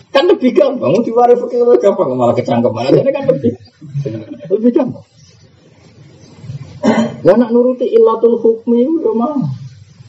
Kan 0.08 0.24
lebih 0.24 0.50
gampang. 0.56 0.90
Mau 0.96 1.02
diwaris 1.04 1.38
pakai 1.38 1.58
lebih 1.60 1.80
gampang 1.84 2.08
malah 2.16 2.34
kecangkeman. 2.34 2.90
Jadi 2.92 3.10
kan 3.12 3.24
lebih 3.28 3.52
lebih 4.48 4.70
gampang. 4.72 5.04
Ya 7.26 7.34
nak 7.34 7.50
nuruti 7.50 7.86
illatul 7.90 8.38
hukmi 8.40 8.86
udah 8.86 9.14
mah. 9.14 9.36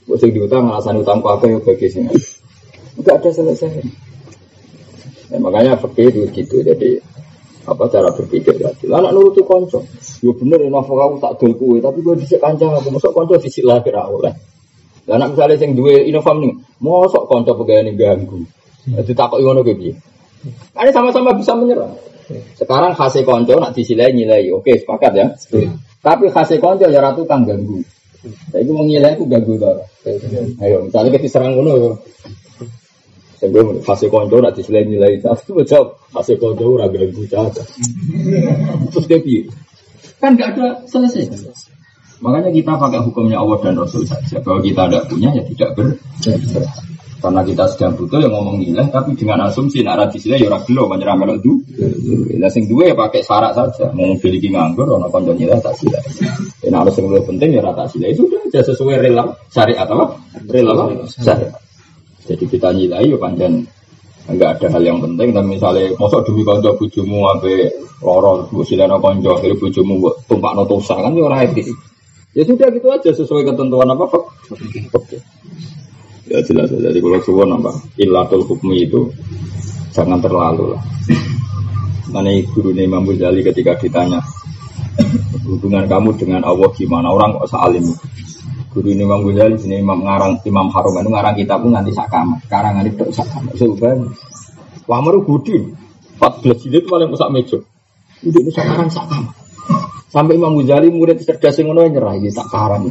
Bosik 0.06 0.34
diutang 0.34 0.70
alasan 0.70 1.02
utang 1.02 1.22
apa 1.22 1.46
yang 1.46 1.62
bagi 1.62 1.90
sini. 1.90 2.14
Enggak 2.98 3.22
ada 3.22 3.30
selesai. 3.30 3.86
Ya, 5.30 5.38
makanya 5.38 5.78
fakir 5.78 6.10
itu 6.10 6.26
gitu. 6.34 6.66
Jadi 6.66 6.98
apa 7.70 7.86
cara 7.90 8.10
berpikir 8.14 8.58
tadi. 8.58 8.86
Lah 8.90 9.02
anak 9.04 9.14
nuruti 9.14 9.46
konco. 9.46 9.86
Yo 10.26 10.34
bener 10.34 10.66
ya 10.66 10.70
nafkah 10.74 11.06
aku 11.06 11.16
tak 11.22 11.34
dol 11.40 11.80
tapi 11.80 11.98
gue 12.02 12.16
dhisik 12.20 12.42
kancang 12.42 12.74
aku 12.76 12.90
mosok 12.92 13.14
konco 13.14 13.38
dhisik 13.38 13.64
lah 13.64 13.80
kira 13.86 14.04
oleh. 14.10 14.34
Lah 15.06 15.16
anak 15.18 15.38
misalnya 15.38 15.56
sing 15.58 15.74
duwe 15.74 16.06
inovam 16.06 16.38
nih, 16.44 16.54
mosok 16.82 17.26
konco 17.30 17.58
pegawai 17.58 17.94
ganggu. 17.98 18.46
Jadi 18.88 19.12
takut 19.12 19.44
ngono 19.44 19.66
piye? 19.66 19.92
Ini 20.80 20.92
sama-sama 20.96 21.36
bisa 21.36 21.52
menyerang. 21.58 21.92
Sekarang 22.56 22.94
khasnya 22.96 23.26
konco 23.26 23.58
nak 23.58 23.74
disilai 23.74 24.14
nilai, 24.14 24.54
oke 24.54 24.72
sepakat 24.80 25.12
ya. 25.18 25.26
Tapi 26.00 26.32
khasnya 26.32 26.62
konco 26.62 26.86
ya 26.88 27.02
ratu 27.04 27.26
kang 27.28 27.44
ganggu. 27.44 27.82
Saya 28.52 28.68
itu 28.68 28.72
mau 28.76 28.84
nilai 28.84 29.16
aku 29.16 29.26
ganggu 29.28 29.56
tau. 29.56 29.80
Ayo, 30.60 30.88
misalnya 30.88 31.16
kita 31.16 31.28
serang 31.28 31.56
ngono. 31.56 31.96
Sebelum 33.40 33.80
fase 33.88 34.12
konco 34.12 34.44
nak 34.44 34.52
disilai 34.52 34.84
nilai, 34.84 35.24
aku 35.32 35.64
jawab 35.64 35.96
fase 36.12 36.36
konco 36.36 36.76
ora 36.76 36.92
ganggu 36.92 37.24
caca. 37.28 37.64
Terus 38.92 39.06
dia 39.08 39.20
piye? 39.24 39.48
Kan 40.20 40.36
gak 40.36 40.60
ada 40.60 40.84
selesai. 40.84 41.32
Makanya 42.20 42.52
kita 42.52 42.76
pakai 42.76 43.00
hukumnya 43.00 43.40
Allah 43.40 43.56
dan 43.64 43.80
Rasul 43.80 44.04
saja. 44.04 44.44
Kalau 44.44 44.60
kita 44.60 44.92
tidak 44.92 45.08
punya 45.08 45.32
ya 45.32 45.44
tidak 45.48 45.70
ber. 45.80 45.88
Karena 47.20 47.44
kita 47.44 47.68
sedang 47.68 48.00
butuh 48.00 48.24
yang 48.24 48.32
ngomong 48.32 48.64
nilai, 48.64 48.88
tapi 48.88 49.12
dengan 49.12 49.44
asumsi 49.44 49.84
nak 49.84 50.08
radis 50.08 50.24
ya 50.24 50.40
orang 50.40 50.64
gelo 50.64 50.88
menyerah 50.88 51.20
melok 51.20 51.44
du. 51.44 51.60
Lah 52.40 52.48
sing 52.48 52.64
ya 52.64 52.96
pakai 52.96 53.20
syarat 53.20 53.52
saja. 53.52 53.92
Mau 53.92 54.16
pilih 54.16 54.40
nganggur, 54.40 54.88
orang 54.88 55.12
kanca 55.12 55.36
nilai 55.36 55.60
tak 55.60 55.76
sila. 55.76 56.00
Ini 56.64 56.72
harus 56.72 56.96
yang 56.96 57.12
lebih 57.12 57.36
penting 57.36 57.60
ya 57.60 57.62
rata 57.62 57.84
sila. 57.92 58.08
Itu 58.08 58.24
sudah 58.24 58.40
aja 58.48 58.60
sesuai 58.72 58.96
rela 59.04 59.36
syariat 59.52 59.84
apa? 59.84 60.16
Rela 60.48 60.72
apa? 60.72 61.04
Syariat. 61.12 61.60
Jadi 62.24 62.46
kita 62.48 62.72
nilai 62.72 63.04
ya 63.04 63.18
panjang 63.20 63.68
enggak 64.30 64.62
ada 64.62 64.68
hal 64.78 64.84
yang 64.86 65.02
penting 65.02 65.34
dan 65.34 65.44
misalnya 65.50 65.90
mosok 65.98 66.24
demi 66.30 66.46
kanca 66.46 66.70
bojomu 66.78 67.26
ape 67.34 67.74
loro 68.06 68.46
silana 68.62 69.02
kanca 69.02 69.34
akhire 69.36 69.58
mbok 69.58 70.30
tumpakno 70.30 70.64
dosa 70.70 70.96
kan 71.04 71.12
ya 71.18 71.28
ora 71.28 71.44
etis. 71.44 71.68
Ya 72.38 72.46
sudah 72.46 72.70
gitu 72.70 72.88
aja 72.94 73.10
sesuai 73.10 73.44
ketentuan 73.44 73.90
apa 73.90 74.06
Oke. 74.94 75.18
Ya 76.30 76.40
jelas. 76.46 76.70
Jadi 76.70 77.02
kalau 77.02 77.20
suwon 77.26 77.58
apa 77.58 77.74
ilatul 77.98 78.46
hukmi 78.46 78.86
itu 78.86 79.10
jangan 79.90 80.22
terlalu 80.22 80.78
lah. 80.78 80.82
Mana 82.14 82.30
guru 82.54 82.70
Imam 82.74 83.06
Ghazali 83.06 83.42
ketika 83.42 83.78
ditanya 83.82 84.22
hubungan 85.46 85.90
kamu 85.90 86.14
dengan 86.22 86.46
Allah 86.46 86.70
gimana? 86.78 87.10
Orang 87.10 87.42
kok 87.42 87.50
salim. 87.50 87.82
Guru 88.70 88.94
Imam 88.94 89.26
Ghazali 89.26 89.58
sini 89.58 89.82
Imam 89.82 90.06
ngarang 90.06 90.46
Imam 90.46 90.70
Harum. 90.70 91.02
Itu 91.02 91.10
ngarang 91.10 91.34
kita 91.34 91.58
pun 91.58 91.74
nanti 91.74 91.90
sakama. 91.98 92.38
Karangan 92.46 92.86
itu 92.86 93.10
sakama. 93.10 93.50
Sebenarnya 93.58 94.14
Wamaru 94.86 95.26
Budi 95.26 95.58
14 96.22 96.62
jilid 96.66 96.86
paling 96.90 97.10
usah 97.10 97.30
mejo 97.30 97.62
itu 98.22 98.38
itu 98.38 98.52
sekarang 98.54 98.90
sakama. 98.94 99.34
Sampai 100.14 100.38
Imam 100.38 100.54
Ghazali 100.62 100.94
murid 100.94 101.26
cerdas 101.26 101.58
yang 101.58 101.74
ngono 101.74 101.90
nyerah. 101.90 102.14
Ini 102.22 102.30
tak 102.38 102.54
karang 102.54 102.86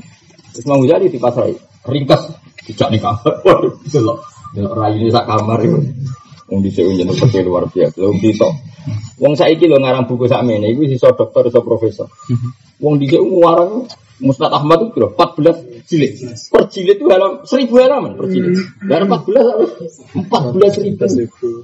Imam 0.59 0.79
Ghazali 0.83 1.07
di 1.07 1.23
pasar 1.23 1.47
ringkas 1.87 2.23
tidak 2.69 2.89
nih 2.93 3.01
kamar. 3.01 3.33
Waduh, 3.49 3.73
itu 3.81 3.99
loh. 4.05 4.21
Delok 4.53 4.75
rai 4.77 4.97
ini 5.01 5.09
sak 5.09 5.25
kamar 5.25 5.59
itu. 5.65 5.81
Wong 6.49 6.65
dhisik 6.65 6.85
njeneng 6.85 7.17
seperti 7.17 7.45
luar 7.45 7.69
biasa. 7.69 7.97
Lho 8.01 8.13
bisa. 8.17 8.49
Wong 9.21 9.33
saiki 9.37 9.69
lho 9.69 9.81
ngarang 9.81 10.09
buku 10.09 10.29
sak 10.29 10.45
mene 10.45 10.73
iku 10.73 10.85
iso 10.89 11.13
dokter 11.13 11.49
iso 11.49 11.61
profesor. 11.65 12.09
Wong 12.81 13.01
dhisik 13.01 13.21
ngarang 13.21 13.89
Mustad 14.19 14.51
Ahmad 14.51 14.83
itu 14.83 14.99
berapa? 14.99 15.15
14 15.15 15.87
jilid. 15.87 16.13
Per 16.51 16.63
jilid 16.75 16.99
itu 16.99 17.07
dalam 17.07 17.47
1000 17.47 17.71
halaman 17.71 18.19
per 18.19 18.27
jilid. 18.27 18.59
Dan 18.83 19.07
14 19.07 20.27
14 20.27 21.23
ribu. 21.23 21.63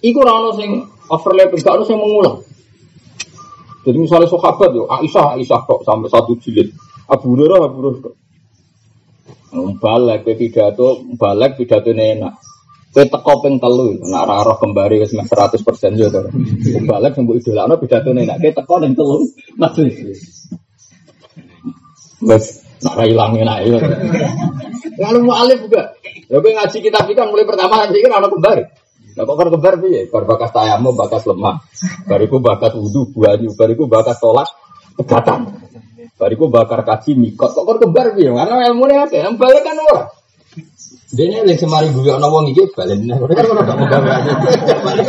Iku 0.00 0.18
ora 0.24 0.32
ono 0.40 0.56
sing 0.56 0.88
overlapping, 1.12 1.60
gak 1.60 1.76
ono 1.76 1.84
sing 1.84 2.00
mengulang. 2.00 2.40
Jadi 3.84 3.96
misalnya 4.00 4.28
sahabat 4.32 4.72
yo 4.72 4.88
Aisyah 4.88 5.36
Aisyah 5.36 5.60
kok 5.68 5.84
sampai 5.84 6.08
satu 6.08 6.32
jilid. 6.40 6.72
Abu 7.12 7.36
Hurairah 7.36 7.60
Abu 7.60 7.76
Hurairah 7.84 8.23
Balik, 9.54 10.26
pidato, 10.34 11.06
balik 11.14 11.54
pidato 11.54 11.94
enak. 11.94 12.34
Kue 12.94 13.10
teko 13.10 13.42
ping 13.42 13.58
telu, 13.58 13.98
nak 14.06 14.22
raro 14.26 14.54
kembali 14.58 15.02
ke 15.02 15.06
seratus 15.10 15.62
persen 15.62 15.98
juga. 15.98 16.26
Balik 16.86 17.18
sembuh 17.18 17.34
idola, 17.38 17.70
no 17.70 17.78
pidato 17.78 18.10
enak. 18.10 18.38
Kue 18.42 18.50
teko 18.50 18.74
ping 18.82 18.94
telu, 18.98 19.22
masih. 19.58 20.14
Bes, 22.24 22.44
nak 22.82 22.98
hilang 23.02 23.34
enak 23.38 23.58
ya. 23.66 23.78
Lalu 24.98 25.18
mau 25.26 25.38
alif 25.38 25.66
juga. 25.66 25.94
Ya 26.30 26.40
gue 26.40 26.52
ngaji 26.54 26.78
kita 26.80 27.04
kan 27.04 27.28
mulai 27.28 27.46
pertama 27.46 27.84
nanti 27.84 28.00
kan 28.00 28.16
anak 28.16 28.30
kembali. 28.32 28.64
Nah 29.14 29.22
kok 29.22 29.36
kan 29.38 29.48
kembar 29.50 29.74
piye? 29.78 30.10
Bar 30.10 30.24
bakas 30.26 30.50
tayamu, 30.50 30.90
bakas 30.94 31.22
lemah. 31.30 31.62
Bariku 32.10 32.42
bakas 32.42 32.74
wudhu, 32.74 33.14
buahnya. 33.14 33.54
Bariku 33.54 33.86
bakas 33.86 34.18
tolak, 34.18 34.50
pegatan. 34.98 35.54
Bariku 36.24 36.48
bakar 36.48 36.80
kaji 36.88 37.20
mikot 37.20 37.52
kok 37.52 37.68
kok 37.68 37.84
kembar 37.84 38.16
piye? 38.16 38.32
Karena 38.32 38.64
ilmu 38.72 38.88
ini 38.88 38.96
ada, 38.96 39.28
yang 39.28 39.36
balik 39.36 39.60
kan 39.60 39.76
ora. 39.76 40.08
Ini 41.12 41.44
yang 41.44 41.60
semari 41.60 41.92
gue 41.92 42.08
ana 42.08 42.32
wong 42.32 42.48
iki 42.48 42.64
balik 42.72 42.96
nih. 42.96 43.12
Kan 43.12 43.44
ora 43.44 43.60
gak 43.60 43.76
pegang 43.76 44.04
aja. 44.08 44.32
Balik. 44.88 45.06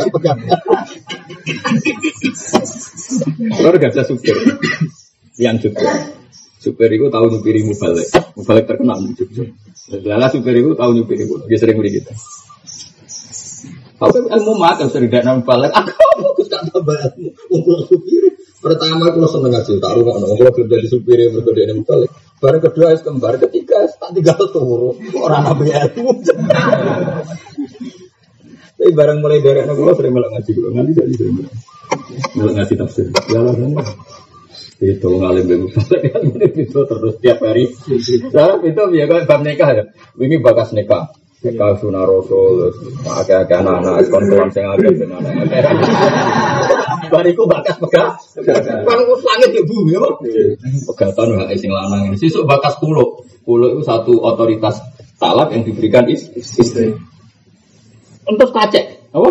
Ora 3.64 3.76
gak 3.80 4.04
supir. 4.04 4.36
Yang 5.40 5.72
supir. 5.72 5.88
Supir 6.60 6.88
itu 6.92 7.08
tahu 7.08 7.32
nyupiri 7.32 7.64
mubalik. 7.64 8.12
Mubalik 8.36 8.64
terkenal 8.68 9.00
Jogja. 9.16 9.48
Lala 10.04 10.28
supir 10.28 10.52
itu 10.52 10.76
tahu 10.76 11.00
nyupiri 11.00 11.24
gue. 11.24 11.48
Dia 11.48 11.56
sering 11.56 11.80
beri 11.80 11.96
kita. 11.96 12.12
Tapi 13.96 14.20
ilmu 14.20 14.52
makan 14.60 14.92
sering 14.92 15.08
gak 15.08 15.24
balik. 15.48 15.72
Aku 15.72 15.96
aku 16.28 16.44
tak 16.44 16.68
tambah 16.68 16.92
ilmu. 16.92 17.32
Untuk 17.56 17.88
supir. 17.88 18.36
Pertama 18.56 19.12
aku 19.12 19.28
seneng 19.28 19.52
ngaji, 19.52 19.72
tak 19.78 19.92
rumah 20.00 20.16
nong. 20.16 20.32
Kalau 20.40 20.52
kerja 20.56 20.76
di 20.80 20.88
supir 20.88 21.18
yang 21.20 21.36
berbeda 21.36 21.60
ini 21.68 21.84
balik. 21.84 22.10
Baru 22.36 22.58
kedua 22.60 22.92
es 22.92 23.00
kembar, 23.00 23.40
ketiga 23.40 23.84
es 23.84 23.96
tak 23.96 24.12
tinggal 24.12 24.36
turu. 24.52 24.92
Orang 25.16 25.48
nabi 25.48 25.72
ilmu. 25.72 26.20
Tapi 28.76 28.92
barang 28.92 29.18
mulai 29.24 29.40
dari 29.40 29.64
anak 29.64 29.72
gue 29.72 29.92
sering 29.96 30.12
malah 30.12 30.30
ngaji 30.36 30.50
gue 30.52 30.68
ngaji 30.68 30.92
jadi 30.92 31.14
sering 31.16 31.34
malah 32.36 32.52
ngaji 32.60 32.74
tafsir. 32.76 33.08
Ya 33.32 33.40
lah 33.40 33.56
kan. 33.56 33.72
Itu 34.76 35.08
ngalim 35.16 35.44
bego 35.48 35.68
kan 36.12 36.22
itu 36.52 36.80
terus 36.84 37.14
tiap 37.24 37.40
hari. 37.40 37.72
Saya 38.28 38.60
itu 38.60 38.82
ya 38.92 39.04
kan 39.08 39.24
bab 39.24 39.40
nikah 39.40 39.70
ya. 39.72 39.84
Ini 40.20 40.36
bakas 40.44 40.76
nikah. 40.76 41.08
Nikah 41.40 41.76
sunah 41.80 42.04
rasul, 42.04 42.72
agak-agak 43.04 43.60
anak-anak, 43.60 44.08
kontuan 44.08 44.48
sing 44.50 44.64
agak 44.66 44.98
anak-anak. 45.04 45.44
Bariku 47.12 47.46
bakas 47.46 47.76
pegas. 47.80 48.36
Kan 48.40 49.00
langit 49.04 49.50
ya 49.52 49.62
bumi 49.64 49.96
ya. 49.96 50.00
Pegatan 50.92 51.36
hak 51.40 51.52
sing 51.56 51.70
lanang 51.72 52.10
ini. 52.10 52.16
Sesuk 52.16 52.44
bakas 52.44 52.76
pulau. 52.82 53.22
Pulau 53.46 53.78
itu 53.78 53.82
satu 53.86 54.18
otoritas 54.22 54.82
talak 55.20 55.54
yang 55.54 55.62
diberikan 55.62 56.08
istri. 56.10 56.96
Untuk 58.26 58.50
kacek, 58.50 59.14
apa? 59.14 59.30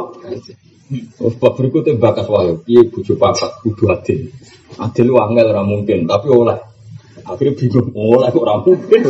Bab 1.42 1.54
berikutnya 1.60 2.00
bakas 2.00 2.32
wahyu. 2.32 2.64
Iya 2.64 2.88
bujuk 2.88 3.20
papat, 3.20 3.60
kudu 3.66 3.92
adil. 3.92 4.32
Adil 4.80 5.08
wangel 5.12 5.52
ora 5.52 5.68
mungkin, 5.68 6.08
tapi 6.08 6.32
oleh. 6.32 6.56
Akhirnya 7.26 7.58
bingung, 7.58 7.90
oleh 7.92 8.30
kok 8.30 8.44
ora 8.46 8.56
mungkin. 8.62 9.02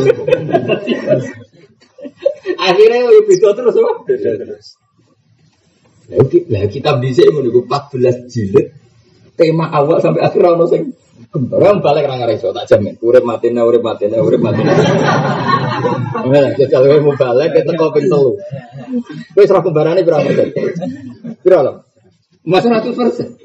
Akhirnya 2.66 3.00
ya 3.12 3.22
bisa 3.28 3.52
terus 3.54 3.76
apa? 3.76 3.94
Terus. 4.08 4.85
Lah 6.12 6.66
kitab 6.70 7.02
dhisik 7.02 7.34
ngono 7.34 7.50
iku 7.50 7.62
14 7.66 8.30
jilid. 8.30 8.68
Tema 9.36 9.68
awal 9.74 10.00
sampai 10.00 10.24
akhir 10.24 10.42
ono 10.46 10.66
sing 10.70 10.96
kembarang 11.34 11.84
balik 11.84 12.08
ra 12.08 12.16
ngereso 12.22 12.56
tak 12.56 12.70
jamin. 12.72 12.96
Urip 13.04 13.26
matine 13.28 13.60
urip 13.60 13.84
matine 13.84 14.18
urip 14.22 14.40
matine. 14.40 14.72
Ora 16.24 16.56
jajal 16.56 16.82
kowe 16.86 17.00
mau 17.04 17.16
balik 17.18 17.50
ke 17.52 17.62
teko 17.68 17.92
ping 17.92 18.08
3. 18.08 19.36
Wis 19.36 19.50
ra 19.52 19.60
kembarane 19.66 20.02
berapa 20.08 20.30
persen? 20.30 20.72
Pira 21.44 21.60
lho? 21.66 21.74
Mas 22.46 22.64
100%. 22.64 23.45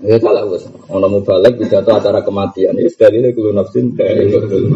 Ya 0.00 0.16
salah 0.16 0.48
mau 0.88 1.20
balik 1.20 1.60
bisa 1.60 1.84
tuh 1.84 1.92
acara 1.92 2.24
kematian. 2.24 2.72
Ini 2.72 2.88
sekali 2.88 3.20
ini 3.20 3.36
kulo 3.36 3.52
nafsin 3.52 3.92
betul. 3.92 4.72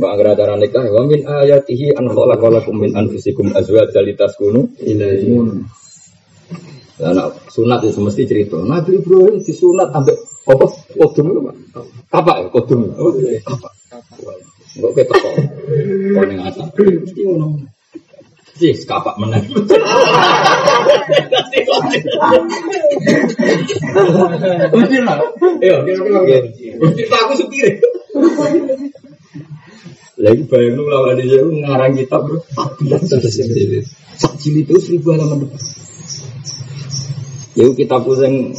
Nggak 0.00 0.10
agar 0.16 0.26
acara 0.32 0.54
nikah. 0.56 0.84
Wa 0.88 1.04
min 1.04 1.28
ayatihi 1.28 1.92
an 1.92 2.08
khalaqalakum 2.08 2.80
min 2.80 2.96
anfusikum 2.96 3.52
azwajan 3.52 4.00
litaskunu 4.00 4.80
ilaihi. 4.80 5.36
Nah, 7.00 7.16
nah, 7.16 7.28
sunat 7.48 7.80
itu 7.84 8.00
mesti 8.00 8.28
cerita. 8.28 8.60
Nabi 8.60 9.00
Ibrahim 9.00 9.40
di 9.40 9.52
sunat 9.52 9.88
ambek 9.92 10.16
apa? 10.48 10.66
Kodum 10.96 11.24
itu 11.32 11.40
pak. 11.44 11.56
Apa 12.12 12.32
ya 12.40 12.48
kodum? 12.48 12.80
Apa? 12.96 13.68
Kita 14.72 15.14
kok. 15.16 15.34
Kau 16.16 16.24
yang 16.24 16.44
asal. 16.48 16.64
Mesti 16.76 17.20
ngono. 17.28 17.79
Yes, 18.60 18.84
kapak 18.84 19.16
menang. 19.16 19.40
Mesti 24.68 24.96
lah. 25.00 25.16
Kira-kira. 25.40 26.38
Mesti 26.76 27.02
aku 27.08 27.32
supir. 27.40 27.80
Lagi 30.20 30.44
bayang 30.52 30.76
lu 30.76 30.84
lawan 30.92 31.16
dia 31.16 31.40
ngarang 31.40 31.96
kitab 31.96 32.28
bro. 32.28 32.44
Sak 34.20 34.36
jilid 34.44 34.68
itu 34.68 34.76
seribu 34.76 35.16
halaman 35.16 35.48
depan. 35.48 35.60
Ya 37.56 37.64
kitab 37.72 38.04
yang 38.20 38.52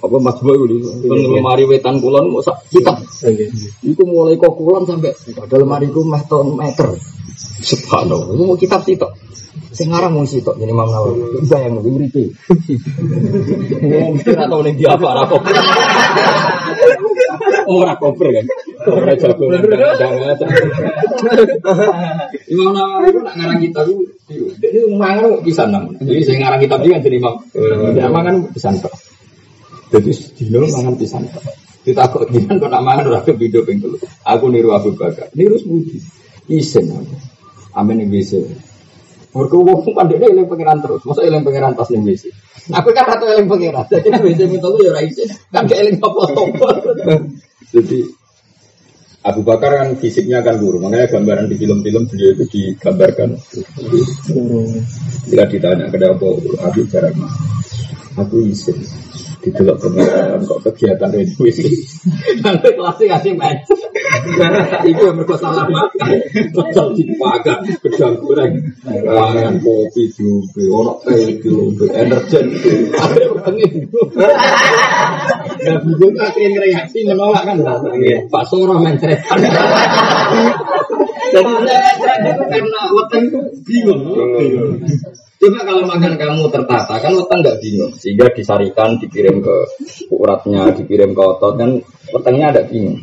apa 0.00 0.16
Mas 0.18 0.42
Boy 0.42 0.58
itu 0.66 1.06
kan 1.06 1.20
lemari 1.30 1.68
wetan 1.70 2.02
kulon 2.02 2.34
mau 2.34 2.42
sak 2.42 2.66
kitab. 2.74 2.98
Iku 3.86 4.02
mulai 4.02 4.34
kok 4.34 4.58
kulon 4.58 4.82
sampai 4.82 5.14
pada 5.38 5.54
lemari 5.54 5.86
ku 5.94 6.02
meh 6.02 6.18
meter. 6.58 6.98
Subhanallah, 7.60 8.36
mau 8.36 8.56
kitab 8.56 8.82
sih 8.88 8.96
tok. 8.96 9.12
Sing 9.70 9.86
ngarang 9.86 10.18
mau 10.18 10.26
sitok 10.26 10.58
jadi 10.58 10.74
Imam 10.74 10.90
Nawawi. 10.90 11.46
Bayang 11.46 11.78
nunggu 11.78 11.90
mriki. 11.94 12.24
Oh, 13.86 14.18
mesti 14.18 14.30
ora 14.34 14.50
tau 14.50 14.60
ning 14.66 14.74
dia 14.74 14.98
apa 14.98 15.06
ora 15.06 15.22
kok. 15.30 15.42
Ora 17.70 17.94
koper 17.94 18.28
kan. 18.34 18.46
Ora 18.90 19.14
jago. 19.14 19.46
Imam 22.50 22.70
Nawawi 22.74 23.14
itu 23.14 23.20
nak 23.22 23.34
ngarang 23.38 23.58
kitab 23.62 23.84
itu 23.86 24.02
dia 24.58 24.82
mangan 24.90 25.38
pisan 25.46 25.68
nang. 25.70 25.86
Jadi 26.02 26.22
saya 26.26 26.36
ngarang 26.42 26.60
kitab 26.66 26.78
dia 26.82 26.90
kan 26.98 27.02
jadi 27.06 27.16
Imam. 27.22 27.34
Dia 27.94 28.10
mangan 28.10 28.34
pisan 28.50 28.74
tok. 28.82 28.94
Jadi 29.94 30.10
dino 30.34 30.66
mangan 30.66 30.94
pisan 30.98 31.22
tok. 31.30 31.46
Kita 31.86 32.10
kok 32.10 32.26
gimana 32.26 32.58
kok 32.58 32.70
nak 32.74 32.82
mangan 32.82 33.04
ora 33.06 33.20
kebido 33.22 33.62
ping 33.62 33.78
Aku 34.26 34.50
niru 34.50 34.74
Abu 34.74 34.98
Bakar. 34.98 35.30
Niru 35.38 35.62
semudi. 35.62 36.02
Isen 36.50 36.90
aku. 36.90 37.29
Amin 37.74 38.02
ning 38.02 38.10
bisa. 38.10 38.38
Mergo 39.30 39.62
wong 39.62 39.86
kan 39.94 40.10
dhekne 40.10 40.26
eling 40.26 40.48
pangeran 40.50 40.82
terus. 40.82 41.02
Masa 41.06 41.22
eling 41.22 41.46
pangeran 41.46 41.78
pas 41.78 41.86
ning 41.90 42.02
WC. 42.02 42.34
Aku 42.74 42.90
kan 42.90 43.06
rata 43.06 43.26
eling 43.30 43.46
pangeran. 43.46 43.86
Jadi 43.86 44.08
WC 44.10 44.40
minta 44.50 44.66
lu 44.66 44.78
ya 44.82 44.90
ora 44.90 45.02
isin. 45.06 45.30
Kan 45.54 45.70
gak 45.70 45.78
eling 45.78 45.96
apa-apa. 46.02 46.68
Jadi 47.70 47.98
Abu 49.20 49.44
Bakar 49.44 49.76
kan 49.76 49.88
fisiknya 50.00 50.40
kan 50.40 50.56
guru, 50.56 50.80
makanya 50.80 51.12
gambaran 51.12 51.44
di 51.44 51.60
film-film 51.60 52.08
beliau 52.08 52.40
itu 52.40 52.44
digambarkan. 52.48 53.36
Jika 55.28 55.44
ditanya 55.44 55.92
kenapa 55.92 56.24
Abu 56.64 56.82
Bakar, 56.88 57.12
aku 58.16 58.36
isin 58.48 58.80
didelok 59.40 59.76
kemudian 59.80 60.40
kok 60.44 60.60
kegiatan 60.68 61.10
ini? 61.16 61.48
Nanti 62.44 62.68
kelasnya 62.76 63.06
kasih 63.16 63.32
main 63.36 63.58
itu 64.84 65.00
yang 65.06 65.16
mereka 65.16 65.36
salah 65.38 65.66
makan 65.70 66.10
total 66.52 66.92
dipakai 66.92 67.76
gedang 67.84 68.14
goreng. 68.20 68.52
Ramen 68.84 69.60
kopi 69.62 70.10
juga 70.12 70.62
orang 70.72 70.98
teh 71.06 71.38
juga 71.40 71.86
energen 71.94 72.46
ada 72.96 73.24
pengen 73.44 73.72
dan 75.60 75.76
bingung 75.84 76.16
akhirnya 76.16 76.58
reaksi 76.60 76.98
menolak 77.04 77.44
kan? 77.44 77.56
Pak 78.28 78.44
Soro 78.48 78.80
main 78.80 78.96
ceretan 78.96 79.38
jadi 81.30 81.52
karena 82.50 82.80
itu 83.22 83.38
bingung 83.62 84.02
Coba 85.40 85.64
kalau 85.64 85.88
makan 85.88 86.20
kamu 86.20 86.52
tertata 86.52 87.00
kan 87.00 87.16
weteng 87.16 87.40
nggak 87.40 87.58
bingung. 87.64 87.96
Sehingga 87.96 88.28
disarikan 88.36 89.00
dikirim 89.00 89.40
ke 89.40 89.56
uratnya 90.12 90.68
dikirim 90.76 91.16
ke 91.16 91.22
otot 91.24 91.56
kan 91.56 91.80
wetengnya 92.12 92.52
ada 92.52 92.62
bingung. 92.68 93.00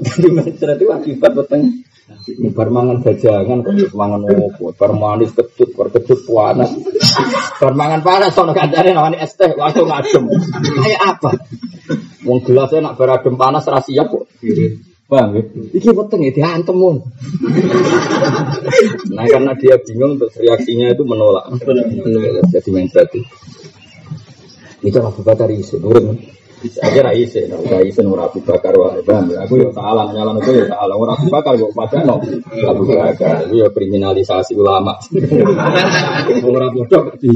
Jadi 0.00 0.28
macam 0.30 0.70
itu 0.70 0.86
akibat 0.86 1.32
weteng. 1.34 1.82
Ini 2.30 2.50
permangan 2.54 3.02
bajangan 3.02 3.58
kok 3.62 3.74
mangan 3.94 4.22
opo 4.22 4.70
permanis 4.74 5.34
ketut 5.34 5.74
perketut 5.74 6.22
panas. 6.26 6.70
Permangan 7.58 8.06
panas 8.06 8.30
sono 8.30 8.54
kancane 8.54 8.94
namanya 8.94 9.26
es 9.26 9.34
teh 9.34 9.50
langsung 9.54 9.90
adem 9.90 10.30
kayak 10.78 11.02
apa? 11.06 11.30
Wong 12.22 12.38
gelasnya 12.46 12.86
nak 12.86 12.94
beradem 12.98 13.34
panas 13.34 13.66
rahasia 13.66 14.06
kok 14.06 14.30
Paham 15.10 15.34
ya? 15.34 15.42
Iki 15.74 15.90
weteng 15.90 16.22
ya 16.22 16.30
diantem 16.30 16.76
mun. 16.78 17.02
nah 19.16 19.26
karena 19.26 19.52
dia 19.58 19.74
bingung 19.82 20.22
terus 20.22 20.38
reaksinya 20.38 20.94
itu 20.94 21.02
menolak. 21.02 21.50
Jadi 22.54 22.70
main 22.70 22.86
berarti. 22.86 23.18
Itu 24.86 25.02
Abu 25.02 25.26
Bakar 25.26 25.50
isi, 25.50 25.82
nurut. 25.82 26.14
Saya 26.60 26.92
kira 26.92 27.10
isi, 27.16 27.48
nah, 27.48 27.80
isi 27.80 28.04
nur 28.04 28.20
Abu 28.20 28.44
Bakar 28.44 28.76
wah 28.76 28.92
paham 29.00 29.32
ya? 29.32 29.48
Aku 29.48 29.56
ya 29.56 29.72
salah, 29.72 30.12
nyala 30.12 30.36
aku 30.36 30.52
ya 30.52 30.68
salah. 30.68 30.94
Nur 30.94 31.10
Abu 31.10 31.26
Bakar 31.32 31.56
kok 31.56 31.72
pada 31.72 31.98
no 32.04 32.20
Abu 32.68 32.84
Bakar, 32.86 33.48
itu 33.48 33.64
ya 33.64 33.68
kriminalisasi 33.72 34.54
ulama. 34.54 34.94
Orang 36.46 36.76
bodoh 36.76 37.16
di 37.16 37.34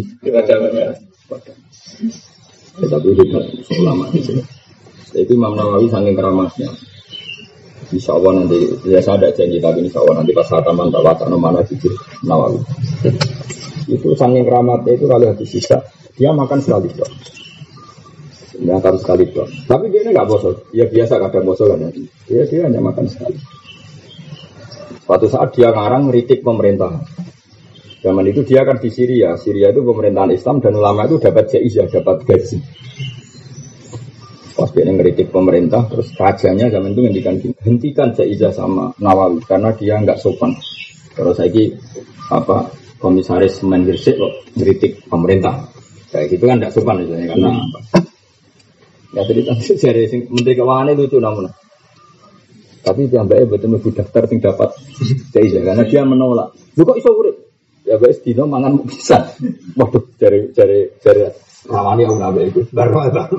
Tapi 2.84 3.08
itu 3.16 3.24
ulama 3.80 4.04
di 4.12 4.20
sini. 4.20 4.42
Itu 5.16 5.32
Imam 5.34 5.56
Nawawi 5.56 5.88
saking 5.88 6.14
keramasnya. 6.14 6.68
Insya 7.92 8.16
Allah 8.16 8.32
nanti 8.40 8.58
ya 8.88 9.00
saya 9.04 9.20
ada 9.20 9.28
janji 9.34 9.60
tapi 9.60 9.84
insya 9.84 10.00
Allah 10.00 10.24
nanti 10.24 10.32
pas 10.32 10.48
hataman 10.48 10.88
tak 10.88 11.02
watak 11.04 11.28
mana 11.34 11.60
jujur 11.66 11.92
nawawi. 12.24 12.60
Itu 13.84 14.16
saking 14.16 14.48
keramatnya 14.48 14.96
itu 14.96 15.04
kalau 15.04 15.26
habis 15.28 15.48
sisa 15.52 15.84
dia 16.16 16.30
makan 16.32 16.58
sekali 16.62 16.88
dok. 16.94 17.10
Makan 18.64 18.94
sekali 19.02 19.24
dok. 19.28 19.48
Tapi 19.68 19.84
dia 19.92 20.00
ini 20.06 20.10
nggak 20.14 20.28
bosol. 20.30 20.54
Ya 20.72 20.86
biasa 20.88 21.20
kadang 21.20 21.44
bosol 21.44 21.74
kan. 21.74 21.92
Dia 22.30 22.46
dia 22.48 22.70
hanya 22.70 22.80
makan 22.80 23.04
sekali. 23.10 23.36
Suatu 25.04 25.28
saat 25.28 25.52
dia 25.52 25.68
ngarang 25.68 26.08
ngeritik 26.08 26.40
pemerintah. 26.40 27.04
Zaman 28.00 28.24
itu 28.28 28.44
dia 28.44 28.64
kan 28.64 28.80
di 28.80 28.88
Syria. 28.88 29.36
Syria 29.36 29.72
itu 29.72 29.84
pemerintahan 29.84 30.32
Islam 30.32 30.60
dan 30.64 30.76
ulama 30.76 31.04
itu 31.04 31.20
dapat 31.20 31.52
jaizah, 31.52 31.88
dapat 31.88 32.24
gaji. 32.24 32.60
Pas 34.54 34.70
dia 34.70 34.86
ngeritik 34.86 35.34
pemerintah, 35.34 35.82
terus 35.90 36.14
rajanya 36.14 36.70
zaman 36.70 36.94
itu 36.94 37.00
ngendikan 37.02 37.34
hentikan 37.66 38.14
Jaizah 38.14 38.54
sama 38.54 38.94
Nawawi 39.02 39.42
karena 39.42 39.74
dia 39.74 39.98
nggak 39.98 40.22
sopan. 40.22 40.54
Terus 41.14 41.42
lagi 41.42 41.74
apa 42.30 42.70
komisaris 43.02 43.66
Mendirsik 43.66 44.14
kok 44.14 44.32
ngeritik 44.54 45.10
pemerintah. 45.10 45.66
Kayak 46.14 46.38
gitu 46.38 46.44
kan 46.46 46.56
nggak 46.62 46.70
sopan 46.70 47.02
misalnya 47.02 47.34
karena 47.34 47.50
apa? 47.50 47.78
Ya 49.14 49.22
tadi 49.26 49.42
dari 49.78 50.02
Menteri 50.30 50.54
Keuangan 50.54 51.02
itu 51.02 51.18
namun. 51.18 51.50
Tapi 52.84 53.10
baik 53.10 53.48
betul 53.48 53.74
betul 53.74 53.90
daftar 53.96 54.22
sing 54.30 54.38
dapat 54.38 54.70
Jaizah 55.34 55.62
karena 55.66 55.82
dia 55.82 56.06
menolak. 56.06 56.54
Lu 56.78 56.86
kok 56.86 56.94
iso 56.94 57.10
urip? 57.10 57.36
Ya 57.82 57.98
baik 57.98 58.22
dino 58.22 58.46
mangan 58.46 58.86
bisa. 58.86 59.34
Waduh, 59.78 60.14
cari 60.14 60.54
cari 60.54 60.94
cari 61.02 61.20
Rawani 61.64 62.04
aku 62.04 62.16
nabe 62.20 62.40
itu 62.52 62.60
baru 62.68 63.08
apa? 63.08 63.32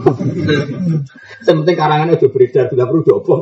Sementing 1.45 1.77
karangannya 1.77 2.17
udah 2.17 2.29
beredar 2.33 2.65
tidak 2.73 2.89
perlu 2.89 3.01
diopong. 3.05 3.41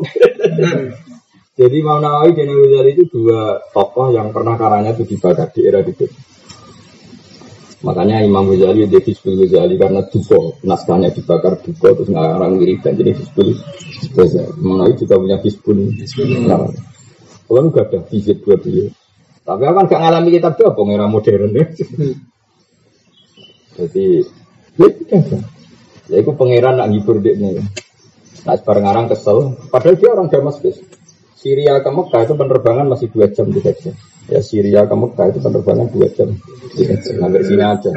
Jadi 1.53 1.75
Imam 1.79 2.01
Nawawi 2.01 2.33
dan 2.33 2.49
Ghazali 2.49 2.91
itu 2.97 3.03
dua 3.13 3.61
tokoh 3.71 4.09
yang 4.11 4.33
pernah 4.33 4.57
karangnya 4.57 4.97
itu 4.97 5.05
dibakar 5.05 5.53
di 5.53 5.61
era 5.63 5.79
itu. 5.85 6.09
Makanya 7.85 8.27
Imam 8.27 8.49
Ghazali 8.49 8.89
dia 8.89 8.99
Hizbul 8.99 9.39
Ghazali 9.45 9.79
karena 9.79 10.01
duko 10.09 10.59
naskahnya 10.67 11.13
dibakar 11.15 11.61
duko 11.63 11.87
terus 11.93 12.09
ngarang 12.11 12.59
dan 12.59 12.93
jadi 12.99 13.11
Hizbul 13.15 13.55
Ghazali. 14.17 14.51
Imam 14.59 14.83
Nawawi 14.83 14.99
juga 14.99 15.15
punya 15.15 15.37
Hizbul 15.39 15.79
Nawawi. 16.43 16.79
Kalau 17.43 17.69
enggak 17.69 17.85
ada 17.91 17.99
hizib 18.09 18.41
buat 18.41 18.65
dia. 18.65 18.89
Tapi 19.43 19.61
aku 19.67 19.75
kan 19.75 19.85
gak 19.91 20.01
ngalami 20.01 20.29
kitab 20.33 20.57
era 20.57 21.05
modern 21.05 21.51
ya. 21.53 21.65
Jadi 23.77 24.25
Ya 24.77 26.17
itu 26.19 26.31
pangeran 26.33 26.81
nak 26.81 26.89
ngibur 26.89 27.21
dia 27.21 27.37
nih. 27.37 27.61
Nah, 28.43 28.59
bareng 28.59 28.83
ngarang 28.83 29.07
kesel. 29.07 29.55
Padahal 29.71 29.95
dia 29.95 30.09
orang 30.11 30.27
Damaskus. 30.27 30.77
Syria 31.39 31.83
ke 31.83 31.91
Mekah 31.91 32.23
itu 32.23 32.33
penerbangan 32.39 32.87
masih 32.87 33.11
dua 33.11 33.27
jam 33.31 33.51
tiga 33.51 33.75
jam. 33.75 33.91
Ya 34.31 34.39
Syria 34.39 34.87
ke 34.87 34.95
Mekah 34.95 35.25
itu 35.31 35.39
penerbangan 35.43 35.87
dua 35.91 36.07
jam 36.11 36.31
tiga 36.75 36.95
jam. 37.03 37.13
Sampai 37.19 37.43
sini 37.43 37.63
aja. 37.63 37.91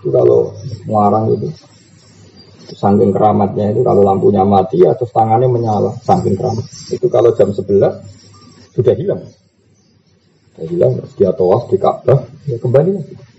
Itu 0.00 0.08
kalau 0.08 0.52
ngarang 0.88 1.36
itu. 1.36 1.48
Saking 2.64 3.12
keramatnya 3.12 3.76
itu 3.76 3.84
kalau 3.84 4.02
lampunya 4.02 4.40
mati 4.42 4.80
atau 4.88 5.04
tangannya 5.04 5.48
menyala. 5.52 5.92
Saking 6.00 6.34
keramat. 6.36 6.64
Itu 6.88 7.06
kalau 7.12 7.36
jam 7.36 7.52
11 7.52 7.60
sudah 8.72 8.94
hilang. 8.96 9.20
Sudah 10.56 10.66
hilang. 10.68 10.92
Dia 11.20 11.30
tawaf 11.36 11.68
di 11.68 11.76
Ka'bah. 11.76 12.24
Ya 12.48 12.56
kembali 12.56 12.90
lagi. 12.96 13.14
Ya 13.14 13.33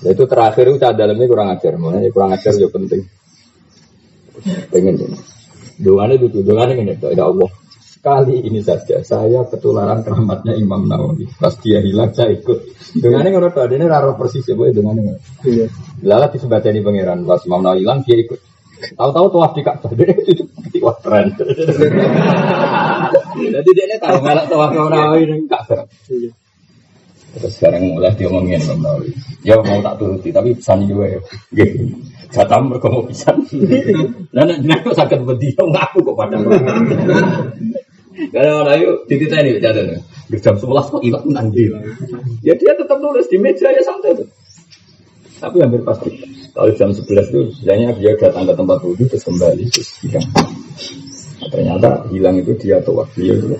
itu 0.00 0.24
terakhir 0.24 0.64
itu 0.72 0.80
cah 0.80 0.96
dalamnya 0.96 1.28
kurang 1.28 1.52
ajar, 1.52 1.76
makanya 1.76 2.08
kurang 2.08 2.32
ajar 2.32 2.56
juga 2.56 2.80
penting. 2.80 3.04
Pengen 4.72 4.96
ini. 4.96 5.18
Doanya 5.80 6.16
itu, 6.16 6.40
doanya 6.40 6.74
ini, 6.76 6.96
ya 6.96 7.24
Allah. 7.28 7.50
Kali 8.00 8.48
ini 8.48 8.64
saja 8.64 9.04
saya 9.04 9.44
ketularan 9.44 10.00
keramatnya 10.00 10.56
Imam 10.56 10.88
Nawawi. 10.88 11.28
Pas 11.36 11.52
dia 11.60 11.84
hilang 11.84 12.16
saya 12.16 12.32
ikut. 12.32 12.72
Dengan 12.96 13.28
ini 13.28 13.36
menurut 13.36 13.52
ini 13.52 13.84
raro 13.84 14.16
persis 14.16 14.48
ya, 14.48 14.56
boleh 14.56 14.72
dengan 14.72 14.96
ini. 14.96 15.12
Iya. 15.44 15.68
Lala 16.08 16.32
disebutkan 16.32 16.72
di 16.72 16.80
pangeran. 16.80 17.28
Pas 17.28 17.44
Imam 17.44 17.60
Nawawi 17.60 17.84
hilang 17.84 18.00
dia 18.00 18.16
ikut. 18.16 18.40
Tahu-tahu 18.96 19.26
tuh 19.28 19.44
di 19.52 19.60
Ka'bah 19.60 19.92
dia 19.92 20.16
itu 20.16 20.48
wah 20.80 20.96
keren. 21.04 21.36
Jadi 23.60 23.70
dia 23.76 24.00
tahu 24.00 24.24
melak 24.24 24.48
tuh 24.48 24.56
Imam 24.56 24.88
Nawawi 24.88 25.28
di 25.28 25.44
Ka'bah. 25.44 25.84
Terus 27.30 27.52
sekarang 27.54 27.94
mulai 27.94 28.10
dia 28.18 28.26
ngomongin 28.26 28.58
Imam 28.58 28.78
Nawawi. 28.82 29.10
Ya 29.46 29.54
mau 29.62 29.78
tak 29.78 30.02
turuti, 30.02 30.34
tapi 30.34 30.50
pesan 30.56 30.82
juga 30.90 31.06
ya. 31.14 31.20
Gitu. 31.54 31.86
Gak 32.30 32.46
tahu 32.46 32.62
mereka 32.70 32.86
mau 32.90 33.02
pisan. 33.06 33.36
Nah, 34.34 34.46
nah, 34.46 34.78
kok 34.82 34.94
sakit 34.94 35.18
berdiam 35.22 35.66
ngaku 35.70 35.98
kok 36.02 36.16
pada. 36.18 36.36
Karena 38.30 38.52
orang 38.62 38.78
itu 38.78 38.92
titita 39.06 39.36
ini 39.42 39.62
jatuh 39.62 39.98
Jam 40.38 40.54
sebelas 40.54 40.86
kok 40.86 41.02
ilat 41.02 41.26
nanti. 41.26 41.66
Ya 42.46 42.54
dia 42.54 42.74
tetap 42.78 43.02
nulis 43.02 43.26
di 43.26 43.38
meja 43.38 43.66
ya 43.70 43.82
santai 43.82 44.14
tuh. 44.14 44.28
Tapi 45.42 45.56
hampir 45.58 45.82
pasti. 45.82 46.10
Kalau 46.50 46.70
jam 46.74 46.90
sebelas 46.90 47.30
itu, 47.30 47.46
biasanya 47.62 47.94
dia 47.98 48.12
datang 48.18 48.42
ke 48.46 48.54
tempat 48.58 48.78
wudhu 48.82 49.06
terus 49.06 49.22
kembali 49.22 49.70
terus 49.70 49.90
ternyata 51.50 52.04
hilang 52.12 52.36
itu 52.36 52.52
dia 52.60 52.76
tua 52.84 53.06
dia 53.16 53.32
itu 53.32 53.56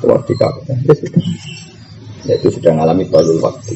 tua 0.00 0.16
di 0.24 0.34
Ka'bah. 0.34 0.74
Ya 0.86 0.94
sudah. 0.96 1.22
Ya, 2.22 2.38
itu 2.38 2.54
sudah 2.54 2.70
mengalami 2.70 3.04
toyul 3.10 3.42
waktu 3.42 3.74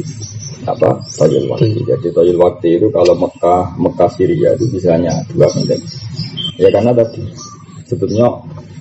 apa 0.67 1.03
toyul 1.19 1.51
waktu. 1.51 1.83
Jadi 1.83 2.09
toyul 2.15 2.39
waktu 2.39 2.79
itu 2.79 2.87
kalau 2.95 3.15
Mekah 3.19 3.75
Mekah 3.79 4.11
Syria 4.15 4.55
itu 4.55 4.67
bisanya 4.71 5.23
dua 5.31 5.51
menit. 5.59 5.83
Ya 6.59 6.71
karena 6.71 6.95
tadi 6.95 7.23
sebetulnya 7.87 8.31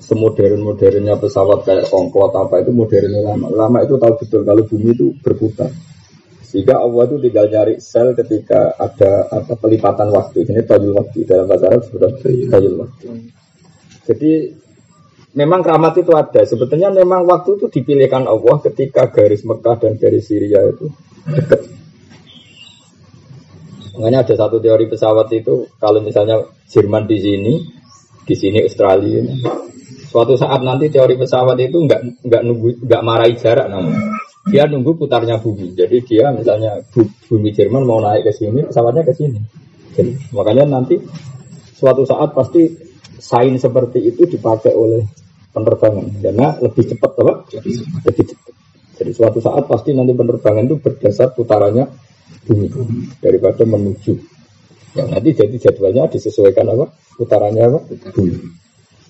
semodern-modernnya 0.05 1.18
pesawat 1.18 1.66
kayak 1.66 1.89
Concorde 1.89 2.38
apa 2.38 2.61
itu 2.61 2.72
modern 2.74 3.09
lama. 3.26 3.47
Lama 3.49 3.78
itu 3.82 3.97
tahu 3.97 4.13
betul 4.22 4.41
kalau 4.45 4.63
bumi 4.70 4.93
itu 4.93 5.13
berputar. 5.22 5.70
Sehingga 6.45 6.78
Allah 6.80 7.09
itu 7.09 7.16
tinggal 7.20 7.45
nyari 7.49 7.76
sel 7.82 8.13
ketika 8.13 8.78
ada 8.78 9.28
apa 9.34 9.53
pelipatan 9.57 10.13
waktu. 10.13 10.45
Ini 10.45 10.61
tajul 10.63 10.93
waktu 10.93 11.26
dalam 11.26 11.49
bahasa 11.49 11.74
Arab 11.74 11.84
sudah 11.89 12.09
tajul 12.22 12.86
waktu. 12.86 13.05
Jadi 14.05 14.32
memang 15.36 15.61
keramat 15.61 15.99
itu 16.01 16.11
ada. 16.15 16.41
Sebetulnya 16.47 16.89
memang 16.89 17.27
waktu 17.27 17.59
itu 17.59 17.67
dipilihkan 17.69 18.25
Allah 18.25 18.57
ketika 18.63 19.11
garis 19.11 19.43
Mekah 19.43 19.75
dan 19.77 19.99
garis 19.99 20.25
Syria 20.25 20.63
itu 20.65 20.89
dekat. 21.27 21.61
Makanya 23.95 24.27
ada 24.27 24.33
satu 24.36 24.59
teori 24.59 24.91
pesawat 24.91 25.31
itu 25.31 25.71
kalau 25.79 26.03
misalnya 26.03 26.43
Jerman 26.67 27.07
di 27.07 27.17
sini, 27.19 27.53
di 28.27 28.36
sini 28.36 28.59
Australia. 28.63 29.23
Suatu 30.11 30.39
saat 30.39 30.63
nanti 30.63 30.88
teori 30.88 31.19
pesawat 31.19 31.59
itu 31.59 31.77
nggak 31.83 32.23
nggak 32.23 32.41
nunggu 32.43 32.69
nggak 32.88 33.01
marahi 33.03 33.36
jarak 33.36 33.67
namanya 33.67 34.15
dia 34.45 34.69
nunggu 34.69 34.93
putarnya 34.93 35.41
bumi. 35.41 35.73
Jadi 35.73 36.05
dia 36.05 36.29
misalnya 36.29 36.77
bumi 37.25 37.49
Jerman 37.49 37.83
mau 37.83 37.97
naik 37.97 38.29
ke 38.29 38.33
sini, 38.33 38.61
pesawatnya 38.61 39.01
ke 39.01 39.13
sini. 39.17 39.39
Jadi, 39.95 40.11
makanya 40.36 40.69
nanti 40.69 41.01
suatu 41.73 42.05
saat 42.05 42.36
pasti 42.38 42.69
sain 43.17 43.57
seperti 43.57 44.05
itu 44.05 44.29
dipakai 44.29 44.75
oleh 44.75 45.01
penerbangan 45.55 46.05
karena 46.19 46.47
lebih 46.59 46.83
cepat 46.91 47.11
apa? 47.23 47.33
Lebih 48.03 48.23
cepat. 48.27 48.53
Jadi 48.95 49.11
suatu 49.11 49.39
saat 49.39 49.63
pasti 49.67 49.95
nanti 49.95 50.11
penerbangan 50.11 50.67
itu 50.67 50.75
berdasar 50.79 51.31
putarannya 51.31 51.87
bumi 52.43 52.67
daripada 53.23 53.63
menuju. 53.63 54.13
Ya 54.95 55.03
nanti 55.07 55.35
jadi 55.35 55.55
jadwalnya 55.55 56.11
disesuaikan 56.11 56.67
apa? 56.75 56.91
Putarannya 57.15 57.63
apa? 57.63 57.79
Bumi. 58.11 58.35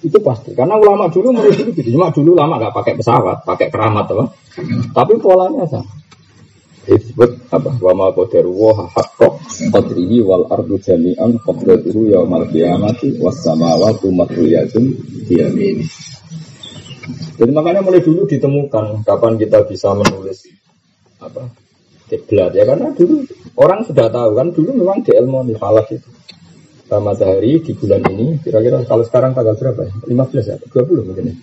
Itu 0.06 0.22
pasti. 0.22 0.54
Karena 0.54 0.78
ulama 0.78 1.10
dulu 1.10 1.34
menurut 1.34 1.58
itu 1.58 1.72
gitu. 1.74 1.98
Cuma 1.98 2.14
dulu 2.14 2.38
lama 2.38 2.62
nggak 2.62 2.74
pakai 2.74 2.94
pesawat, 2.98 3.42
pakai 3.42 3.74
keramat 3.74 4.06
apa. 4.14 4.26
Tapi 4.94 5.14
polanya 5.18 5.66
sama. 5.66 5.90
Disebut 6.86 7.50
apa? 7.50 7.70
Wa 7.82 7.94
ma 7.98 8.14
qadaru 8.14 8.54
wa 8.54 8.86
haqqo 8.86 9.42
qadrihi 9.74 10.22
wal 10.22 10.46
ardu 10.54 10.78
jami'an 10.78 11.42
qadratuhu 11.42 12.14
yaumal 12.14 12.46
qiyamati 12.54 13.18
was 13.18 13.42
samawati 13.42 14.14
matriyatun 14.14 14.94
biyamin. 15.26 15.82
Jadi 17.36 17.52
makanya 17.52 17.82
mulai 17.82 18.02
dulu 18.06 18.30
ditemukan 18.30 19.02
kapan 19.04 19.34
kita 19.42 19.66
bisa 19.66 19.92
menulis 19.98 20.46
apa 21.20 21.50
kiblat 22.06 22.54
ya 22.54 22.64
karena 22.70 22.94
dulu 22.94 23.26
orang 23.58 23.82
sudah 23.82 24.08
tahu 24.14 24.38
kan 24.38 24.48
dulu 24.54 24.70
memang 24.78 25.02
di 25.02 25.12
ilmu 25.16 25.42
falak 25.58 25.90
itu 25.90 26.10
matahari 26.94 27.60
di 27.66 27.74
bulan 27.74 28.02
ini 28.14 28.38
kira-kira 28.46 28.86
kalau 28.86 29.02
sekarang 29.02 29.34
tanggal 29.34 29.58
berapa 29.58 29.90
ya? 29.90 29.94
15 30.06 30.54
ya? 30.54 30.58
20 30.70 31.02
mungkin 31.02 31.34
ya? 31.34 31.36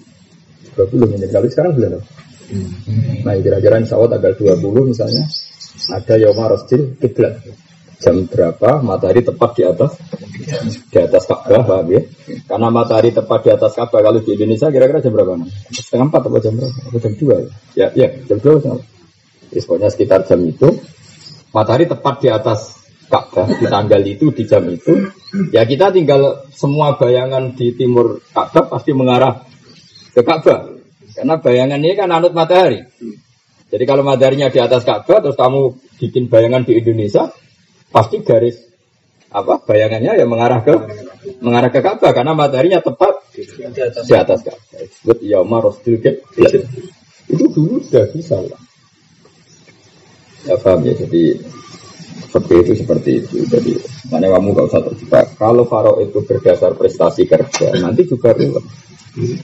20 0.87 1.11
mungkin. 1.11 1.29
Kalau 1.29 1.49
sekarang 1.51 1.73
bulan 1.75 1.99
apa? 1.99 2.07
Nah 3.23 3.35
kira-kira 3.41 3.81
insya 3.81 3.97
Allah 3.97 4.19
tanggal 4.19 4.33
20 4.37 4.93
misalnya 4.93 5.25
ada 5.89 6.15
Yoma 6.21 6.45
Rosjil 6.53 7.01
Kiblat 7.01 7.41
jam 8.03 8.27
berapa? 8.27 8.83
Matahari 8.83 9.23
tepat 9.23 9.51
di 9.55 9.63
atas? 9.63 9.95
Di 10.91 10.99
atas 10.99 11.23
Ka'bah 11.31 11.63
paham 11.63 11.87
ya? 11.95 12.03
Karena 12.51 12.69
matahari 12.69 13.15
tepat 13.15 13.47
di 13.47 13.51
atas 13.55 13.73
Ka'bah 13.79 14.03
kalau 14.03 14.19
di 14.19 14.35
Indonesia 14.35 14.69
kira-kira 14.75 14.99
jam 14.99 15.15
berapa? 15.15 15.39
Setengah 15.71 16.11
empat 16.11 16.21
atau 16.27 16.41
jam 16.43 16.53
berapa? 16.59 16.79
Atau 16.91 16.99
jam 16.99 17.13
dua? 17.15 17.37
Ya 17.79 17.87
ya 17.95 18.11
jam 18.27 18.39
dua 18.43 18.59
ya, 18.59 19.61
pokoknya 19.63 19.89
sekitar 19.95 20.27
jam 20.27 20.43
itu 20.43 20.69
matahari 21.55 21.87
tepat 21.87 22.15
di 22.27 22.29
atas 22.29 22.83
Ka'bah 23.07 23.47
di 23.47 23.67
tanggal 23.71 24.03
itu 24.03 24.35
di 24.35 24.43
jam 24.49 24.67
itu. 24.67 24.93
Ya 25.55 25.63
kita 25.63 25.95
tinggal 25.95 26.51
semua 26.51 26.99
bayangan 26.99 27.55
di 27.55 27.71
timur 27.79 28.19
Ka'bah 28.35 28.67
pasti 28.67 28.91
mengarah 28.91 29.47
ke 30.11 30.21
Ka'bah 30.27 30.72
karena 31.13 31.35
bayangan 31.39 31.81
ini 31.81 31.95
kan 31.97 32.09
anut 32.11 32.33
matahari. 32.33 32.83
Jadi 33.73 33.85
kalau 33.89 34.05
mataharinya 34.05 34.53
di 34.53 34.61
atas 34.61 34.85
Ka'bah 34.85 35.25
terus 35.25 35.37
kamu 35.37 35.77
bikin 35.97 36.29
bayangan 36.29 36.69
di 36.69 36.77
Indonesia 36.77 37.33
pasti 37.89 38.21
garis 38.21 38.57
apa 39.33 39.65
bayangannya 39.65 40.21
ya 40.21 40.29
mengarah 40.29 40.61
ke 40.61 40.75
mengarah 41.41 41.73
ke 41.73 41.81
Ka'bah 41.81 42.13
karena 42.13 42.37
mataharinya 42.37 42.85
tepat 42.85 43.33
di 43.33 44.13
atas. 44.13 44.45
Ka'bah. 44.45 44.77
Disebut 44.77 45.19
yauma 45.25 45.59
itu 47.33 47.45
dulu 47.49 47.81
sudah 47.81 48.05
bisa 48.13 48.37
lah. 48.37 48.61
Ya 50.45 50.59
paham 50.59 50.83
ya? 50.85 50.93
Jadi 50.99 51.39
seperti 52.29 52.55
itu 52.61 52.73
seperti 52.83 53.11
itu. 53.25 53.37
Jadi 53.47 53.73
mana 54.11 54.29
kamu 54.37 54.53
gak 54.53 54.67
usah 54.69 54.83
terjebak. 54.91 55.27
Kalau 55.39 55.65
Faro 55.65 55.97
itu 56.03 56.19
berdasar 56.21 56.75
prestasi 56.75 57.25
kerja, 57.25 57.73
nanti 57.79 58.05
juga 58.05 58.35
ruwet. 58.35 58.65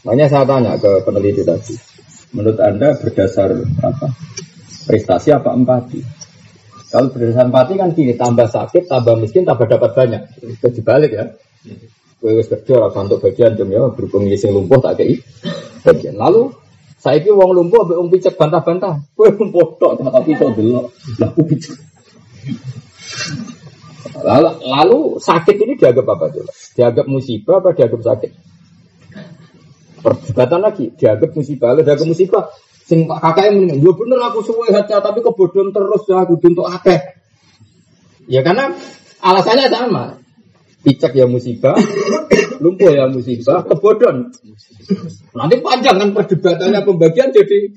Makanya 0.05 0.27
saya 0.33 0.45
tanya 0.49 0.73
ke 0.81 0.91
peneliti 1.05 1.45
tadi, 1.45 1.77
menurut 2.33 2.57
anda 2.57 2.97
berdasar 2.97 3.53
apa? 3.85 4.09
Prestasi 4.89 5.29
apa 5.37 5.53
empati? 5.53 6.01
Kalau 6.89 7.13
berdasar 7.13 7.53
empati 7.53 7.77
kan 7.77 7.93
gini, 7.93 8.17
tambah 8.17 8.49
sakit, 8.49 8.89
tambah 8.89 9.21
miskin, 9.21 9.45
tambah 9.45 9.69
dapat 9.69 9.93
banyak. 9.93 10.23
Itu 10.41 10.73
dibalik 10.73 11.13
ya. 11.13 11.29
Gue 12.19 12.41
wis 12.41 12.49
kerja 12.51 12.91
untuk 12.91 13.23
bagian 13.23 13.55
jam 13.55 13.71
ya 13.71 13.87
berhubung 13.95 14.27
sing 14.35 14.51
lumpuh 14.51 14.83
tak 14.83 14.99
kei 14.99 15.23
bagian. 15.87 16.19
Lalu 16.19 16.51
saya 16.99 17.23
itu 17.23 17.31
uang 17.31 17.55
lumpuh, 17.55 17.87
uang 17.95 18.11
picek 18.11 18.35
bantah-bantah. 18.35 18.99
Gue 19.15 19.31
lumpuh 19.37 19.79
tok, 19.79 20.03
tapi 20.03 20.35
kok 20.35 20.51
delok. 20.57 20.91
Picek. 21.45 21.77
Lalu, 24.19 24.51
lalu 24.67 24.99
sakit 25.23 25.57
ini 25.63 25.79
dianggap 25.79 26.07
apa 26.11 26.27
tuh? 26.35 26.47
Dianggap 26.75 27.07
musibah 27.07 27.63
apa 27.63 27.71
dianggap 27.77 28.03
sakit? 28.03 28.48
Perdebatan 30.09 30.61
lagi, 30.65 30.85
dianggap 30.97 31.31
musibah, 31.37 31.77
lalu 31.77 31.83
dianggap 31.85 32.09
musibah. 32.09 32.45
Sing 32.89 33.05
kakak 33.05 33.53
yang 33.53 33.57
mendingan, 33.61 33.85
ya 33.85 33.93
bener 33.93 34.19
aku 34.33 34.41
suwe 34.41 34.73
hati 34.73 34.97
tapi 34.97 35.21
kebodohan 35.21 35.77
terus 35.77 36.09
ya 36.09 36.25
aku 36.25 36.41
untuk 36.41 36.65
akeh. 36.65 37.01
Ya 38.33 38.41
karena 38.41 38.73
alasannya 39.21 39.69
sama. 39.69 40.17
Picek 40.79 41.13
ya 41.13 41.27
musibah, 41.29 41.77
lumpuh 42.65 42.89
ya 42.89 43.05
musibah, 43.11 43.67
kebodohan. 43.67 44.33
Nanti 45.37 45.61
panjang 45.61 46.01
kan 46.01 46.09
perdebatannya 46.17 46.81
pembagian 46.87 47.29
jadi 47.35 47.75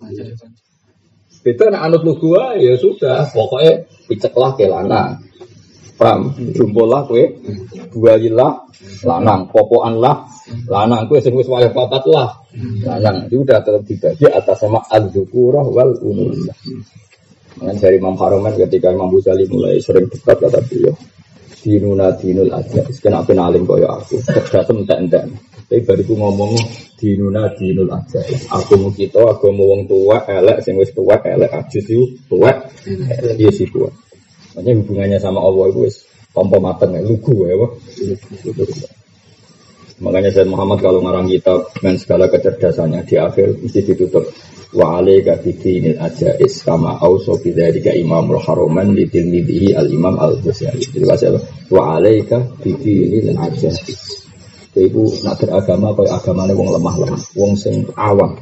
Beda 1.42 1.74
nak 1.74 1.90
anut 1.90 2.06
lu 2.06 2.14
gua 2.22 2.54
ya 2.54 2.78
sudah, 2.78 3.26
pokoknya 3.34 3.90
piceklah 4.06 4.54
ke 4.54 4.70
lanang. 4.70 5.18
Paham? 6.02 6.34
Kue, 7.06 7.24
buayilah 7.94 8.52
lanang, 9.06 9.46
popoan 9.54 10.02
lah 10.02 10.26
lanang 10.66 11.06
kue 11.06 11.22
sing 11.22 11.38
wis 11.38 11.46
wayah 11.46 11.70
papat 11.70 12.02
lah 12.10 12.42
lanang. 12.82 13.30
Itu 13.30 13.46
udah 13.46 13.62
tetap 13.62 13.86
dibagi 13.86 14.26
atas 14.26 14.66
sama 14.66 14.82
al-dzukurah 14.90 15.62
wal 15.62 15.94
unusah. 16.02 16.58
Dengan 17.52 17.76
dari 17.78 18.02
Imam 18.02 18.18
Haromen 18.18 18.58
ketika 18.58 18.90
Imam 18.90 19.14
Ghazali 19.14 19.46
mulai 19.46 19.78
sering 19.78 20.10
dekat 20.10 20.42
kata 20.42 20.58
beliau, 20.66 20.98
dinuna 21.62 22.10
dinul 22.18 22.50
aja, 22.50 22.82
kenapa 22.98 23.38
nalim 23.38 23.70
kaya 23.70 24.02
aku, 24.02 24.18
cerdas 24.26 24.72
entek-entek. 24.74 25.30
Tapi 25.70 25.86
baru 25.86 26.02
aku 26.04 26.14
ngomong 26.18 26.52
dinuna 26.98 27.52
dinul 27.54 27.92
aja. 27.94 28.24
Aku 28.56 28.80
mau 28.82 28.90
kita, 28.90 29.22
aku 29.22 29.54
mau 29.54 29.78
wong 29.78 29.86
tua, 29.86 30.26
elek, 30.26 30.66
sing 30.66 30.80
wis 30.80 30.90
tua, 30.96 31.22
elek, 31.22 31.52
ajus 31.54 31.86
itu 31.86 32.18
tua, 32.26 32.50
dia 33.38 33.52
si 33.54 33.70
tua. 33.70 33.92
Makanya 34.56 34.84
hubungannya 34.84 35.20
sama 35.20 35.40
Allah 35.40 35.72
itu 35.72 35.80
wis 35.88 35.96
tompo 36.36 36.58
mateng, 36.60 36.96
lugu 37.04 37.48
ya. 37.48 37.56
Makanya 40.02 40.34
Said 40.34 40.50
Muhammad 40.50 40.82
kalau 40.82 41.06
ngarang 41.06 41.30
kitab 41.30 41.70
dengan 41.78 41.96
segala 42.02 42.26
kecerdasannya 42.26 43.06
di 43.06 43.16
akhir 43.22 43.62
mesti 43.62 43.80
ditutup. 43.86 44.26
Wa 44.72 45.04
alaika 45.04 45.36
bidinil 45.36 46.00
ajais 46.00 46.64
kama 46.64 46.96
auso 47.04 47.36
bidzalika 47.36 47.92
imamul 47.92 48.40
haroman 48.40 48.96
di 48.96 49.04
tilmidihi 49.04 49.76
al 49.76 49.92
imam 49.92 50.16
al 50.16 50.40
ghazali. 50.40 50.80
Jadi 50.80 51.06
bahasa 51.06 51.28
wa 51.70 52.00
alaika 52.00 52.40
bidinil 52.64 53.36
ajais. 53.36 53.78
Iku 54.72 55.28
nak 55.28 55.44
beragama 55.44 55.92
kaya 55.92 56.16
agamanya 56.16 56.56
wong 56.56 56.72
lemah 56.72 56.96
lemah, 57.04 57.22
wong 57.36 57.60
sing 57.60 57.84
awam. 58.00 58.40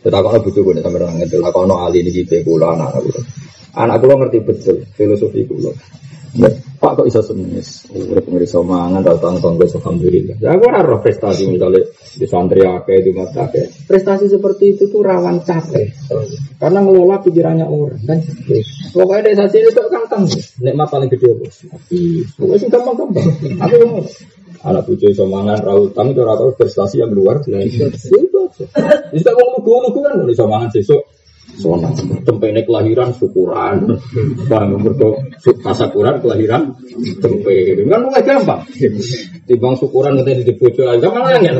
Tetapi 0.00 0.24
kalau 0.24 0.40
butuh 0.40 0.64
gue 0.64 0.80
sampai 0.80 0.96
orang 1.04 1.20
itu, 1.20 1.36
kalau 1.44 1.68
no 1.68 1.76
ahli 1.84 2.00
ini 2.00 2.24
gitu, 2.24 2.40
kula. 2.40 2.72
anak 2.72 3.04
anak 3.74 3.96
gue 4.02 4.14
ngerti 4.14 4.38
betul 4.42 4.76
filosofi 4.94 5.46
gue. 5.46 5.74
Pak 6.80 6.96
kok 6.96 7.06
bisa 7.10 7.20
semis, 7.20 7.90
urip 7.92 8.24
mangan, 8.64 9.02
tau 9.02 9.18
tang 9.18 9.36
tangga 9.42 9.66
alhamdulillah. 9.68 10.38
Ya 10.40 10.56
gue 10.56 10.70
harus 10.70 11.02
prestasi 11.02 11.50
misalnya 11.50 11.84
di 11.90 12.24
santri 12.24 12.64
ake, 12.64 13.02
di 13.04 13.10
mata 13.12 13.50
ake. 13.50 13.84
Prestasi 13.84 14.30
seperti 14.30 14.78
itu 14.78 14.88
tuh 14.88 15.04
rawan 15.04 15.42
capek, 15.44 15.92
karena 16.56 16.80
ngelola 16.80 17.20
pikirannya 17.20 17.66
orang 17.68 18.00
kan. 18.06 18.18
Pokoknya 18.96 19.28
desa 19.28 19.44
sini 19.52 19.68
tuh 19.74 19.92
kantang, 19.92 20.24
nikmat 20.62 20.88
paling 20.88 21.10
gede 21.12 21.36
bos. 21.36 21.66
Pokoknya 22.38 22.56
sih 22.62 22.68
gampang 22.72 22.96
gampang. 22.96 23.28
Aku 23.60 23.76
Anak 24.60 24.92
bucu 24.92 25.08
iso 25.08 25.24
mangan 25.24 25.56
rautan 25.64 26.12
itu 26.12 26.20
rata 26.20 26.52
prestasi 26.52 27.00
yang 27.00 27.16
luar 27.16 27.40
biasa. 27.40 28.12
Itu 28.12 28.44
aja. 28.44 28.64
Bisa 29.08 29.32
ngomong 29.32 29.64
lugu-lugu 29.64 30.04
kan 30.04 30.20
iso 30.28 30.44
mangan 30.44 30.68
sesuk 30.68 31.00
Sona, 31.60 31.92
tempe 32.24 32.48
ini 32.48 32.64
kelahiran 32.64 33.12
syukuran, 33.12 34.00
bang 34.48 34.68
mereka 34.80 35.12
tasakuran 35.60 36.16
kelahiran 36.24 36.72
tempe, 37.20 37.76
kan 37.84 38.00
mulai 38.00 38.24
gampang. 38.24 38.64
Timbang 39.44 39.76
syukuran 39.76 40.16
nanti 40.16 40.40
di 40.40 40.56
bojo 40.56 40.88
aja 40.88 41.04
gampang 41.04 41.36
angel. 41.36 41.56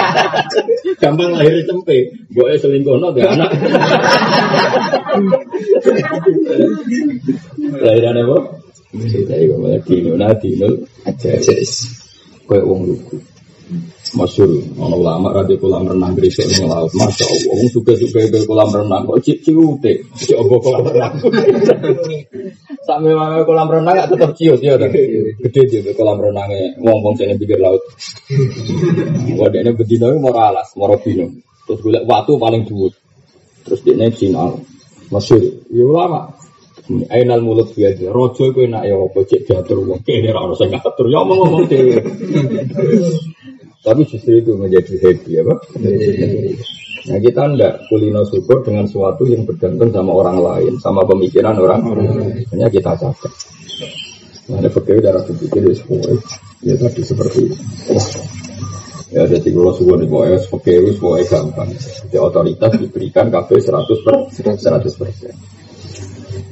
gampang 1.04 1.36
lahir 1.36 1.60
tempe, 1.68 2.16
gue 2.32 2.48
selingkuh 2.56 2.96
no 2.96 3.12
dia 3.12 3.28
anak. 3.28 3.52
Lahiran 7.84 8.24
apa? 8.24 8.38
Cerita 9.04 9.34
itu 9.36 9.54
malah 9.60 9.82
dino, 9.84 10.16
nah 10.16 10.32
dino 10.32 10.68
aja. 11.04 11.36
Kayak 12.44 12.64
uang 12.64 12.80
lugu 12.88 13.33
masyur 14.14 14.50
ono 14.78 14.94
ulama 14.94 15.34
radhi 15.34 15.58
kolam 15.58 15.90
renang 15.90 16.14
gresik 16.14 16.46
ning 16.46 16.70
laut. 16.70 16.90
Masya 16.94 17.26
allah 17.26 17.54
wong 17.58 17.68
suka 17.70 17.92
suka 17.98 18.30
ke 18.30 18.46
kolam 18.46 18.70
renang 18.70 19.02
kok 19.10 19.18
cik 19.26 19.38
ciute 19.42 19.92
cik 20.14 20.38
obo 20.38 20.62
kolam 20.62 20.86
renang? 20.86 21.14
Sampai 22.86 23.12
mana 23.12 23.42
kolam 23.42 23.68
renang 23.68 23.94
gak 23.98 24.10
tetap 24.14 24.30
ciut 24.38 24.60
ya 24.62 24.78
kan 24.78 24.90
gede 24.90 25.60
dia 25.66 25.92
kolam 25.98 26.22
renangnya 26.22 26.78
wong 26.78 27.14
sini 27.18 27.34
pikir 27.34 27.58
laut. 27.58 27.82
Wadah 29.34 29.60
ini 29.60 29.70
betina 29.74 30.14
mau 30.14 30.30
alas 30.32 30.72
mau 30.78 30.86
robino 30.86 31.26
terus 31.66 31.80
gue 31.80 32.00
waktu 32.06 32.32
paling 32.38 32.62
dhuwur. 32.68 32.92
Terus 33.64 33.80
dia 33.82 33.96
naik 33.96 34.14
final 34.20 34.60
masyur. 35.10 35.42
Ya 35.72 35.84
ulama. 35.84 36.30
Ainal 36.84 37.40
mulut 37.40 37.72
biasa, 37.72 38.12
rojo 38.12 38.52
gue 38.52 38.68
nak 38.68 38.84
ya 38.84 38.92
apa 38.92 39.24
cek 39.24 39.48
diatur 39.48 39.88
wong. 39.88 40.04
Kene 40.04 40.36
ora 40.36 40.44
ono 40.44 40.54
sing 40.54 40.68
ngatur. 40.68 41.08
Ya 41.08 41.24
omong 41.24 41.38
ngomong 41.40 41.64
dhewe. 41.64 41.96
Tapi 43.84 44.00
justru 44.08 44.40
itu 44.40 44.56
menjadi 44.56 44.96
happy 44.96 45.30
ya 45.36 45.42
Pak. 45.44 45.58
Nah 47.04 47.20
kita 47.20 47.42
enggak 47.52 47.84
kulino 47.92 48.24
syukur 48.24 48.64
dengan 48.64 48.88
sesuatu 48.88 49.28
yang 49.28 49.44
bergantung 49.44 49.92
sama 49.92 50.12
orang 50.24 50.40
lain, 50.40 50.72
sama 50.80 51.04
pemikiran 51.04 51.52
orang. 51.60 51.84
Hanya 52.48 52.72
kita 52.72 52.96
cacat. 52.96 53.32
Nah, 54.44 54.60
ada 54.60 54.68
fakir 54.72 55.00
darah 55.04 55.20
berpikir 55.24 55.68
ya 55.68 55.74
semua. 55.76 56.16
Ya 56.64 56.74
tadi 56.80 57.00
seperti 57.04 57.52
itu. 57.52 57.56
Ya 59.12 59.28
jadi 59.28 59.48
kalau 59.52 59.72
sudah 59.76 60.00
di 60.00 60.08
bawah 60.08 60.40
fakir 60.48 60.80
semua 60.96 61.20
gampang. 61.28 61.68
Jadi 61.76 62.16
otoritas 62.16 62.72
diberikan 62.80 63.28
kafe 63.28 63.60
100 63.60 64.00
per 64.00 64.14
100 64.32 64.96
persen. 64.96 65.32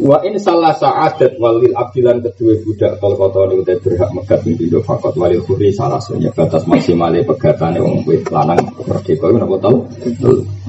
Wa 0.01 0.25
in 0.25 0.41
salah 0.41 0.73
sa'adat 0.73 1.37
walil 1.37 1.77
abdilan 1.77 2.25
kedua 2.25 2.57
budak 2.65 2.97
kalau 2.97 3.13
kota 3.13 3.45
ini 3.53 3.61
udah 3.61 3.77
berhak 3.77 4.11
megat 4.17 4.41
pintu 4.41 4.81
fakot 4.81 5.13
walil 5.21 5.45
kuri 5.45 5.69
salah 5.69 6.01
satunya 6.01 6.33
batas 6.33 6.65
maksimalnya 6.65 7.21
pegatane 7.29 7.77
wong 7.77 8.01
wit 8.09 8.25
lanang 8.33 8.57
merdeka 8.89 9.29
itu 9.29 9.37
apa 9.37 9.57
tahu? 9.61 9.79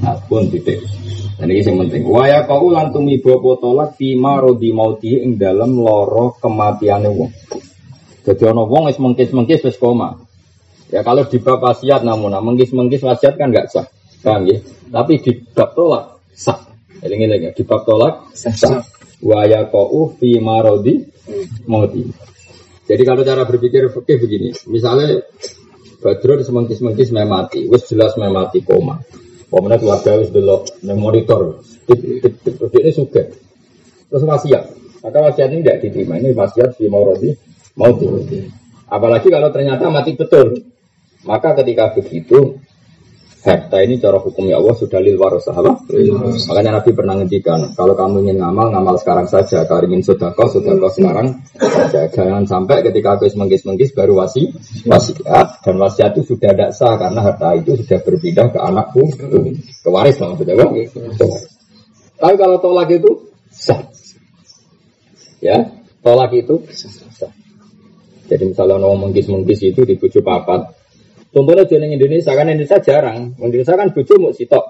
Nah 0.04 0.16
pun 0.28 0.44
titik. 0.52 0.76
Dan 1.34 1.50
ini 1.50 1.64
yang 1.64 1.82
penting. 1.82 2.04
Waya 2.04 2.44
kau 2.44 2.68
ulang 2.68 2.92
tumi 2.92 3.18
bawa 3.18 3.58
tolak 3.58 3.96
fima 3.96 4.38
rodi 4.38 4.70
mauti 4.70 5.18
ing 5.18 5.40
dalam 5.40 5.72
loro 5.72 6.36
kematiannya 6.38 7.10
wong. 7.10 7.30
Jadi 8.28 8.42
ono 8.44 8.68
wong 8.68 8.92
es 8.92 9.00
mengkis 9.00 9.32
mengkis 9.32 9.64
wis 9.64 9.80
koma. 9.80 10.20
Ya 10.92 11.00
kalau 11.00 11.26
di 11.26 11.40
bab 11.40 11.64
wasiat 11.64 12.04
namun 12.04 12.28
nah, 12.28 12.44
mengkis 12.44 12.70
mengkis 12.76 13.02
wasiat 13.02 13.40
kan 13.40 13.50
nggak 13.50 13.72
sah, 13.72 13.88
paham 14.20 14.46
ya? 14.46 14.60
Tapi 14.92 15.16
di 15.18 15.32
bab 15.50 15.72
tolak 15.74 16.22
sah. 16.36 16.60
Eling-eling 17.02 17.50
ya, 17.50 17.50
di 17.50 17.66
bab 17.66 17.82
tolak 17.82 18.30
sah 18.36 18.84
waya 19.24 19.66
kau 19.72 20.12
fi 20.20 20.36
marodi 20.38 21.00
mati. 21.64 22.04
Jadi 22.84 23.02
kalau 23.02 23.24
cara 23.24 23.48
berpikir 23.48 23.88
fikih 23.88 24.16
begini, 24.20 24.52
misalnya 24.68 25.24
Badrun 26.04 26.44
semengkis-semengkis 26.44 27.16
memati, 27.16 27.64
wis 27.64 27.88
jelas 27.88 28.12
memati 28.20 28.60
koma. 28.60 29.00
Pemenang 29.48 29.80
keluarga 29.80 30.20
wis 30.20 30.28
delok 30.28 30.68
monitor, 30.92 31.64
ini 32.76 32.90
suka. 32.92 33.24
Terus 34.12 34.22
wasiat, 34.28 34.64
maka 35.00 35.18
wasiat 35.24 35.48
ini 35.48 35.64
tidak 35.64 35.80
diterima. 35.80 36.20
Ini 36.20 36.36
wasiat 36.36 36.76
fi 36.76 36.92
marodi 36.92 37.32
mati. 37.80 38.04
Apalagi 38.84 39.32
kalau 39.32 39.48
ternyata 39.48 39.88
mati 39.88 40.12
betul, 40.12 40.60
maka 41.24 41.56
ketika 41.64 41.96
begitu 41.96 42.60
harta 43.44 43.76
ini 43.84 44.00
cara 44.00 44.16
hukumnya 44.16 44.56
Allah 44.56 44.72
sudah 44.72 45.04
lil 45.04 45.20
warasah 45.20 45.52
apa? 45.52 45.84
Makanya 46.48 46.80
Nabi 46.80 46.90
pernah 46.96 47.14
ngendikan 47.20 47.76
kalau 47.76 47.92
kamu 47.92 48.24
ingin 48.24 48.40
ngamal 48.40 48.72
ngamal 48.72 48.96
sekarang 48.96 49.28
saja 49.28 49.68
kalau 49.68 49.84
ingin 49.84 50.00
sedekah 50.00 50.48
sedekah 50.48 50.88
sekarang 50.88 51.44
saja 51.60 52.08
jangan 52.08 52.48
sampai 52.48 52.80
ketika 52.80 53.20
aku 53.20 53.28
menggis 53.36 53.68
menggis 53.68 53.92
baru 53.92 54.16
wasi 54.16 54.48
wasiat 54.88 55.60
dan 55.60 55.76
wasiat 55.76 56.16
itu 56.16 56.32
sudah 56.32 56.56
tidak 56.56 56.72
sah 56.72 56.96
karena 56.96 57.20
harta 57.20 57.52
itu 57.60 57.76
sudah 57.84 57.98
berpindah 58.00 58.48
ke 58.48 58.58
anakku 58.64 59.02
ke 59.12 59.88
waris 59.92 60.16
maksudnya 60.16 60.56
kan? 60.56 60.68
Tapi 62.16 62.34
kalau 62.40 62.56
tolak 62.64 62.88
itu 62.96 63.28
sah 63.52 63.84
ya 65.44 65.68
tolak 66.00 66.32
itu 66.32 66.64
sah. 67.12 67.28
Jadi 68.24 68.56
misalnya 68.56 68.80
ngomong 68.80 69.12
menggis 69.12 69.28
menggis 69.28 69.60
itu 69.60 69.84
di 69.84 70.00
bujuk 70.00 70.24
papat 70.24 70.83
Contohnya 71.34 71.66
jeneng 71.66 71.98
Indonesia 71.98 72.30
kan 72.30 72.46
Indonesia 72.46 72.78
jarang. 72.78 73.34
Indonesia 73.42 73.74
kan 73.74 73.90
bojo 73.90 74.14
mau 74.22 74.30
sitok. 74.30 74.64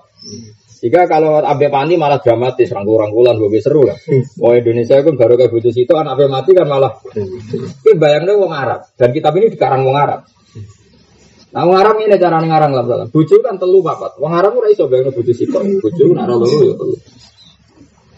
Jika 0.85 1.09
kalau 1.09 1.41
abe 1.41 1.73
pani 1.73 1.97
malah 1.97 2.21
dramatis, 2.21 2.69
rangkul-rangkulan 2.69 3.41
gue 3.41 3.61
seru 3.61 3.89
lah. 3.89 3.97
Oh 4.41 4.53
Indonesia 4.53 5.01
itu 5.01 5.13
baru 5.17 5.37
kayak 5.37 5.53
bojo 5.53 5.69
sitok, 5.73 5.97
anak 6.01 6.17
abe 6.17 6.25
mati 6.29 6.53
kan 6.57 6.69
malah. 6.69 6.93
Ini 7.13 7.93
bayangnya 8.01 8.37
wong 8.37 8.53
Arab 8.53 8.85
dan 8.97 9.13
kitab 9.13 9.33
ini 9.37 9.53
dikarang 9.53 9.85
wong 9.85 9.97
Arab. 9.97 10.29
Nah 11.55 11.63
wong 11.65 11.77
Arab 11.79 12.03
ini 12.03 12.19
cara 12.19 12.37
ngarang 12.43 12.73
lah. 12.75 13.09
Bojo 13.09 13.37
kan 13.41 13.57
telu 13.57 13.79
papat. 13.81 14.19
Wong 14.19 14.33
Arab 14.35 14.59
ora 14.59 14.69
iso 14.69 14.91
bayangno 14.91 15.15
bojo 15.15 15.33
sitok. 15.33 15.63
Bojo 15.81 16.03
nak 16.13 16.27
loro 16.33 16.49
ya 16.65 16.75
telu. 16.75 16.97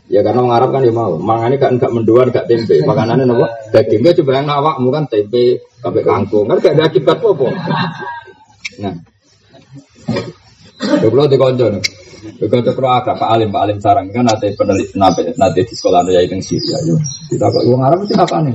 Ya 0.06 0.20
karena 0.22 0.40
wong 0.42 0.54
Arab 0.56 0.70
kan 0.72 0.82
ya 0.82 0.90
mau. 0.94 1.18
Mangane 1.20 1.60
gak 1.60 1.76
enggak 1.76 1.92
mendoan 1.92 2.32
gak 2.32 2.48
tempe. 2.48 2.82
Makanannya 2.82 3.26
nopo? 3.28 3.46
Dagingnya 3.74 4.16
coba 4.22 4.30
yang 4.38 4.46
awakmu 4.50 4.88
kan 4.90 5.04
tempe 5.06 5.60
kabeh 5.84 6.02
kangkung. 6.02 6.48
Kan 6.48 6.58
gak 6.64 6.74
ada 6.78 6.88
akibat 6.88 7.18
apa-apa. 7.20 7.46
Nah. 8.80 8.94
Kalau 10.76 11.26
di 11.26 11.38
konco 11.40 11.66
nih. 11.72 11.84
Pro 12.74 12.88
agak 12.90 13.16
Pak 13.22 13.28
Alim, 13.38 13.54
Pak 13.54 13.62
Alim 13.62 13.78
sarang 13.78 14.10
kan 14.10 14.26
nanti 14.26 14.50
peneliti 14.58 14.98
nanti 14.98 15.62
di 15.62 15.74
sekolah 15.74 16.02
ya 16.10 16.20
itu 16.26 16.36
Syria. 16.42 16.78
Yo, 16.82 16.96
kita 17.30 17.46
kok 17.48 17.64
uang 17.64 17.82
Arab 17.82 18.02
itu 18.02 18.14
apa 18.18 18.42
nih? 18.42 18.54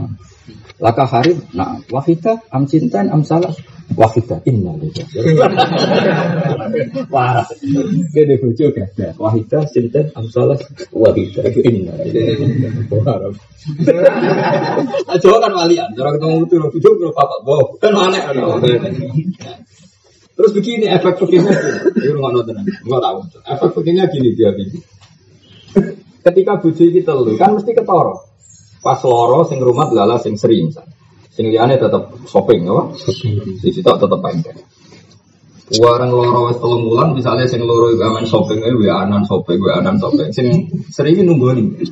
Laka 0.82 1.06
harib, 1.06 1.38
nah 1.54 1.78
wahida, 1.94 2.42
am 2.50 2.66
cintan, 2.66 3.14
am 3.14 3.22
salah, 3.22 3.54
wahida, 3.94 4.42
inna 4.50 4.74
lillahi. 4.82 5.14
Wah, 7.14 7.46
gede 8.10 8.42
bucu 8.42 8.74
gak? 8.74 9.14
Wahida, 9.22 9.62
cintan, 9.70 10.10
am 10.18 10.26
salah, 10.34 10.58
wahida, 10.90 11.46
inna 11.62 11.94
lillahi. 12.02 12.90
Arab. 13.06 13.38
Jawa 15.22 15.38
kan 15.38 15.54
walian, 15.54 15.90
cara 15.94 16.18
ketemu 16.18 16.50
itu, 16.50 16.56
bucu 16.58 16.90
kalau 16.98 17.14
bapak, 17.14 17.40
boh, 17.46 17.64
kan 17.78 17.94
aneh. 17.94 18.22
Terus 20.42 20.58
begini 20.58 20.90
efek 20.90 21.22
begini, 21.22 21.54
ini 22.02 22.18
nggak 22.18 22.32
nonton, 22.34 22.66
nggak 22.66 23.02
tahu. 23.06 23.18
Efek 23.46 23.70
begini 23.78 24.02
gini 24.10 24.30
dia 24.34 24.50
gini. 24.58 24.82
Ketika 26.26 26.58
bujuk 26.58 26.90
kita 26.98 27.14
lu 27.14 27.38
kan 27.38 27.54
mesti 27.54 27.78
ketoro. 27.78 28.26
Pas 28.82 28.98
loro 29.06 29.46
sing 29.46 29.62
rumah 29.62 29.94
lala 29.94 30.18
sing 30.18 30.34
sering 30.34 30.74
Sing 31.30 31.46
liane 31.54 31.78
tetap 31.78 32.10
shopping 32.26 32.66
apa? 32.66 32.90
Di 33.62 33.70
situ 33.70 33.86
tetap 33.86 34.18
pendek. 34.18 34.58
Warang 35.78 36.10
loro 36.10 36.50
wis 36.50 36.58
telung 36.58 36.90
bulan 36.90 37.14
misalnya 37.14 37.46
sing 37.46 37.62
loro 37.62 37.94
iku 37.94 38.02
aman 38.10 38.26
shopping 38.26 38.66
e 38.66 38.74
wa 38.74 39.06
anan 39.06 39.22
shopping 39.30 39.62
wa 39.62 39.78
anan 39.78 40.02
shopping. 40.02 40.34
Sing 40.34 40.74
sering 40.90 41.22
nunggu 41.22 41.54
nih. 41.54 41.86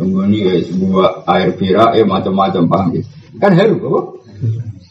Nunggu 0.00 0.32
nih 0.32 0.40
ya 0.48 0.52
sebuah 0.64 1.28
air 1.28 1.52
pira 1.60 1.92
ya 1.92 2.08
macam-macam 2.08 2.64
paham 2.72 2.88
Kan 3.36 3.52
haru 3.52 3.76
apa? 3.84 4.00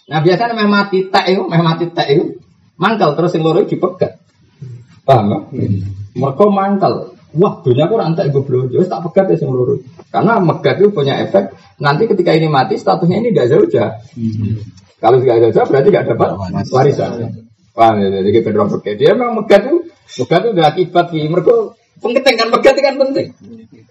Nah 0.06 0.20
biasanya 0.22 0.54
memang 0.54 0.86
mati 0.86 1.10
tak 1.10 1.34
itu, 1.34 1.42
memang 1.50 1.66
mati 1.74 1.90
tak 1.90 2.14
itu 2.14 2.45
mangkal 2.76 3.16
terus 3.16 3.36
yang 3.36 3.44
loro 3.48 3.64
dipegat. 3.64 4.20
Paham 5.06 5.26
ya? 5.32 5.40
Hmm. 5.54 5.82
Mereka 6.16 6.46
mangkal. 6.50 6.94
Wah, 7.36 7.60
dunia 7.60 7.92
aku 7.92 8.00
rantai 8.00 8.32
gue 8.32 8.44
belum 8.48 8.72
jelas 8.72 8.88
tak 8.88 9.04
pegat 9.12 9.36
ya 9.36 9.36
sing 9.36 9.52
loro. 9.52 9.76
Karena 10.08 10.40
megat 10.40 10.80
itu 10.80 10.92
punya 10.96 11.20
efek 11.20 11.52
nanti 11.84 12.08
ketika 12.08 12.32
ini 12.32 12.48
mati 12.48 12.80
statusnya 12.80 13.20
ini 13.20 13.36
tidak 13.36 13.52
jauh 13.52 13.68
hmm. 13.68 14.56
Kalau 15.04 15.20
tidak 15.20 15.52
jauh 15.52 15.68
berarti 15.68 15.90
tidak 15.92 16.06
dapat 16.16 16.30
warisan. 16.72 17.12
Paham 17.76 18.00
ya? 18.00 18.08
Jadi 18.24 18.30
kita 18.32 18.56
dorong 18.56 18.72
pegat. 18.80 18.96
Dia 18.96 19.12
memang 19.20 19.44
megat 19.44 19.68
itu 19.68 19.78
megat 20.24 20.40
itu 20.48 20.50
udah 20.56 20.66
akibat 20.72 21.06
di 21.12 21.20
mereka 21.28 21.54
penting 22.00 22.36
kan 22.40 22.48
megat 22.48 22.76
kan 22.80 22.96
penting. 22.96 23.28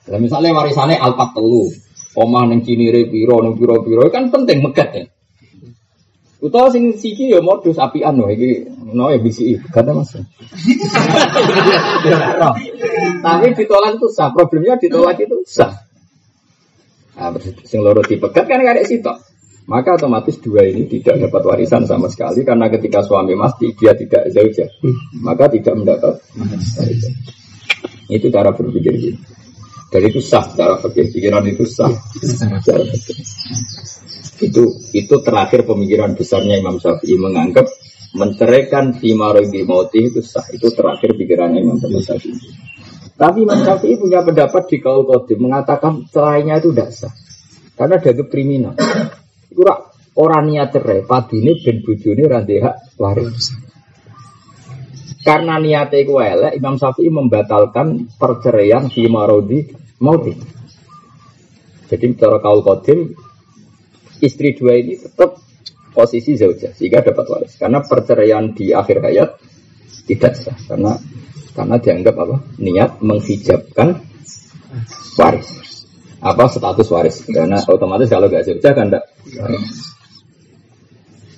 Nah, 0.05 0.18
misalnya 0.20 0.51
warisannya 0.57 0.97
alpat 1.01 1.37
telu, 1.37 1.68
omah 2.16 2.45
neng 2.49 2.61
cinire 2.64 3.09
piro 3.09 3.41
neng 3.41 3.57
piro 3.57 3.80
piro 3.85 4.09
kan 4.09 4.32
penting 4.32 4.64
megat 4.64 4.89
ya. 4.97 5.05
Utawa 6.45 6.68
sing 6.68 6.92
siki 6.92 7.32
ya 7.32 7.40
modus 7.40 7.80
apian 7.80 8.20
loh 8.20 8.28
iki 8.28 8.68
no 8.92 9.09
ya 9.09 9.16
bisi 9.16 9.57
kata 9.57 9.97
Mas. 9.97 10.12
Tapi 13.24 13.47
ditolak 13.57 13.97
itu 13.97 14.12
sah. 14.12 14.28
Problemnya 14.28 14.76
ditolak 14.76 15.16
itu 15.24 15.40
sah. 15.49 15.72
Nah, 17.16 17.32
sing 17.64 17.80
loro 17.80 18.05
dipegat 18.05 18.45
kan 18.45 18.61
gak 18.61 18.76
ada 18.76 18.84
sitok. 18.84 19.16
Maka 19.64 19.97
otomatis 19.97 20.36
dua 20.45 20.68
ini 20.68 20.84
tidak 20.84 21.24
dapat 21.24 21.42
warisan 21.49 21.88
sama 21.88 22.12
sekali 22.12 22.45
karena 22.45 22.68
ketika 22.68 23.01
suami 23.01 23.32
mati 23.32 23.72
dia 23.72 23.97
tidak 23.97 24.28
zauja, 24.28 24.68
maka 25.24 25.49
tidak 25.49 25.72
mendapat 25.80 26.20
warisan. 26.76 27.14
Itu 28.12 28.28
cara 28.28 28.53
berpikir 28.53 28.92
gitu. 29.01 29.16
Dan 29.88 30.12
itu 30.12 30.20
sah 30.20 30.45
cara 30.53 30.76
pikir 30.76 31.09
pikiran 31.09 31.49
itu 31.49 31.64
sah. 31.64 31.88
Cara. 32.61 32.84
Itu 34.43 34.82
itu 34.91 35.14
terakhir 35.22 35.62
pemikiran 35.62 36.18
besarnya 36.18 36.59
Imam 36.59 36.82
Syafi'i 36.82 37.14
menganggap 37.18 37.70
menceraikan 38.14 38.99
si 38.99 39.14
marogi 39.14 39.62
mauti 39.66 40.11
itu 40.11 40.22
sah. 40.22 40.47
Itu 40.51 40.74
terakhir 40.74 41.14
pikirannya 41.14 41.62
Imam 41.62 41.78
Syafi'i. 41.78 42.35
Tapi 43.14 43.47
Imam 43.47 43.62
Syafi'i 43.62 43.95
punya 43.95 44.26
pendapat 44.26 44.66
di 44.66 44.78
kaul 44.82 45.07
kodim 45.07 45.47
mengatakan 45.47 46.07
cerainya 46.11 46.59
itu 46.59 46.74
tidak 46.74 46.91
sah. 46.91 47.14
Karena 47.74 47.99
ada 47.99 48.24
kriminal. 48.26 48.74
Kurang 49.55 49.95
orang 50.14 50.45
niat 50.51 50.70
cerai, 50.74 51.03
padune 51.07 51.59
ben 51.59 51.82
bojone 51.82 52.22
ora 52.26 52.43
hak 52.43 52.76
waris. 52.99 53.55
Karena 55.24 55.57
niatnya 55.57 56.05
itu 56.05 56.14
elek, 56.20 56.53
Imam 56.61 56.76
Syafi'i 56.76 57.09
membatalkan 57.09 58.12
perceraian 58.20 58.93
di 58.93 59.09
marodi 59.09 59.64
mauti. 60.05 60.37
Jadi 61.89 62.07
cara 62.20 62.39
kaul 62.45 62.61
kodim, 62.61 63.16
istri 64.24 64.56
dua 64.56 64.80
ini 64.80 64.96
tetap 64.96 65.36
posisi 65.92 66.34
zauja 66.34 66.72
sehingga 66.72 67.04
dapat 67.04 67.26
waris. 67.28 67.54
Karena 67.60 67.84
perceraian 67.84 68.50
di 68.56 68.72
akhir 68.72 69.04
hayat 69.04 69.30
tidak 70.08 70.34
sah 70.34 70.56
karena 70.66 70.96
karena 71.54 71.76
dianggap 71.78 72.14
apa? 72.18 72.36
Niat 72.58 73.04
menghijabkan 73.04 74.02
waris. 75.20 75.48
Apa 76.24 76.48
status 76.48 76.88
waris? 76.88 77.16
Karena 77.28 77.60
otomatis 77.62 78.08
kalau 78.08 78.26
gak 78.26 78.48
zauja 78.48 78.72
kan 78.72 78.88
enggak 78.90 79.04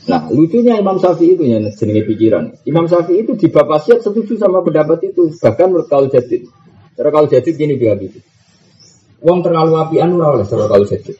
Nah, 0.06 0.30
lucunya 0.30 0.78
Imam 0.78 1.02
Syafi'i 1.02 1.34
itu 1.34 1.42
yang 1.42 1.66
jenis 1.66 2.06
pikiran. 2.06 2.54
Imam 2.62 2.86
Syafi'i 2.86 3.26
itu 3.26 3.34
di 3.34 3.50
bab 3.50 3.66
wasiat 3.66 4.06
setuju 4.06 4.38
sama 4.38 4.62
pendapat 4.62 5.02
itu, 5.10 5.34
bahkan 5.42 5.66
menurut 5.66 5.90
kalau 5.90 6.06
jadid. 6.06 6.46
Cara 6.94 7.10
kalau 7.10 7.26
jadid 7.26 7.58
gini 7.58 7.74
dia 7.74 7.98
gitu. 7.98 8.22
Uang 9.26 9.42
terlalu 9.42 9.74
apian 9.82 10.14
ora 10.14 10.38
oleh 10.38 10.46
cara 10.46 10.70
kalau 10.70 10.86
jadid. 10.86 11.18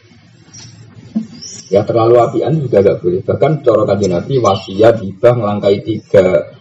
Ya 1.67 1.83
terlalu 1.83 2.23
apian 2.23 2.63
juga 2.63 2.79
gak 2.79 3.03
boleh. 3.03 3.21
Bahkan 3.27 3.67
cara 3.67 3.83
kajian 3.91 4.13
Nabi 4.15 4.39
wasiat 4.39 5.03
hibah 5.03 5.35
melangkai 5.35 5.83
tiga 5.83 6.55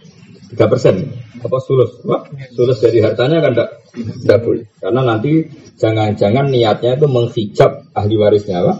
tiga 0.50 0.66
persen. 0.66 1.06
Apa 1.42 1.62
sulus? 1.62 2.02
Wah, 2.02 2.26
sulus 2.54 2.82
dari 2.82 2.98
hartanya 2.98 3.38
kan 3.38 3.52
tidak 3.54 3.70
tidak 3.94 4.38
boleh. 4.42 4.64
Karena 4.82 5.00
nanti 5.06 5.46
jangan-jangan 5.78 6.50
niatnya 6.50 6.98
itu 6.98 7.06
menghijab 7.06 7.70
ahli 7.94 8.14
warisnya, 8.18 8.64
apa? 8.66 8.74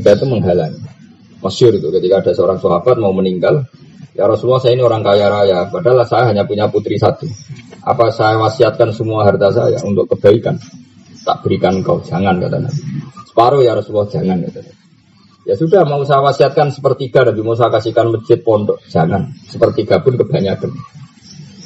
Kita 0.00 0.10
itu 0.18 0.26
menghalangi. 0.26 0.80
Masyur 1.40 1.72
itu 1.78 1.88
ketika 1.94 2.20
ada 2.20 2.32
seorang 2.36 2.58
sahabat 2.60 2.96
mau 3.00 3.14
meninggal, 3.14 3.64
ya 4.12 4.28
Rasulullah 4.28 4.60
saya 4.60 4.76
ini 4.76 4.84
orang 4.84 5.00
kaya 5.00 5.30
raya, 5.30 5.68
padahal 5.72 6.04
saya 6.04 6.32
hanya 6.32 6.44
punya 6.44 6.68
putri 6.68 7.00
satu. 7.00 7.24
Apa 7.80 8.12
saya 8.12 8.36
wasiatkan 8.36 8.92
semua 8.92 9.24
harta 9.24 9.48
saya 9.52 9.80
untuk 9.84 10.10
kebaikan? 10.16 10.60
Tak 11.24 11.44
berikan 11.44 11.80
kau, 11.84 12.00
jangan 12.04 12.40
kata 12.40 12.60
Nabi. 12.60 12.80
Separuh 13.28 13.60
ya 13.64 13.72
Rasulullah 13.76 14.08
jangan 14.08 14.36
kata 14.48 14.60
Nabi. 14.64 14.79
Ya 15.50 15.58
sudah 15.58 15.82
mau 15.82 15.98
saya 16.06 16.22
wasiatkan 16.22 16.70
sepertiga 16.70 17.26
Nabi 17.26 17.42
mau 17.42 17.58
saya 17.58 17.74
kasihkan 17.74 18.14
masjid 18.14 18.38
pondok, 18.38 18.86
jangan. 18.86 19.34
Sepertiga 19.50 19.98
pun 19.98 20.14
kebanyakan. 20.14 20.70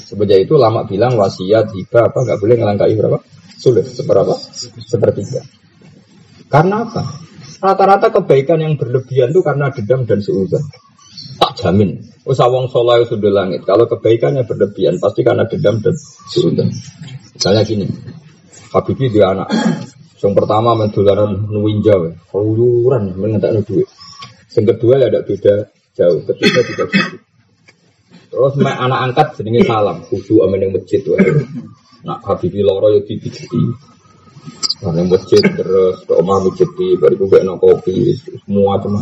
Sebenarnya 0.09 0.41
itu 0.41 0.57
lama 0.57 0.89
bilang 0.89 1.20
wasiat 1.20 1.68
hibah 1.68 2.09
apa 2.09 2.24
nggak 2.24 2.41
boleh 2.41 2.57
ngelangkai 2.64 2.97
berapa? 2.97 3.20
Sulit 3.61 3.85
seberapa? 3.85 4.32
Sepertiga. 4.89 5.45
Karena 6.49 6.89
apa? 6.89 7.05
Rata-rata 7.61 8.09
kebaikan 8.09 8.64
yang 8.64 8.80
berlebihan 8.80 9.37
itu 9.37 9.45
karena 9.45 9.68
dendam 9.68 10.09
dan 10.09 10.24
seuzon. 10.24 10.64
Tak 11.37 11.53
jamin. 11.61 12.01
Usah 12.24 12.49
wong 12.49 12.72
soleh 12.72 13.05
sudah 13.05 13.28
langit. 13.28 13.68
Kalau 13.68 13.85
kebaikannya 13.85 14.49
berlebihan 14.49 14.97
pasti 14.97 15.20
karena 15.20 15.45
dendam 15.45 15.85
dan 15.85 15.93
seuzon. 16.32 16.72
Misalnya 17.37 17.61
gini, 17.68 17.85
Habibi 18.72 19.12
dia 19.12 19.28
anak. 19.37 19.53
Yang 20.25 20.41
pertama 20.41 20.72
mendularan 20.72 21.37
nuwinja, 21.53 22.16
keluyuran 22.33 23.12
mengentak 23.12 23.61
duit. 23.68 23.85
Yang 24.57 24.64
kedua 24.72 24.97
ya 24.97 25.12
ada 25.12 25.20
beda 25.20 25.55
jauh. 25.93 26.20
Ketiga 26.25 26.61
juga 26.64 26.85
gitu. 26.89 27.16
Terus 28.33 28.57
anak 28.64 29.01
angkat 29.05 29.37
sedingin 29.37 29.68
salam, 29.68 30.01
khusyuk 30.09 30.49
amin 30.49 30.64
yang 30.64 30.72
masjid. 30.72 31.05
Nak 32.09 32.25
Habibi 32.25 32.64
loro 32.64 32.89
ya 32.89 33.05
dipijiti. 33.05 33.62
Nah, 34.81 34.93
masjid 35.05 35.41
terus 35.41 36.05
ke 36.05 36.12
omah 36.12 36.41
masjid 36.45 36.68
di 36.77 36.97
bariku 37.01 37.29
gak 37.29 37.45
kopi 37.61 38.16
semua 38.16 38.81
cuma. 38.81 39.01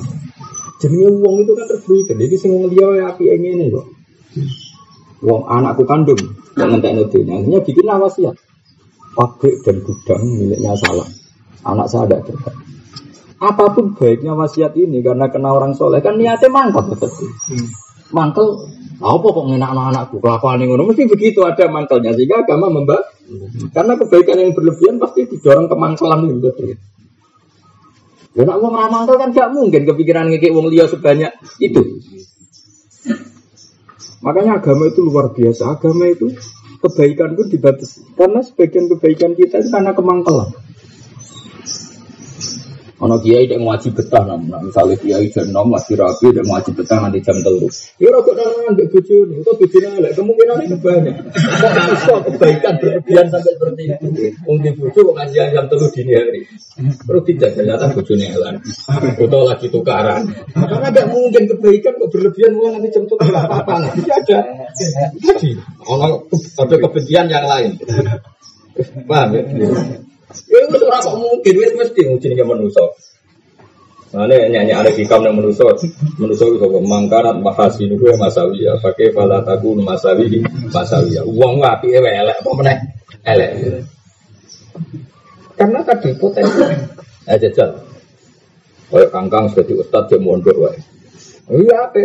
Jadi 0.83 1.07
uang 1.07 1.47
itu 1.47 1.53
kan 1.55 1.67
terberikan. 1.71 2.17
Jadi 2.19 2.35
semua 2.39 2.67
dia 2.67 2.87
ya 2.99 3.05
api 3.15 3.25
ini 3.31 3.71
kok. 3.71 3.87
Uang 5.23 5.43
anakku 5.47 5.87
kandung 5.87 6.19
yang 6.59 6.75
ngentek 6.75 6.99
nudunya. 6.99 7.39
Akhirnya 7.39 7.61
bikin 7.63 7.87
wasiat. 7.87 8.35
Pabrik 9.13 9.61
dan 9.65 9.77
gudang 9.85 10.23
miliknya 10.25 10.73
salah. 10.81 11.09
Anak 11.63 11.87
saya 11.93 12.09
ada 12.09 12.19
terbaik. 12.25 12.59
Apa 13.43 13.75
pun 13.75 13.99
baiknya 13.99 14.39
wasiat 14.39 14.73
ini 14.79 15.03
karena 15.03 15.27
kena 15.27 15.51
orang 15.51 15.75
soleh 15.75 15.99
kan 15.99 16.15
niatnya 16.15 16.47
mangkal 16.49 16.87
betul. 16.95 17.11
Mangkal 18.15 18.71
apa 19.03 19.27
kok 19.27 19.47
ngenak 19.51 19.71
anak-anakku 19.75 20.23
kelakuan 20.23 20.63
ngono 20.63 20.87
mesti 20.87 21.11
begitu 21.11 21.43
ada 21.43 21.67
mangkalnya 21.67 22.15
sehingga 22.15 22.47
agama 22.47 22.71
membahas 22.71 23.03
karena 23.75 23.99
kebaikan 23.99 24.39
yang 24.39 24.55
berlebihan 24.55 25.03
pasti 25.03 25.27
didorong 25.27 25.67
ke 25.67 25.75
mangkelan 25.75 26.31
itu 26.31 26.39
betul. 26.39 26.79
Ya 28.33 28.49
nak 28.49 28.63
wong 28.63 28.73
kan 28.73 29.29
gak 29.35 29.51
mungkin 29.53 29.85
kepikiran 29.85 30.31
ngekek 30.31 30.55
wong 30.55 30.71
liya 30.71 30.87
sebanyak 30.89 31.35
itu. 31.61 32.01
Makanya 34.23 34.63
agama 34.63 34.87
itu 34.87 35.03
luar 35.03 35.35
biasa. 35.35 35.77
Agama 35.77 36.07
itu 36.07 36.31
kebaikan 36.83 37.39
pun 37.39 37.47
dibatasi. 37.47 38.19
Karena 38.19 38.43
sebagian 38.43 38.91
kebaikan 38.91 39.33
kita 39.39 39.63
itu 39.63 39.71
karena 39.71 39.95
kemangkelan. 39.95 40.51
Ono 43.03 43.19
kiai 43.19 43.51
yang 43.51 43.67
wajib 43.67 43.99
betah 43.99 44.23
namun 44.23 44.71
misalnya 44.71 44.95
kiai 44.95 45.27
jam 45.35 45.51
enam 45.51 45.75
masih 45.75 45.99
rapi 45.99 46.31
dan 46.31 46.47
wajib 46.47 46.79
betah 46.79 47.03
nanti 47.03 47.19
jam 47.19 47.35
telur. 47.43 47.67
Ya 47.99 48.15
rokok 48.15 48.39
dan 48.39 48.47
nggak 48.79 48.95
bucu 48.95 49.27
nih, 49.27 49.43
itu 49.43 49.51
bucu 49.59 49.77
nih, 49.83 50.15
kemungkinan 50.15 50.63
itu 50.63 50.77
banyak. 50.79 51.17
Kok 52.07 52.19
kebaikan 52.31 52.79
berlebihan 52.79 53.27
sampai 53.27 53.59
seperti 53.59 53.83
itu? 53.91 54.07
Mungkin 54.47 54.73
bucu 54.79 55.01
ngaji 55.03 55.35
jam 55.51 55.67
telur 55.67 55.91
dini 55.91 56.15
hari. 56.15 56.47
Terus 56.79 57.23
tidak 57.27 57.51
ternyata 57.59 57.91
bucu 57.91 58.13
nih 58.15 58.29
elan. 58.39 58.63
Atau 59.19 59.41
lagi 59.51 59.67
tukaran. 59.67 60.23
Karena 60.55 60.87
nggak 60.95 61.07
mungkin 61.11 61.43
kebaikan 61.51 61.99
kok 61.99 62.11
berlebihan 62.15 62.55
mulai 62.55 62.79
nanti 62.79 62.89
jam 62.95 63.05
telur 63.11 63.35
apa 63.35 63.67
apa 63.67 63.73
nanti 63.83 64.07
ada. 64.07 64.39
Jadi 65.19 65.59
ono 65.91 66.31
ada 66.31 66.77
kebencian 66.79 67.27
yang 67.27 67.51
lain. 67.51 67.83
Paham 69.11 69.29
ya? 69.35 69.43
Ya 70.49 70.59
itu 70.65 70.77
kok 70.81 71.17
mungkin 71.17 71.55
wis 71.61 71.73
mesti 71.77 72.03
jenenge 72.21 72.45
manusa. 72.45 72.85
Nah, 74.13 74.29
ini 74.29 74.53
nyanyi 74.53 74.77
ada 74.77 74.93
hikam 74.93 75.25
yang 75.25 75.41
manusia, 75.41 75.65
manusia 76.21 76.45
itu 76.45 76.61
kok 76.61 76.85
mangkarat 76.85 77.33
mahasi 77.41 77.89
itu 77.89 77.97
ya 77.97 78.13
masawi 78.21 78.61
ya, 78.61 78.77
pakai 78.77 79.09
pala 79.09 79.41
tagu 79.41 79.73
masawi 79.73 80.45
masawi 80.69 81.17
ya. 81.17 81.25
Uang 81.25 81.65
wapi 81.65 81.97
elek 81.97 82.37
apa 82.45 82.51
meneh 82.53 82.77
elek. 83.25 83.51
Karena 85.57 85.81
tadi 85.81 86.13
potensi. 86.21 86.61
Eh 87.25 87.39
jajal. 87.41 87.73
Kayak 88.93 89.09
kangkang 89.09 89.49
jadi 89.57 89.73
ustad 89.81 90.05
dia 90.13 90.21
mondok 90.21 90.61
wae. 90.61 90.77
Iya 91.53 91.93
ape. 91.93 92.05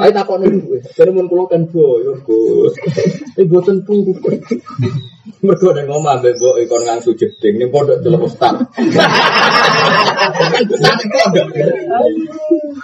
Tapi 0.00 0.10
takon 0.16 0.40
niku. 0.48 0.80
Jadi 0.80 1.10
mun 1.12 1.28
kula 1.28 1.44
kan 1.46 1.68
boyo, 1.68 2.16
Gus. 2.24 2.74
Ini 3.36 3.44
boten 3.44 3.84
tunggu. 3.84 4.16
Mergo 5.42 5.74
nek 5.74 5.86
ngomong 5.90 6.18
ambek 6.18 6.38
mbok 6.38 6.56
ikon 6.62 6.82
ngangsu 6.86 7.18
jeding 7.18 7.58
ning 7.58 7.68
pondok 7.70 7.98
delok 7.98 8.30
ustaz. 8.30 8.62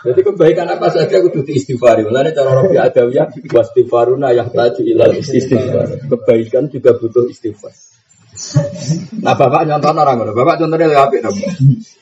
Jadi 0.04 0.20
kebaikan 0.22 0.66
apa 0.70 0.86
saja 0.90 1.22
kudu 1.22 1.46
diistighfari. 1.46 2.06
Mulane 2.06 2.34
cara 2.34 2.58
Rabi 2.58 2.76
Adawiyah 2.78 3.30
wastighfaruna 3.50 4.34
yahtaju 4.34 4.82
ila 4.82 5.06
istighfar. 5.14 6.02
Kebaikan 6.10 6.66
juga 6.70 6.98
butuh 6.98 7.30
istighfar. 7.30 7.87
Nah 9.18 9.34
bapak 9.34 9.66
nyontoh 9.66 9.90
orang 9.92 10.16
ngono, 10.22 10.32
bapak 10.32 10.62
contohnya 10.62 10.86
lebih 10.88 11.02
apik 11.02 11.20
dong. 11.26 11.36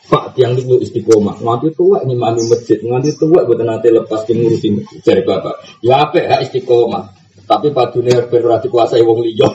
Pak 0.06 0.38
tiang 0.38 0.54
itu 0.54 0.78
istiqomah, 0.78 1.42
nganti 1.42 1.74
tua 1.74 1.98
mami 2.06 2.42
masjid, 2.46 2.78
nganti 2.78 3.18
tua 3.18 3.42
buat 3.42 3.58
nanti 3.64 3.90
lepas 3.90 4.22
ngurusin. 4.22 5.02
Jadi 5.02 5.22
bapak, 5.26 5.82
ya 5.82 6.06
apik 6.06 6.24
hak 6.28 6.40
istiqomah. 6.46 7.16
Tapi 7.46 7.70
dunia 7.70 8.26
ben 8.26 8.42
dikuasai 8.42 9.06
wong 9.06 9.22
liya. 9.22 9.46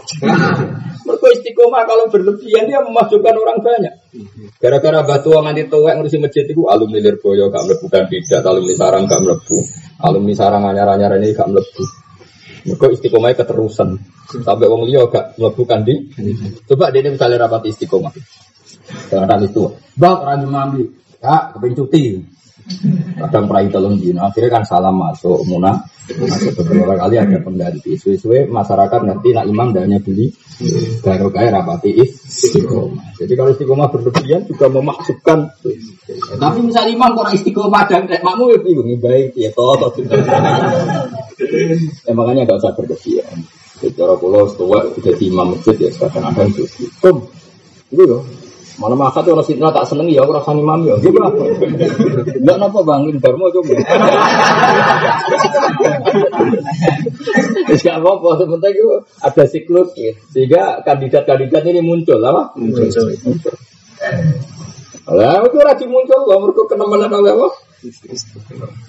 Mereka 1.08 1.28
istiqomah 1.40 1.84
kalau 1.84 2.08
berlebihan 2.08 2.72
dia 2.72 2.80
memasukkan 2.80 3.36
orang 3.36 3.60
banyak. 3.60 3.94
Gara-gara 4.60 5.04
batu 5.04 5.36
nganti 5.36 5.68
tua 5.68 5.96
ngurusi 5.96 6.18
masjid 6.20 6.48
itu 6.48 6.68
alumni 6.72 7.00
Lirboyo 7.04 7.52
gak 7.52 7.68
mlebu 7.68 7.86
kandidat, 7.92 8.44
alumni 8.48 8.74
sarang 8.80 9.08
gak 9.08 9.22
mlebu, 9.24 9.58
alumni 10.04 10.34
sarang 10.36 10.64
anyar-anyar 10.68 11.20
ini 11.20 11.36
gak 11.36 11.52
mlebu. 11.52 11.84
Mereka 12.66 12.86
istiqomahnya 12.94 13.42
keterusan. 13.42 13.98
Sampai 14.46 14.70
wong 14.70 14.86
liya 14.88 15.10
gak 15.10 15.36
melakukan 15.38 15.82
di. 15.84 15.96
Coba 16.70 16.94
dia 16.94 17.10
misalnya 17.10 17.48
rapat 17.48 17.68
istiqomah. 17.74 18.14
Dengan 19.10 19.42
itu. 19.44 19.76
Bang 19.98 20.22
orang 20.24 20.46
mami. 20.48 20.84
Kak, 21.22 21.58
kepengen 21.58 21.78
cuti. 21.86 22.04
Kadang 23.22 23.46
perai 23.46 23.70
telung 23.70 23.98
dino, 24.02 24.26
akhirnya 24.26 24.62
kan 24.62 24.64
salam 24.66 24.98
masuk 24.98 25.46
munah. 25.46 25.86
Masuk 26.12 26.58
beberapa 26.60 26.98
kali 26.98 27.16
ada 27.22 27.38
pengganti. 27.40 27.96
Suwe-suwe 27.96 28.50
masyarakat 28.50 29.00
ngerti 29.06 29.30
nak 29.32 29.46
imam 29.48 29.70
dan 29.72 29.94
beli 30.02 30.34
baru 31.02 31.30
kaya 31.30 31.54
rapati 31.54 31.94
istiqomah. 32.02 33.16
Jadi 33.22 33.34
kalau 33.38 33.50
istiqomah 33.54 33.88
berlebihan 33.94 34.42
juga 34.50 34.68
memasukkan. 34.70 35.40
Tapi 36.42 36.60
misal 36.66 36.90
imam 36.90 37.14
kurang 37.16 37.34
istiqomah 37.38 37.84
dan 37.88 38.10
kayak 38.10 38.26
makmu 38.26 38.52
ya 38.52 38.60
bingung 38.60 38.90
baik 39.00 39.38
ya 39.38 39.50
toh. 39.54 39.78
Ya 42.06 42.12
makanya 42.18 42.50
gak 42.50 42.60
usah 42.66 42.74
berlebihan. 42.76 43.38
Cara 43.82 44.14
pulau 44.14 44.46
setua 44.46 44.94
jadi 45.02 45.24
imam 45.26 45.58
masjid 45.58 45.74
ya 45.74 45.90
kadang-kadang 45.98 46.54
itu. 46.54 46.66
Kum, 47.02 47.26
itu 47.90 48.04
loh. 48.06 48.22
Malah 48.80 48.96
makat 48.96 49.28
orang 49.28 49.44
sidna 49.44 49.74
tak 49.74 49.84
seneng 49.90 50.08
ya 50.08 50.24
orang 50.24 50.44
sani 50.46 50.64
mami 50.64 50.92
ya. 50.92 50.96
Apa? 50.96 51.44
Enggak 52.40 52.58
napa 52.62 52.80
bangin 52.86 53.20
Dharma 53.20 53.52
coba. 53.52 53.74
Tidak 57.72 57.96
apa-apa, 58.00 58.30
sebentar 58.40 58.70
itu 58.72 58.88
ada 59.20 59.44
siklus 59.48 59.90
ya. 59.98 60.12
Sehingga 60.32 60.84
kandidat-kandidat 60.88 61.64
ini 61.68 61.82
muncul, 61.84 62.20
apa? 62.24 62.56
Muncul. 62.56 62.88
muncul. 63.28 63.54
Lah, 65.12 65.44
itu 65.44 65.58
rajin 65.60 65.90
muncul, 65.92 66.20
kalau 66.24 66.40
mereka 66.48 66.62
kenemenan 66.72 67.12
oleh 67.12 67.34
apa? 67.36 67.50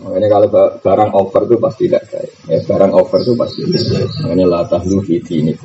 Makanya 0.05 0.28
kalau 0.28 0.49
barang 0.85 1.11
over 1.16 1.43
itu 1.49 1.57
pasti 1.57 1.83
tidak 1.89 2.05
baik. 2.12 2.30
Ya, 2.45 2.59
barang 2.61 2.93
over 2.93 3.18
itu 3.24 3.33
pasti 3.33 3.64
Makanya 4.20 4.45
latah 4.45 4.83
lu 4.85 5.01
ini 5.09 5.57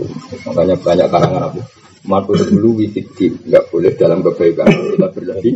Makanya 0.48 0.76
banyak 0.80 1.08
karangan 1.12 1.52
apa? 1.52 1.60
Matu 2.06 2.38
dulu 2.38 2.84
witidi 2.84 3.34
nggak 3.34 3.74
boleh 3.74 3.92
dalam 3.98 4.22
kebaikan 4.22 4.70
kita 4.70 5.08
berlebih. 5.16 5.54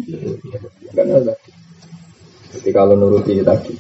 Ada. 0.97 1.33
Jadi 2.51 2.69
kalau 2.75 2.99
nuruti 2.99 3.39
tadi, 3.39 3.71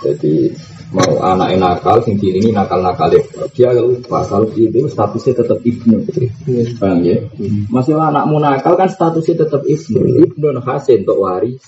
jadi 0.00 0.48
mau 0.96 1.20
anak 1.20 1.60
nakal, 1.60 2.00
sing 2.00 2.16
ini 2.16 2.56
nakal 2.56 2.80
nakal 2.80 3.12
dia 3.52 3.68
lupa 3.76 4.24
kalau 4.24 4.48
itu 4.56 4.88
statusnya 4.88 5.44
tetap 5.44 5.60
ibnu, 5.60 6.08
paham 6.80 7.04
ya? 7.04 7.20
Masih 7.68 8.00
anakmu 8.00 8.40
nakal 8.40 8.80
kan 8.80 8.88
statusnya 8.88 9.44
tetap 9.44 9.60
ibnu, 9.68 10.24
ibnu 10.24 10.56
hasil 10.56 11.04
untuk 11.04 11.20
waris. 11.20 11.60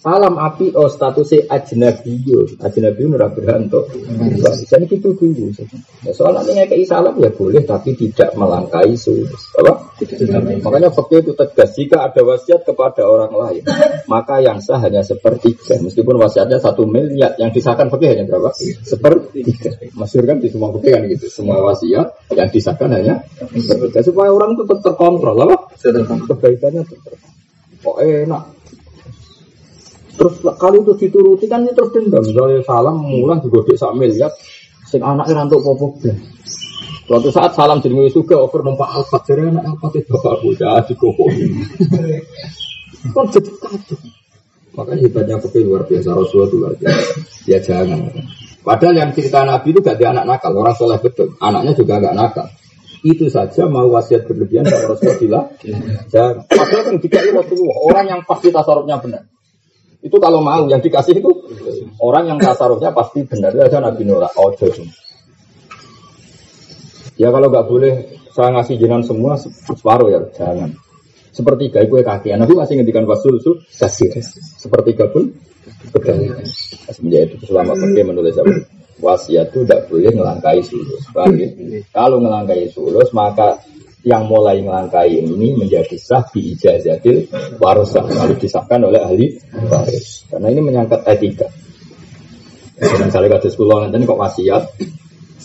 Salam 0.00 0.40
api 0.40 0.72
oh 0.80 0.88
statusnya 0.88 1.44
ajnabiyo, 1.52 2.56
ajnabiyo 2.56 3.12
nura 3.12 3.28
berhanto. 3.28 3.84
Jadi 4.64 4.96
itu 4.96 5.12
dulu. 5.12 5.52
Ya, 6.00 6.16
soalnya 6.16 6.40
ini 6.56 6.64
kayak 6.72 6.88
salam 6.88 7.20
ya 7.20 7.28
boleh, 7.28 7.60
tapi 7.68 7.92
tidak 7.92 8.32
melangkai 8.32 8.96
sulus. 8.96 9.52
Apa? 9.60 9.92
Makanya 10.64 10.88
fakir 10.88 11.20
itu 11.20 11.36
tegas. 11.36 11.76
Jika 11.76 12.08
ada 12.08 12.24
wasiat 12.24 12.64
kepada 12.64 13.04
orang 13.04 13.28
lain, 13.36 13.62
maka 14.08 14.40
yang 14.40 14.64
sah 14.64 14.80
hanya 14.80 15.04
sepertiga. 15.04 15.76
Meskipun 15.84 16.16
wasiatnya 16.16 16.56
satu 16.56 16.88
miliar, 16.88 17.36
yang 17.36 17.52
disahkan 17.52 17.92
fakir 17.92 18.16
hanya 18.16 18.24
berapa? 18.24 18.56
Sepertiga. 18.56 19.84
Masyur 19.92 20.24
kan 20.24 20.40
di 20.40 20.48
semua 20.48 20.72
fakir 20.80 20.96
kan 20.96 21.02
gitu. 21.12 21.28
Semua 21.28 21.60
wasiat 21.60 22.08
yang 22.32 22.48
disahkan 22.48 22.88
hanya 22.88 23.20
sepertiga. 23.52 24.00
Supaya 24.00 24.32
orang 24.32 24.56
itu 24.56 24.64
tetap 24.64 24.80
terkontrol. 24.96 25.36
Apa? 25.44 25.76
Kebaikannya 26.24 26.88
tetap. 26.88 27.20
Kok 27.84 27.96
enak? 28.00 28.59
Terus 30.16 30.34
kalau 30.58 30.82
itu 30.82 30.92
dituruti 30.96 31.46
kan 31.46 31.62
ini 31.66 31.72
terus 31.74 31.94
dendam. 31.94 32.22
Misalnya 32.24 32.62
salam 32.66 32.98
mulah 32.98 33.38
juga 33.42 33.66
di 33.70 33.78
sak 33.78 33.94
miliar, 33.94 34.30
sing 34.86 35.00
anak 35.04 35.30
rantuk 35.30 35.62
popok 35.62 36.02
deh. 36.02 36.16
Suatu 37.10 37.34
saat 37.34 37.58
salam 37.58 37.82
jadi 37.82 38.06
suka 38.06 38.38
over 38.38 38.62
numpak 38.62 38.86
alfat 38.86 39.26
jadi 39.26 39.50
anak 39.50 39.66
alfat 39.74 39.98
itu 39.98 40.14
bapak 40.14 40.34
bocah 40.46 40.78
di 40.86 40.94
koko. 40.94 41.26
Kan 43.10 43.26
jadi 43.34 43.50
kacau. 43.58 43.98
Makanya 44.70 45.02
hebatnya 45.02 45.36
kopi 45.42 45.66
luar 45.66 45.82
biasa 45.82 46.14
Rasulullah 46.14 46.46
itu 46.46 46.56
luar 46.62 46.74
biasa. 46.78 47.04
Ya 47.50 47.58
jangan. 47.58 48.06
Padahal 48.62 48.94
yang 48.94 49.10
cerita 49.10 49.42
Nabi 49.42 49.74
itu 49.74 49.80
gak 49.82 49.98
ada 49.98 50.06
anak 50.14 50.24
nakal, 50.36 50.52
orang 50.54 50.76
soleh 50.78 51.00
betul. 51.02 51.34
Anaknya 51.42 51.72
juga 51.74 51.98
gak 51.98 52.14
nakal. 52.14 52.46
Itu 53.00 53.26
saja 53.32 53.64
mau 53.66 53.88
wasiat 53.90 54.28
berlebihan 54.28 54.68
kalau 54.68 54.94
Rasulullah 54.94 55.50
jangan. 56.12 56.46
Padahal 56.46 56.94
yang 56.94 56.98
dikai 57.00 57.32
Rasulullah, 57.32 57.78
orang 57.90 58.06
yang 58.06 58.20
pasti 58.28 58.52
tasarufnya 58.52 59.00
benar. 59.02 59.26
Itu 60.00 60.16
kalau 60.16 60.40
mau 60.40 60.64
yang 60.64 60.80
dikasih 60.80 61.20
itu 61.20 61.30
orang 62.00 62.32
yang 62.32 62.38
tasarufnya 62.40 62.92
pasti 62.96 63.20
benar. 63.28 63.52
Aja 63.52 63.84
Nabi 63.84 64.08
Nora. 64.08 64.32
Ojo. 64.40 64.68
Ya 67.20 67.28
kalau 67.28 67.52
nggak 67.52 67.66
boleh 67.68 67.94
saya 68.32 68.56
ngasih 68.56 68.80
jinan 68.80 69.04
semua 69.04 69.36
separuh 69.36 70.08
ya 70.08 70.20
jangan. 70.32 70.72
Sepertiga 71.30 71.84
itu 71.84 72.00
kaki. 72.00 72.32
Nabi 72.32 72.56
masih 72.56 72.80
ngendikan 72.80 73.04
wasul 73.04 73.36
su 73.44 73.60
kasih. 73.76 74.08
Sepertiga 74.56 75.04
pun 75.12 75.28
betul. 75.92 76.32
Semenjak 76.88 77.36
itu 77.36 77.52
selama 77.52 77.76
pergi 77.76 78.02
menulis 78.02 78.40
apa? 78.40 78.56
Wasiat 79.00 79.52
itu 79.52 79.64
tidak 79.64 79.88
boleh 79.88 80.12
ngelangkai 80.12 80.60
sulus. 80.60 81.04
Ya? 81.12 81.28
Kalau 81.92 82.20
ngelangkai 82.20 82.68
sulus 82.72 83.08
maka 83.16 83.60
yang 84.00 84.24
mulai 84.24 84.64
melangkai 84.64 85.12
ini 85.12 85.56
menjadi 85.56 85.96
sah 86.00 86.24
di 86.32 86.56
ijazatil 86.56 87.28
warosah 87.60 88.04
lalu 88.08 88.40
disahkan 88.40 88.80
oleh 88.80 89.00
ahli 89.00 89.26
waris. 89.68 90.24
Karena 90.32 90.48
ini 90.48 90.60
menyangkut 90.64 91.04
etika. 91.04 91.48
Misalnya 92.80 93.36
kados 93.36 93.54
kula 93.60 93.84
nanti 93.84 94.08
kok 94.08 94.16
wasiat? 94.16 94.64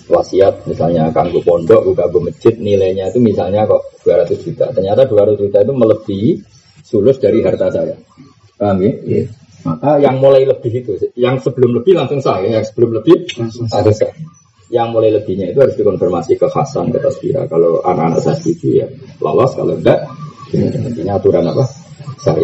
Wasiat 0.06 0.70
misalnya 0.70 1.12
kanggo 1.12 1.44
pondok 1.44 1.84
buka 1.84 2.08
masjid 2.24 2.56
nilainya 2.56 3.12
itu 3.12 3.20
misalnya 3.20 3.68
kok 3.68 4.00
200 4.08 4.40
juta. 4.40 4.66
Ternyata 4.72 5.04
200 5.04 5.42
juta 5.42 5.58
itu 5.60 5.74
melebihi 5.76 6.32
sulus 6.80 7.20
dari 7.20 7.44
harta 7.44 7.68
saya. 7.74 7.96
Paham 8.56 8.80
ya? 8.80 8.94
Yeah. 9.04 9.28
maka 9.66 9.98
yang 9.98 10.22
mulai 10.22 10.46
lebih 10.46 10.86
itu 10.86 10.94
yang 11.18 11.42
sebelum 11.42 11.74
lebih 11.82 11.98
langsung 11.98 12.22
sah 12.22 12.38
ya 12.38 12.62
yang 12.62 12.66
sebelum 12.66 13.02
lebih 13.02 13.26
langsung 13.34 13.66
sah 13.66 13.82
yang 14.74 14.90
mulai 14.90 15.14
lebihnya 15.14 15.54
itu 15.54 15.60
harus 15.62 15.78
dikonfirmasi 15.78 16.42
ke 16.42 16.48
Hasan 16.50 16.90
ke 16.90 16.98
Tasbira. 16.98 17.46
Kalau 17.46 17.86
anak-anak 17.86 18.20
saya 18.22 18.36
setuju 18.38 18.68
ya 18.86 18.88
lolos. 19.22 19.54
Kalau 19.54 19.78
enggak 19.78 20.10
ini 20.54 21.10
aturan 21.10 21.46
apa? 21.46 21.66
Saya 22.22 22.42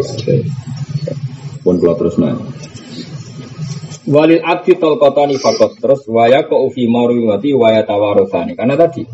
pun 1.62 1.78
kalau 1.78 1.96
terus 1.98 2.18
nah 2.18 2.34
Walil 4.02 4.42
abdi 4.42 4.74
tol 4.82 4.98
kotani 4.98 5.38
fakot. 5.38 5.78
Terus 5.78 6.10
waya 6.10 6.42
ko 6.50 6.66
ufi 6.66 6.90
mati 6.90 7.54
waya 7.54 7.86
tawarosani 7.86 8.58
karena 8.58 8.74
tadi 8.74 9.06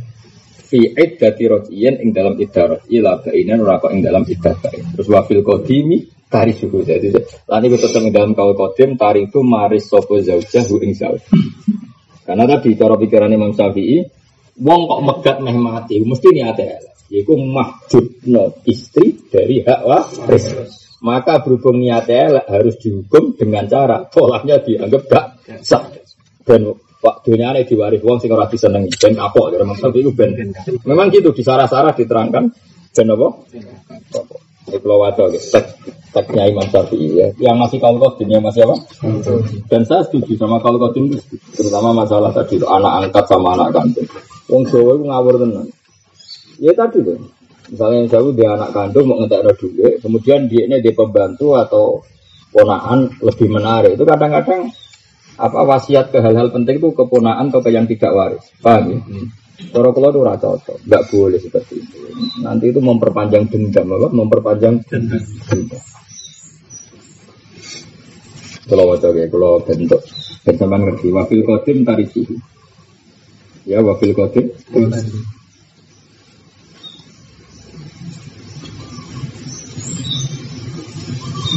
fi 0.68 0.80
iddati 0.96 1.44
rojiyen 1.44 2.00
ing 2.00 2.12
dalam 2.12 2.36
iddah 2.40 2.84
ila 2.88 3.20
kainan 3.20 3.64
rako 3.64 3.92
ing 3.92 4.00
dalam 4.00 4.24
iddah 4.24 4.56
terus 4.64 5.09
wafil 5.09 5.44
kodimi 5.44 6.09
tari 6.28 6.56
suku. 6.56 6.84
Jadi 6.84 7.12
lani 7.48 7.68
ing 7.68 8.12
dalam 8.12 8.32
kau 8.32 8.56
kodim 8.56 8.96
tari 8.96 9.28
itu 9.28 9.44
maris 9.44 9.88
sopo 9.88 10.16
zaujah 10.20 10.64
ing 10.80 10.92
zauj 10.96 11.20
karena 12.29 12.45
tadi 12.45 12.76
cara 12.76 13.01
pikiran 13.01 13.33
Imam 13.33 13.57
Syafi'i, 13.57 14.05
wong 14.61 14.81
kok 14.85 15.01
megat 15.01 15.37
meh 15.41 15.57
mati, 15.57 15.97
mesti 16.05 16.29
niate 16.29 16.66
Yaitu 17.09 17.41
mahjubno 17.41 18.61
istri 18.68 19.16
dari 19.33 19.64
hak 19.64 19.81
waris. 19.89 20.53
Maka 21.01 21.41
berhubung 21.41 21.81
niatnya 21.81 22.45
harus 22.45 22.76
dihukum 22.76 23.33
dengan 23.33 23.64
cara 23.64 24.05
polanya 24.12 24.61
dianggap 24.61 25.09
gak 25.09 25.26
sah. 25.64 25.89
Dan 26.45 26.68
Pak 26.99 27.24
dunia 27.24 27.55
ini 27.55 27.64
diwaris 27.64 28.03
wong 28.03 28.18
sing 28.20 28.29
ora 28.35 28.51
disenengi 28.51 28.93
ben 28.93 29.16
apa 29.16 29.41
ya 29.49 29.64
Imam 29.64 29.72
Syafi'i 29.72 30.12
ben. 30.12 30.36
Memang 30.85 31.09
gitu 31.09 31.32
di 31.32 31.40
sarah-sarah 31.40 31.97
diterangkan 31.97 32.44
ben 32.93 33.09
apa? 33.09 33.28
Kalau 34.69 35.01
wadah, 35.01 35.27
tek, 35.32 35.65
teknya 36.12 36.53
Imam 36.53 36.69
Syafi'i 36.69 37.09
ya. 37.16 37.28
Yang 37.40 37.57
masih 37.57 37.78
kalau 37.81 37.97
kodin, 37.97 38.28
yang 38.28 38.45
masih 38.45 38.69
apa? 38.69 38.77
Dan 39.73 39.82
saya 39.89 40.05
setuju 40.05 40.36
sama 40.36 40.61
kalau 40.61 40.77
kodin, 40.77 41.16
terutama 41.57 41.97
masalah 41.97 42.28
tadi 42.36 42.61
itu 42.61 42.66
anak 42.69 43.09
angkat 43.09 43.24
sama 43.24 43.57
anak 43.57 43.73
kandung. 43.73 44.09
Wong 44.49 44.62
Jawa 44.69 44.90
itu 44.97 45.05
ngawur 45.09 45.35
tenan. 45.40 45.66
Ya 46.59 46.73
tadi 46.77 46.99
tuh. 47.05 47.19
Misalnya 47.69 48.09
Jawa 48.09 48.28
dia 48.32 48.49
anak 48.57 48.70
kandung 48.73 49.05
mau 49.09 49.16
ngetek 49.20 49.57
duit, 49.61 49.95
kemudian 50.01 50.49
dia 50.49 50.65
ini 50.65 50.81
dia 50.81 50.93
pembantu 50.97 51.57
atau 51.57 52.01
ponaan 52.53 53.12
lebih 53.20 53.49
menarik. 53.53 53.97
Itu 53.97 54.09
kadang-kadang 54.09 54.73
apa 55.39 55.61
wasiat 55.62 56.11
ke 56.11 56.19
hal-hal 56.19 56.51
penting 56.51 56.82
itu 56.82 56.90
keponaan 56.90 57.53
atau 57.53 57.62
ke 57.62 57.70
yang 57.70 57.86
tidak 57.86 58.11
waris. 58.11 58.45
Paham 58.59 58.85
ya? 58.90 58.99
Hmm. 58.99 59.27
Cara 59.59 59.90
kalau 59.90 60.09
itu 60.14 60.20
rata 60.22 60.55
cocok, 60.55 60.78
nggak 60.86 61.02
boleh 61.10 61.39
seperti 61.43 61.82
itu. 61.82 61.98
Nanti 62.47 62.70
itu 62.70 62.78
memperpanjang 62.78 63.51
dendam, 63.51 63.90
apa? 63.90 64.06
Memperpanjang 64.14 64.86
dendam. 64.86 65.82
Kalau 68.68 68.85
wajah 68.94 69.10
ya, 69.16 69.26
kalau 69.26 69.59
bentuk 69.66 69.98
bersamaan 70.47 70.86
ngerti. 70.86 71.09
Wakil 71.10 71.40
kodim 71.43 71.82
tarisi. 71.82 72.22
Ya, 73.66 73.82
wakil 73.82 74.14
kodim. 74.14 74.55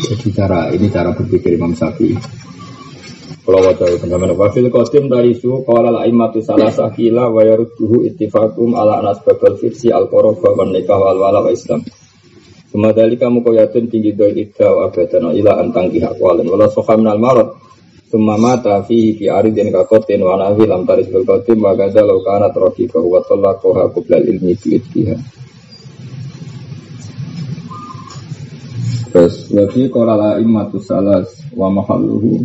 Jadi 0.09 0.27
cara 0.33 0.73
ini 0.73 0.87
cara 0.89 1.13
berpikir 1.13 1.53
Imam 1.53 1.77
Syafi'i. 1.77 2.17
Kalau 3.41 3.57
wajah 3.57 3.89
itu 3.89 4.05
teman 4.05 4.37
Wafil 4.37 4.69
kodim 4.69 5.09
dari 5.09 5.33
su 5.33 5.65
Kala 5.65 5.89
la 5.89 6.05
imatu 6.05 6.45
salah 6.45 6.69
sakila 6.69 7.25
Wa 7.33 7.41
yaruduhu 7.41 8.05
ittifakum 8.05 8.77
ala 8.77 9.01
anas 9.01 9.17
babal 9.25 9.57
fiksi 9.57 9.89
Al 9.89 10.13
koroba 10.13 10.53
wa 10.53 10.69
nikah 10.69 11.01
wal 11.01 11.17
wala 11.17 11.41
wa 11.41 11.49
islam. 11.49 11.81
Semadali 12.69 13.17
kamu 13.17 13.41
koyatun 13.41 13.89
tinggi 13.89 14.13
doi 14.13 14.45
idda 14.45 14.69
abadan 14.85 15.33
ila 15.33 15.57
antang 15.57 15.89
pihak 15.89 16.21
walen. 16.21 16.47
Wala 16.47 16.69
sofa 16.69 16.93
minal 16.95 17.17
marot 17.17 17.61
Summa 18.11 18.35
mata 18.35 18.83
fi 18.83 19.15
fi 19.15 19.31
aridin 19.31 19.71
kakotin 19.71 20.19
wa 20.19 20.35
nahi 20.35 20.67
lam 20.67 20.83
taris 20.83 21.07
bil 21.07 21.23
kotim 21.23 21.63
wa 21.63 21.71
gaza 21.71 22.03
lau 22.03 22.19
kana 22.19 22.51
trofi 22.51 22.83
wa 22.91 23.23
koha 23.55 23.87
kublal 23.87 24.19
ilmi 24.19 24.51
fi 24.59 24.75
iddiha 24.75 25.15
Terus 29.15 29.47
wafi 29.55 29.87
kolala 29.87 30.43
imatu 30.43 30.83
salas 30.83 31.31
wa 31.55 31.71
mahalluhu 31.71 32.43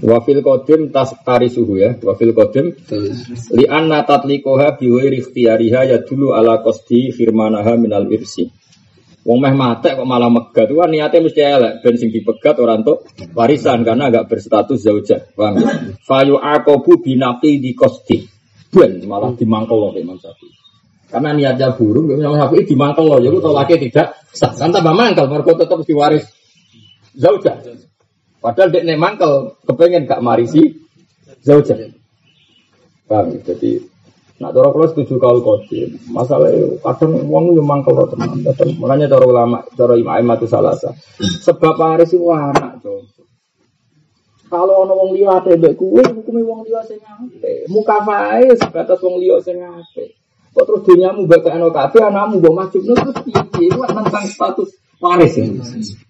Wafil 0.00 0.40
kodim 0.40 0.88
tas 0.88 1.12
tari 1.22 1.52
suhu 1.52 1.76
ya 1.76 1.92
Wafil 2.00 2.32
kodim 2.32 2.72
Li 3.52 3.64
anna 3.68 4.00
tatlikoha 4.08 4.80
biwai 4.80 5.12
rikhtiyariha 5.12 5.80
ya 5.92 5.98
dulu 6.00 6.32
ala 6.32 6.64
kosti 6.64 7.12
firmanaha 7.12 7.76
minal 7.76 8.08
irsi 8.08 8.48
Wong 9.20 9.36
meh 9.44 9.52
mate 9.52 9.92
kok 9.92 10.08
malah 10.08 10.32
megat 10.32 10.72
itu 10.72 10.80
kan 10.80 10.88
niatnya 10.88 11.20
mesti 11.20 11.40
elek 11.44 11.72
ben 11.84 11.94
sing 12.00 12.08
dipegat 12.08 12.56
orang 12.56 12.80
tuh 12.80 13.04
warisan 13.36 13.84
karena 13.84 14.08
agak 14.08 14.32
berstatus 14.32 14.80
zauja. 14.80 15.20
Paham 15.36 15.60
ya? 15.60 15.92
Fayu 16.00 16.40
akobu 16.40 17.04
binaki 17.04 17.60
di 17.60 17.76
kosti. 17.76 18.24
Ben 18.72 18.96
malah 19.04 19.36
dimangkel 19.36 19.76
loh 19.76 19.92
Imam 19.92 20.16
Syafi'i. 20.16 20.59
Karena 21.10 21.34
niatnya 21.34 21.74
buruk, 21.74 22.14
Imam 22.14 22.38
Syafi'i 22.38 22.62
dimangkel 22.62 23.02
loh. 23.02 23.18
Jadi 23.18 23.36
kalau 23.42 23.56
laki 23.58 23.74
tidak 23.90 24.14
sah. 24.30 24.54
Kan 24.54 24.70
tambah 24.70 24.94
mangkel, 24.94 25.26
mereka 25.26 25.58
tetap 25.58 25.82
diwaris 25.82 26.24
zauja. 27.18 27.58
Padahal 28.38 28.70
dia 28.70 28.94
mangkel, 28.94 29.58
kepengen 29.66 30.06
gak 30.06 30.22
marisi 30.22 30.70
zauja. 31.42 31.74
Paham 33.10 33.34
ya? 33.34 33.38
Jadi 33.42 33.90
Nah, 34.40 34.48
cara 34.56 34.72
kalau 34.72 34.88
setuju 34.88 35.20
kau 35.20 35.36
kodim, 35.44 36.00
masalahnya 36.08 36.80
kadang 36.80 37.28
uang 37.28 37.60
yang 37.60 37.68
mangkel 37.68 37.92
loh 37.92 38.08
teman. 38.08 38.40
Makanya 38.80 39.12
cara 39.12 39.28
ulama, 39.28 39.60
cara 39.76 40.00
imam 40.00 40.32
itu 40.32 40.48
salah 40.48 40.72
sah. 40.80 40.96
Sebab 41.20 41.76
hari 41.76 42.08
sih 42.08 42.16
anak 42.16 42.80
tuh. 42.80 43.04
Kalau 44.50 44.82
ono 44.82 44.92
wong 44.98 45.10
liya 45.14 45.38
ate 45.38 45.54
mbek 45.54 45.78
kuwe 45.78 46.02
hukume 46.02 46.42
wong 46.42 46.66
liya 46.66 46.82
sing 46.82 46.98
apik. 46.98 47.70
Muka 47.70 48.02
fae 48.02 48.50
sebatas 48.58 48.98
wong 48.98 49.22
liya 49.22 49.38
sing 49.44 49.62
apik. 49.62 50.19
Kok 50.50 50.64
terus 50.66 50.82
dunyamu 50.82 51.30
mbek 51.30 51.46
ana 51.46 51.70
kabeh 51.70 52.02
anakmu 52.10 52.42
mbok 52.42 52.54
maju 52.58 52.78
terus 52.78 53.18
piye? 53.22 53.70
Iku 53.70 53.86
tentang 53.86 54.26
status 54.26 54.70
waris 54.98 55.38
ya. 55.38 55.46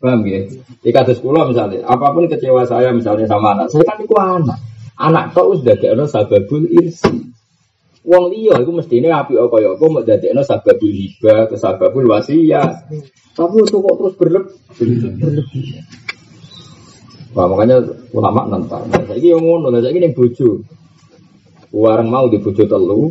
Paham 0.00 0.24
ya? 0.24 0.48
Di 0.80 0.90
kados 0.90 1.20
kula 1.20 1.44
misalnya, 1.44 1.84
apa 1.84 2.10
pun 2.10 2.24
kecewa 2.26 2.64
saya 2.64 2.90
misalnya 2.90 3.28
sama 3.28 3.52
anak, 3.52 3.68
saya 3.68 3.84
kan 3.84 4.00
iku 4.00 4.16
anak. 4.16 4.58
Anak 4.96 5.36
kok 5.36 5.48
wis 5.52 5.60
dadekno 5.60 6.08
sababul 6.08 6.64
irsi. 6.72 7.30
Wong 8.00 8.32
liya 8.32 8.56
iku 8.64 8.72
mestine 8.72 9.12
apik 9.12 9.36
kaya 9.36 9.76
apa 9.76 9.84
mbok 9.84 10.04
dadekno 10.08 10.40
sababul 10.40 10.88
hiba, 10.88 11.52
sababul 11.54 12.08
wasiat. 12.08 12.88
Tapi 13.36 13.56
kok 13.68 13.96
terus 14.00 14.14
berlebih. 14.16 14.50
Wah, 17.30 17.46
makanya 17.46 17.78
ulama 18.10 18.42
nentang. 18.50 18.90
Nah, 18.90 19.14
ini 19.14 19.30
yang 19.30 19.46
ngono, 19.46 19.70
saya 19.70 19.94
ini 19.94 20.10
bojo. 20.10 20.66
Warang 21.70 22.10
mau 22.10 22.26
di 22.26 22.42
bojo 22.42 22.66
telu. 22.66 23.06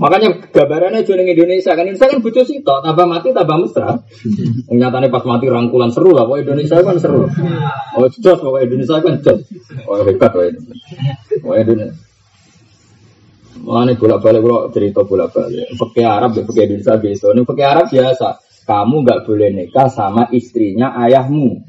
Makanya 0.00 0.28
gambarannya 0.50 1.04
jualan 1.04 1.28
Indonesia 1.28 1.76
kan 1.76 1.84
Indonesia 1.84 2.08
kan 2.08 2.44
sih 2.48 2.58
toh, 2.64 2.80
tambah 2.80 3.06
mati 3.06 3.30
tambah 3.30 3.56
mesra. 3.60 4.00
Nyatanya 4.72 5.08
pas 5.12 5.24
mati 5.28 5.46
rangkulan 5.46 5.92
seru 5.92 6.16
lah, 6.16 6.24
pokoknya 6.24 6.42
Indonesia 6.48 6.80
kan 6.80 6.96
seru. 6.96 7.28
Oh 7.96 8.08
jos, 8.08 8.38
pokoknya 8.40 8.64
Indonesia 8.72 8.96
kan 9.04 9.14
jos. 9.20 9.40
Oh 9.84 10.00
hebat, 10.02 10.30
pokoknya. 10.32 10.60
Pokoknya 11.44 11.62
Indonesia. 11.68 11.96
Mulane 13.62 13.94
bolak-balik 13.94 14.40
kalau 14.42 14.60
cerita 14.74 15.00
bolak-balik. 15.06 15.70
Pakai 15.78 16.04
Arab, 16.08 16.34
pakai 16.34 16.66
Indonesia 16.66 16.98
biasa. 16.98 17.24
Ini 17.30 17.42
pakai 17.46 17.64
Arab 17.68 17.86
biasa. 17.92 18.28
Kamu 18.62 18.96
nggak 19.02 19.20
boleh 19.26 19.48
nikah 19.54 19.88
sama 19.90 20.26
istrinya 20.34 20.94
ayahmu. 20.98 21.66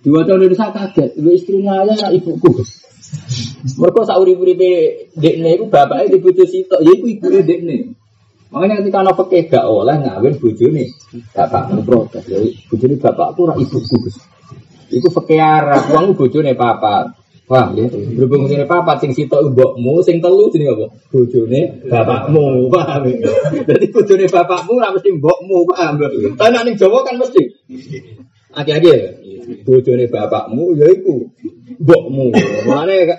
Dua 0.00 0.24
tahun 0.24 0.48
Indonesia 0.48 0.72
kaget. 0.72 1.16
Istrinya 1.16 1.84
ayah 1.84 1.96
nak 1.96 2.12
ibuku. 2.16 2.64
Mereka 3.76 4.00
sauri-uripe 4.08 4.70
dekne 5.14 5.60
itu 5.60 5.64
bapaknya 5.68 6.16
di 6.16 6.18
bojo 6.18 6.44
sitok, 6.46 6.80
ya 6.82 6.90
iku 6.96 7.06
ibu 7.06 7.26
dekne. 7.44 7.76
Makanya 8.50 8.82
ketika 8.82 8.98
anak 9.06 9.14
pakai 9.14 9.46
gak 9.46 9.66
oleh 9.66 9.94
ngawin 10.02 10.34
bojone, 10.42 10.84
bapak 11.30 11.70
protes. 11.86 12.24
Ya 12.26 12.38
bojone 12.66 12.94
bapakku 12.98 13.40
ora 13.46 13.54
ibuku. 13.54 13.96
Iku 14.90 15.06
pakai 15.14 15.38
arah, 15.38 15.86
uang 15.94 16.18
bojone 16.18 16.58
papa. 16.58 17.14
Wah, 17.50 17.66
ya. 17.74 17.86
Berhubung 17.90 18.46
ini 18.46 18.62
papa 18.62 18.98
sing 19.02 19.10
sitok 19.14 19.54
mbokmu, 19.54 20.02
sing 20.06 20.22
telu 20.22 20.50
jenenge 20.50 20.70
apa? 20.70 20.86
Bojone 21.10 21.60
bapakmu, 21.86 22.70
paham 22.70 23.02
ya? 23.06 23.30
Jadi 23.66 23.86
bojone 23.90 24.26
bapakmu 24.26 24.72
ora 24.78 24.94
mesti 24.94 25.10
mbokmu, 25.14 25.56
paham 25.70 25.94
ya? 25.98 26.08
Tapi 26.34 26.50
nek 26.50 26.74
Jawa 26.78 27.02
kan 27.06 27.18
mesti. 27.18 27.42
Aki-aki 28.50 28.88
ya. 28.90 29.10
Bojone 29.66 30.06
bapakmu 30.10 30.74
ya 30.78 30.86
iku 30.90 31.26
mbokmu. 31.78 32.34
Mulane 32.66 33.14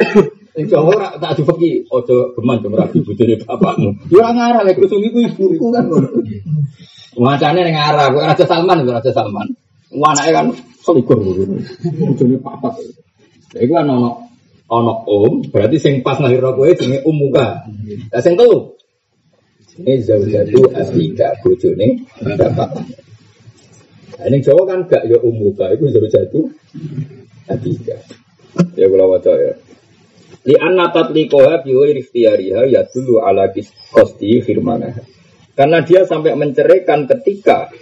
Ing 0.52 0.68
Jawa 0.68 0.92
ora 0.92 1.08
tak 1.16 1.40
dipeki 1.40 1.88
aja 1.88 2.16
geman 2.36 2.60
rabi 2.76 3.00
bojone 3.00 3.40
bapakmu. 3.40 3.90
Ya 4.12 4.20
ora 4.20 4.30
ngarah 4.36 4.62
lek 4.68 4.76
kusung 4.84 5.00
iku 5.00 5.24
ibuku 5.24 5.72
kan. 5.72 5.88
Wacane 7.16 7.60
ning 7.64 7.76
ngarah, 7.76 8.12
kok 8.12 8.24
Raja 8.24 8.46
Salman 8.48 8.84
Raja 8.84 9.12
Salman. 9.16 9.48
Anake 9.92 10.32
kan 10.36 10.48
selikur 10.84 11.20
bojone 11.20 12.36
papat. 12.44 12.76
Iku 13.56 13.72
kan 13.72 13.88
ono 13.88 14.28
ono 14.72 15.04
om, 15.08 15.44
berarti 15.52 15.80
sing 15.80 15.94
pas 16.04 16.20
lahir 16.20 16.44
kowe 16.44 16.68
jenenge 16.68 17.04
um 17.08 17.16
muka. 17.16 17.68
Lah 18.12 18.20
sing 18.24 18.36
telu. 18.36 18.76
Ini 19.80 20.04
zaujatu 20.04 20.68
asika 20.76 21.40
bojone 21.44 22.08
bapak. 22.20 22.72
Nah, 24.22 24.30
ini 24.30 24.38
Jawa 24.46 24.70
kan 24.70 24.86
gak 24.86 25.10
ya 25.10 25.18
umuka, 25.18 25.74
itu 25.74 25.90
zaujatu 25.90 26.46
asika. 27.50 27.98
Ya 28.78 28.86
kula 28.86 29.10
waca 29.10 29.34
ya. 29.34 29.58
Li 30.46 30.54
anna 30.62 30.94
tatliqaha 30.94 31.66
bi 31.66 31.74
ghairi 31.74 32.06
ikhtiyariha 32.06 32.70
ya 32.70 32.86
dulu 32.86 33.18
ala 33.18 33.50
kosti 33.90 34.46
firmanah. 34.46 34.94
Karena 35.58 35.82
dia 35.82 36.06
sampai 36.06 36.38
menceraikan 36.38 37.10
ketika 37.10 37.74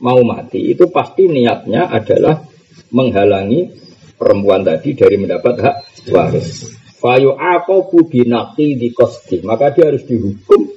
mau 0.00 0.24
mati 0.24 0.72
itu 0.72 0.88
pasti 0.88 1.28
niatnya 1.28 1.92
adalah 1.92 2.40
menghalangi 2.88 3.68
perempuan 4.16 4.64
tadi 4.64 4.96
dari 4.96 5.20
mendapat 5.20 5.54
hak 5.60 5.76
waris. 6.08 6.72
Fayu 6.96 7.36
aku 7.36 8.08
binaki 8.08 8.80
di 8.80 8.96
kosti, 8.96 9.44
maka 9.44 9.76
dia 9.76 9.92
harus 9.92 10.08
dihukum 10.08 10.72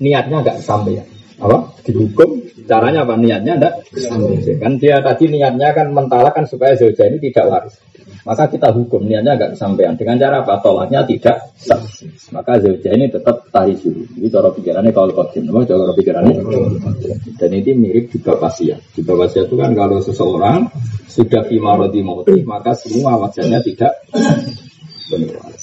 niatnya 0.00 0.40
nggak 0.40 0.64
sampai 0.64 0.96
ya. 0.96 1.04
Apa? 1.44 1.76
Dihukum 1.84 2.39
caranya 2.68 3.06
apa? 3.06 3.14
Niatnya 3.16 3.54
enggak. 3.60 3.74
Kan 4.60 4.72
dia 4.80 5.00
tadi 5.00 5.24
niatnya 5.30 5.68
kan 5.72 5.92
mentalakan 5.92 6.44
supaya 6.48 6.76
zauja 6.76 7.06
ini 7.08 7.20
tidak 7.20 7.46
waris. 7.48 7.76
Maka 8.20 8.52
kita 8.52 8.68
hukum 8.76 9.08
niatnya 9.08 9.32
agak 9.32 9.56
kesampaian 9.56 9.96
dengan 9.96 10.20
cara 10.20 10.44
apa? 10.44 10.60
Tolaknya 10.60 11.00
tidak 11.08 11.56
sah. 11.56 11.80
Maka 12.36 12.60
zauja 12.60 12.90
ini 12.92 13.08
tetap 13.08 13.48
suhu. 13.80 14.04
Ini 14.20 14.28
cara 14.28 14.48
pikirannya 14.52 14.92
kalau 14.92 15.12
kodim. 15.16 15.48
Memang 15.48 15.64
cara 15.64 15.92
pikirannya. 15.96 16.34
Dan 17.40 17.50
ini 17.56 17.70
mirip 17.72 18.12
juga 18.12 18.36
pasia. 18.36 18.76
Juga 18.92 19.24
pasia 19.24 19.48
itu 19.48 19.56
kan 19.56 19.72
kalau 19.72 20.04
seseorang 20.04 20.68
sudah 21.10 21.42
fimarodi 21.48 22.00
mauti 22.06 22.38
maka 22.46 22.76
semua 22.76 23.18
wajahnya 23.18 23.58
tidak 23.64 23.92
benar. 25.10 25.60